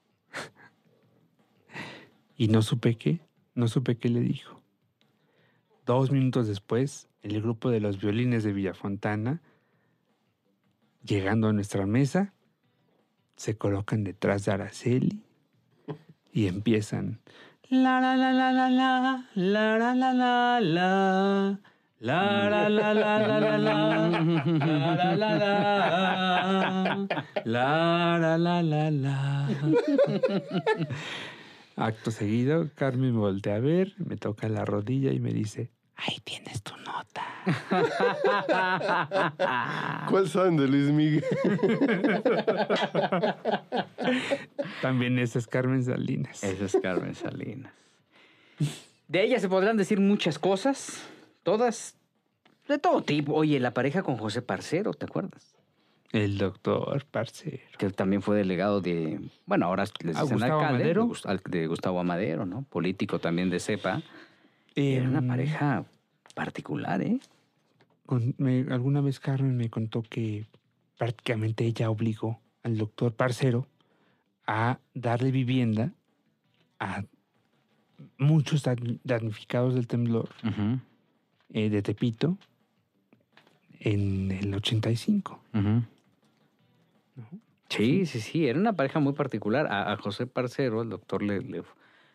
Y 2.37 2.49
no 2.49 2.63
supe 2.63 2.97
qué, 2.97 3.21
no 3.55 3.69
supe 3.69 3.99
qué 3.99 4.09
le 4.09 4.21
dijo. 4.21 4.63
Dos 5.85 6.11
minutos 6.11 6.47
después, 6.47 7.09
el 7.23 7.41
grupo 7.43 7.71
de 7.71 7.81
los 7.81 8.01
violines 8.01 8.45
de 8.45 8.53
Villafontana, 8.53 9.43
llegando 11.05 11.49
a 11.49 11.53
nuestra 11.53 11.87
mesa, 11.87 12.33
se 13.41 13.57
colocan 13.57 14.05
detrás 14.05 14.45
de 14.45 14.53
Araceli 14.53 15.23
y 16.31 16.47
empiezan. 16.47 17.21
La 17.71 17.99
la 17.99 18.15
la 18.15 18.35
la 18.35 18.53
la 18.53 18.69
la, 18.69 19.25
la 19.35 19.79
la 19.79 19.95
la 19.95 20.13
la 20.13 20.61
la. 20.61 21.59
La 22.01 22.51
la 22.51 22.69
la 22.69 22.93
la 22.93 23.19
la 23.19 23.41
la 23.41 23.57
la, 23.57 23.57
la 23.57 25.15
la 25.17 25.37
la 27.47 28.29
la, 28.29 28.37
la 28.37 28.63
la 28.63 28.91
la. 28.91 29.49
Acto 31.77 32.11
seguido, 32.11 32.69
Carmen 32.75 33.13
me 33.15 33.21
voltea 33.21 33.57
a 33.57 33.61
ver, 33.61 33.95
me 33.97 34.19
toca 34.19 34.51
la 34.51 34.67
rodilla 34.67 35.13
y 35.13 35.19
me 35.19 35.33
dice, 35.33 35.71
ahí 36.01 36.19
tienes 36.25 36.63
tu 36.63 36.75
nota. 36.79 37.23
¿Cuál 40.09 40.29
saben 40.29 40.57
de 40.57 40.69
Luis 40.69 40.91
Miguel? 40.91 41.25
También 44.83 45.19
esa 45.19 45.39
es 45.39 45.47
Carmen 45.47 45.85
Salinas. 45.85 46.43
Esa 46.43 46.65
es 46.65 46.77
Carmen 46.83 47.15
Salinas. 47.15 47.73
De 49.09 49.25
ella 49.25 49.39
se 49.41 49.49
podrán 49.49 49.77
decir 49.77 50.01
muchas 50.01 50.39
cosas, 50.39 51.07
todas, 51.43 51.97
de 52.69 52.79
todo 52.79 53.03
tipo. 53.03 53.35
Oye, 53.35 53.61
la 53.61 53.75
pareja 53.75 54.03
con 54.03 54.17
José 54.17 54.41
Parcero, 54.43 54.95
¿te 54.95 55.07
acuerdas? 55.07 55.55
El 56.13 56.39
doctor 56.39 57.05
Parcero. 57.05 57.63
Que 57.79 57.91
también 57.91 58.23
fue 58.23 58.37
delegado 58.37 58.81
de, 58.81 59.21
bueno, 59.47 59.67
ahora 59.67 59.85
les 60.03 60.17
¿A 60.17 60.23
dicen 60.23 60.39
Gustavo 60.39 60.61
alcalde, 60.61 60.91
Amadero? 60.91 61.13
De 61.49 61.67
Gustavo 61.67 62.01
Amadero, 62.01 62.47
¿no? 62.47 62.63
Político 62.63 63.19
también 63.19 63.51
de 63.51 63.61
cepa. 63.61 64.03
Era 64.75 65.09
una 65.09 65.19
Em, 65.21 65.29
pareja 65.29 65.85
particular, 66.35 67.03
¿eh? 67.03 67.19
con- 68.07 68.35
me- 68.39 68.67
alguna 68.71 69.01
vez 69.01 69.21
Carmen 69.21 69.57
me 69.57 69.69
contó 69.71 70.03
que 70.03 70.47
prácticamente 70.99 71.65
ella 71.65 71.91
obligó 71.91 72.41
al 72.63 72.77
doctor 72.77 73.13
Parcero 73.15 73.67
a 74.47 74.79
darle 74.95 75.31
vivienda 75.31 75.93
a 76.79 77.05
muchos 78.19 78.65
damnificados 79.05 79.75
del 79.75 79.87
temblor 79.87 80.29
eh, 81.53 81.69
de 81.71 81.83
Tepito 81.83 82.37
en 83.81 84.31
el 84.33 84.55
85. 84.55 85.41
ujú. 85.55 85.83
Sí, 87.69 88.05
sí, 88.07 88.21
sí, 88.21 88.47
era 88.49 88.59
una 88.59 88.73
pareja 88.73 88.99
muy 88.99 89.13
particular. 89.13 89.69
A, 89.69 89.93
a 89.93 89.97
José 89.97 90.27
Parcero, 90.27 90.83
el 90.83 90.89
doctor, 90.91 91.23
le, 91.23 91.41
le, 91.41 91.63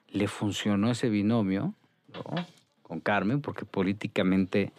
le 0.09 0.27
funcionó 0.27 0.91
ese 0.91 1.09
binomio 1.09 1.73
¿no? 2.31 2.45
con 2.81 2.99
Carmen 2.99 3.41
porque 3.41 3.65
políticamente 3.65 4.71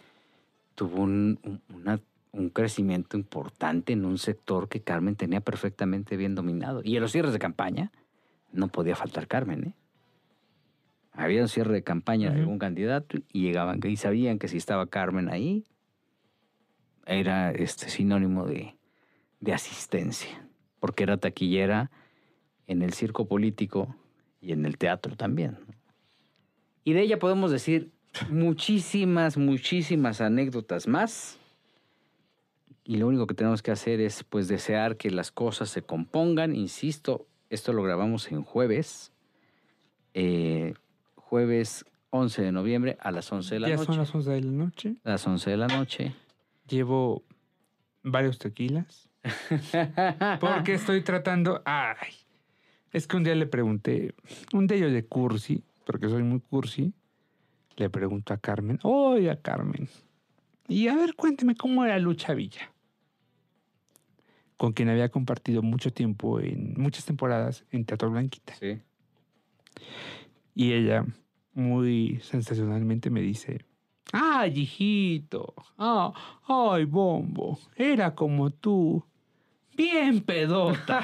tuvo 0.75 1.01
un, 1.03 1.39
un- 1.43 1.61
una- 1.75 1.99
un 2.31 2.49
crecimiento 2.49 3.17
importante 3.17 3.93
en 3.93 4.05
un 4.05 4.17
sector 4.17 4.69
que 4.69 4.81
Carmen 4.81 5.15
tenía 5.15 5.41
perfectamente 5.41 6.17
bien 6.17 6.35
dominado. 6.35 6.81
Y 6.83 6.95
en 6.95 7.01
los 7.01 7.11
cierres 7.11 7.33
de 7.33 7.39
campaña 7.39 7.91
no 8.51 8.67
podía 8.67 8.95
faltar 8.95 9.27
Carmen. 9.27 9.63
¿eh? 9.65 9.73
Había 11.13 11.41
un 11.41 11.47
cierre 11.47 11.73
de 11.73 11.83
campaña 11.83 12.29
de 12.31 12.39
algún 12.41 12.59
candidato 12.59 13.17
y 13.33 13.41
llegaban 13.41 13.79
y 13.83 13.97
sabían 13.97 14.37
que 14.37 14.47
si 14.47 14.57
estaba 14.57 14.85
Carmen 14.87 15.29
ahí 15.29 15.65
era 17.05 17.51
este 17.51 17.89
sinónimo 17.89 18.45
de, 18.45 18.75
de 19.39 19.53
asistencia, 19.53 20.45
porque 20.79 21.03
era 21.03 21.17
taquillera 21.17 21.89
en 22.67 22.81
el 22.81 22.93
circo 22.93 23.27
político 23.27 23.95
y 24.41 24.51
en 24.51 24.65
el 24.65 24.77
teatro 24.77 25.15
también. 25.15 25.57
¿no? 25.67 25.73
Y 26.87 26.93
de 26.93 27.01
ella 27.01 27.19
podemos 27.19 27.51
decir 27.51 27.91
muchísimas, 28.29 29.35
muchísimas 29.35 30.21
anécdotas 30.21 30.87
más. 30.87 31.37
Y 32.85 32.95
lo 32.95 33.07
único 33.07 33.27
que 33.27 33.35
tenemos 33.35 33.61
que 33.61 33.71
hacer 33.71 33.99
es 33.99 34.23
pues 34.23 34.47
desear 34.47 34.95
que 34.95 35.11
las 35.11 35.29
cosas 35.29 35.69
se 35.69 35.81
compongan. 35.81 36.55
Insisto, 36.55 37.27
esto 37.49 37.73
lo 37.73 37.83
grabamos 37.83 38.31
en 38.31 38.41
jueves. 38.41 39.11
eh, 40.13 40.75
jueves 41.15 41.83
11 42.11 42.41
de 42.41 42.51
noviembre 42.53 42.97
a 43.01 43.11
las 43.11 43.29
11 43.33 43.55
de 43.55 43.59
la 43.59 43.67
ya 43.67 43.75
noche. 43.75 43.85
son 43.87 43.97
las 43.97 44.15
11 44.15 44.31
de 44.31 44.41
la 44.43 44.51
noche. 44.51 44.95
A 45.03 45.09
las 45.09 45.27
11 45.27 45.49
de 45.49 45.57
la 45.57 45.67
noche. 45.67 46.15
Llevo 46.69 47.21
varios 48.01 48.39
tequilas. 48.39 49.09
Porque 50.39 50.75
estoy 50.75 51.01
tratando. 51.01 51.61
Ay, 51.65 52.13
es 52.93 53.07
que 53.07 53.17
un 53.17 53.25
día 53.25 53.35
le 53.35 53.45
pregunté, 53.45 54.15
un 54.53 54.67
de 54.67 54.77
ellos 54.77 54.93
de 54.93 55.05
cursi, 55.05 55.65
porque 55.87 56.09
soy 56.09 56.21
muy 56.21 56.41
cursi, 56.41 56.93
le 57.77 57.89
pregunto 57.89 58.33
a 58.33 58.37
Carmen, 58.37 58.77
oiga 58.83 59.41
Carmen, 59.41 59.87
y 60.67 60.89
a 60.89 60.95
ver, 60.95 61.15
cuénteme 61.15 61.55
cómo 61.55 61.85
era 61.85 61.97
Lucha 61.97 62.33
Villa, 62.33 62.73
con 64.57 64.73
quien 64.73 64.89
había 64.89 65.07
compartido 65.09 65.61
mucho 65.61 65.93
tiempo 65.93 66.41
en 66.41 66.73
muchas 66.77 67.05
temporadas 67.05 67.63
en 67.71 67.85
Teatro 67.85 68.11
Blanquita. 68.11 68.53
Sí. 68.55 68.81
Y 70.53 70.73
ella, 70.73 71.05
muy 71.53 72.19
sensacionalmente, 72.21 73.09
me 73.09 73.21
dice: 73.21 73.63
¡Ay, 74.11 74.59
hijito! 74.59 75.53
¡Ah, 75.77 76.11
¡Ay, 76.47 76.83
bombo! 76.83 77.59
Era 77.75 78.13
como 78.13 78.49
tú. 78.49 79.05
Bien 79.77 80.19
pedota. 80.21 81.03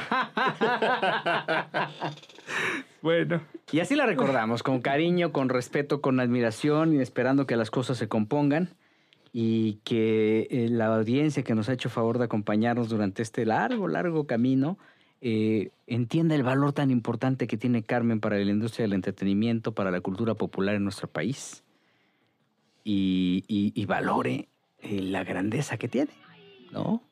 bueno, 3.04 3.42
Y 3.74 3.82
así 3.82 3.96
la 3.96 4.06
recordamos, 4.06 4.64
con 4.64 4.80
cariño, 4.80 5.34
con 5.34 5.50
respeto, 5.50 6.00
con 6.00 6.22
admiración 6.22 6.94
y 6.94 7.00
esperando 7.00 7.46
que 7.46 7.58
las 7.58 7.70
cosas 7.70 7.98
se 7.98 8.08
compongan 8.08 8.70
y 9.34 9.80
que 9.84 10.48
eh, 10.50 10.70
la 10.70 10.96
audiencia 10.96 11.44
que 11.44 11.54
nos 11.54 11.68
ha 11.68 11.74
hecho 11.74 11.90
favor 11.90 12.18
de 12.18 12.24
acompañarnos 12.24 12.88
durante 12.88 13.22
este 13.22 13.46
largo, 13.46 13.90
largo 13.90 14.26
camino 14.26 14.78
eh, 15.20 15.72
entienda 15.86 16.36
el 16.36 16.44
valor 16.44 16.72
tan 16.72 16.92
importante 16.92 17.46
que 17.46 17.58
tiene 17.58 17.84
Carmen 17.84 18.22
para 18.22 18.38
la 18.38 18.52
industria 18.52 18.84
del 18.84 18.94
entretenimiento, 18.94 19.74
para 19.74 19.92
la 19.92 20.00
cultura 20.00 20.36
popular 20.36 20.76
en 20.76 20.84
nuestro 20.84 21.10
país 21.10 21.64
y, 22.86 23.86
valore 23.86 24.48
eh, 24.80 25.02
la 25.02 25.26
grandeza 25.26 25.78
que 25.78 25.90
tiene, 25.90 26.12
¿no? 26.72 27.04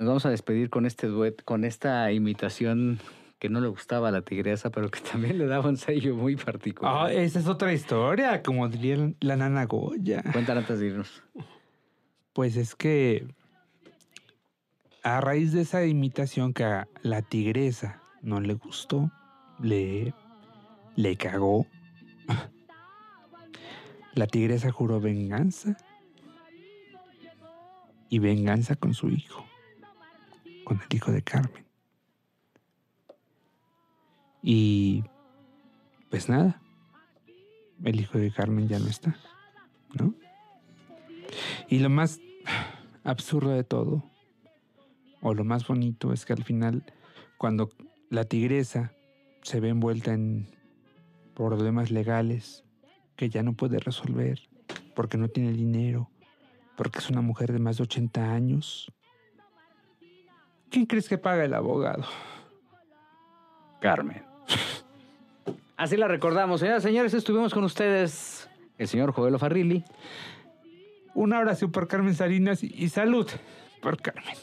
Nos 0.00 0.08
vamos 0.08 0.26
a 0.26 0.30
despedir 0.30 0.70
con 0.70 0.86
este 0.86 1.06
duet, 1.06 1.42
con 1.44 1.64
esta 1.64 2.10
imitación 2.10 2.98
que 3.42 3.48
no 3.48 3.60
le 3.60 3.66
gustaba 3.66 4.06
a 4.06 4.12
la 4.12 4.22
tigresa, 4.22 4.70
pero 4.70 4.88
que 4.88 5.00
también 5.00 5.36
le 5.36 5.46
daba 5.46 5.68
un 5.68 5.76
sello 5.76 6.14
muy 6.14 6.36
particular. 6.36 6.94
ah, 6.96 7.12
esa 7.12 7.40
es 7.40 7.48
otra 7.48 7.72
historia, 7.72 8.40
como 8.40 8.68
diría 8.68 9.12
la 9.18 9.34
nana 9.34 9.64
Goya. 9.64 10.22
Cuéntala 10.32 10.60
antes 10.60 10.78
de 10.78 10.86
irnos. 10.86 11.24
Pues 12.34 12.56
es 12.56 12.76
que 12.76 13.26
a 15.02 15.20
raíz 15.20 15.52
de 15.52 15.62
esa 15.62 15.84
imitación 15.84 16.54
que 16.54 16.62
a 16.62 16.86
la 17.02 17.22
tigresa 17.22 18.00
no 18.22 18.40
le 18.40 18.54
gustó, 18.54 19.10
le, 19.60 20.14
le 20.94 21.16
cagó. 21.16 21.66
La 24.14 24.26
tigresa 24.28 24.70
juró 24.70 25.00
venganza 25.00 25.76
y 28.08 28.18
venganza 28.20 28.76
con 28.76 28.92
su 28.94 29.08
hijo, 29.08 29.44
con 30.64 30.80
el 30.80 30.96
hijo 30.96 31.10
de 31.10 31.22
Carmen. 31.22 31.71
Y 34.42 35.04
pues 36.10 36.28
nada, 36.28 36.60
el 37.84 38.00
hijo 38.00 38.18
de 38.18 38.30
Carmen 38.30 38.68
ya 38.68 38.78
no 38.78 38.86
está, 38.88 39.16
¿no? 39.94 40.14
Y 41.68 41.78
lo 41.78 41.88
más 41.88 42.20
absurdo 43.04 43.50
de 43.50 43.64
todo, 43.64 44.04
o 45.20 45.34
lo 45.34 45.44
más 45.44 45.66
bonito, 45.66 46.12
es 46.12 46.26
que 46.26 46.32
al 46.32 46.44
final, 46.44 46.84
cuando 47.38 47.70
la 48.10 48.24
tigresa 48.24 48.92
se 49.42 49.60
ve 49.60 49.68
envuelta 49.68 50.12
en 50.12 50.48
problemas 51.34 51.90
legales 51.90 52.64
que 53.16 53.30
ya 53.30 53.42
no 53.42 53.54
puede 53.54 53.78
resolver, 53.78 54.40
porque 54.94 55.16
no 55.16 55.28
tiene 55.28 55.52
dinero, 55.52 56.10
porque 56.76 56.98
es 56.98 57.08
una 57.08 57.22
mujer 57.22 57.52
de 57.52 57.58
más 57.58 57.76
de 57.78 57.84
80 57.84 58.32
años, 58.32 58.92
¿quién 60.68 60.86
crees 60.86 61.08
que 61.08 61.18
paga 61.18 61.44
el 61.44 61.54
abogado? 61.54 62.04
Carmen. 63.80 64.31
Así 65.82 65.96
la 65.96 66.06
recordamos. 66.06 66.60
Señoras 66.60 66.84
y 66.84 66.86
señores, 66.86 67.12
estuvimos 67.12 67.52
con 67.52 67.64
ustedes 67.64 68.48
el 68.78 68.86
señor 68.86 69.10
Joel 69.10 69.36
Farrilli. 69.36 69.84
Una 71.12 71.40
oración 71.40 71.72
por 71.72 71.88
Carmen 71.88 72.14
Salinas 72.14 72.62
y, 72.62 72.88
salud 72.88 73.28
por 73.80 74.00
Carmen. 74.00 74.36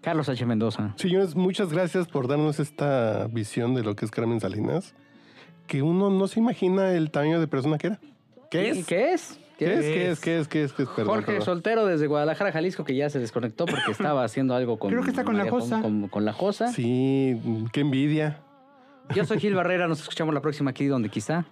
Carlos 0.00 0.28
H. 0.28 0.46
Mendoza. 0.46 0.94
Señores, 0.94 1.34
muchas 1.34 1.72
gracias 1.72 2.06
por 2.06 2.28
darnos 2.28 2.60
esta 2.60 3.26
visión 3.26 3.74
de 3.74 3.82
lo 3.82 3.96
que 3.96 4.04
es 4.04 4.12
Carmen 4.12 4.38
Salinas, 4.38 4.94
que 5.66 5.82
uno 5.82 6.10
no 6.10 6.28
se 6.28 6.38
imagina 6.38 6.92
el 6.92 7.10
tamaño 7.10 7.40
de 7.40 7.48
persona 7.48 7.76
que 7.76 7.88
era. 7.88 8.00
¿Qué 8.48 8.70
es? 8.70 8.86
¿Qué 8.86 9.12
es? 9.14 9.40
¿Qué 9.58 9.74
es? 9.74 9.80
¿Qué 9.80 10.10
es? 10.12 10.20
¿Qué 10.20 10.38
es? 10.38 10.48
¿Qué 10.48 10.62
es? 10.62 10.72
¿Qué 10.74 10.82
es? 10.84 10.88
Perdón, 10.90 11.06
Jorge 11.16 11.26
perdón. 11.26 11.42
Soltero 11.44 11.86
desde 11.86 12.06
Guadalajara, 12.06 12.52
Jalisco, 12.52 12.84
que 12.84 12.94
ya 12.94 13.10
se 13.10 13.18
desconectó 13.18 13.66
porque 13.66 13.90
estaba 13.90 14.22
haciendo 14.22 14.54
algo 14.54 14.78
con. 14.78 14.90
Creo 14.90 15.02
que 15.02 15.10
está 15.10 15.24
con 15.24 15.36
la 15.36 15.42
María 15.42 15.50
Jo- 15.50 15.58
Josa. 15.60 15.82
Con, 15.82 16.06
con 16.06 16.24
la 16.24 16.32
Josa. 16.32 16.68
Sí, 16.72 17.36
qué 17.72 17.80
envidia. 17.80 18.42
Yo 19.14 19.24
soy 19.24 19.40
Gil 19.40 19.54
Barrera, 19.54 19.88
nos 19.88 20.00
escuchamos 20.00 20.34
la 20.34 20.40
próxima 20.40 20.70
aquí 20.70 20.86
donde 20.86 21.08
quizá 21.08 21.46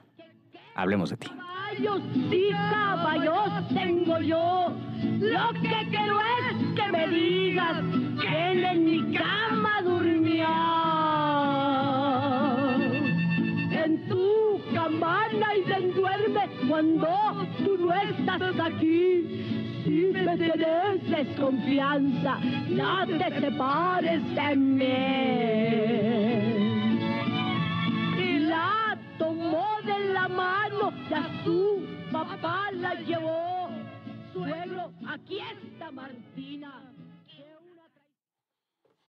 hablemos 0.74 1.11
de 1.11 1.16
ti. 1.16 1.28
Caballos 1.28 2.02
y 2.14 2.50
caballos 2.50 3.68
tengo 3.68 4.20
yo. 4.20 4.72
Lo 5.20 5.52
que 5.61 5.88
quiero 5.90 6.20
es 6.20 6.57
que 6.74 6.92
me 6.92 7.09
digas 7.09 7.82
quién 8.20 8.64
en 8.64 8.84
mi 8.84 9.16
cama 9.16 9.80
durmió. 9.82 10.48
En 13.72 14.07
tu 14.09 14.61
campana 14.74 15.57
y 15.57 15.64
se 15.64 15.80
duerme 15.98 16.48
cuando 16.68 17.09
tú 17.64 17.78
no 17.78 17.94
estás 17.94 18.61
aquí. 18.61 19.82
Si 19.82 20.12
me 20.12 20.36
tienes 20.36 21.09
desconfianza, 21.09 22.38
no 22.68 23.07
te 23.07 23.40
separes 23.40 24.22
de 24.34 24.57
mí 24.57 25.96
de 29.84 30.12
la 30.12 30.28
mano 30.28 30.92
y 31.09 31.14
a 31.14 31.44
su 31.44 31.86
papá 32.12 32.70
la 32.72 32.94
llevó. 32.94 33.68
Suegro, 34.32 34.92
aquí 35.09 35.38
está 35.38 35.90
Martina. 35.90 36.95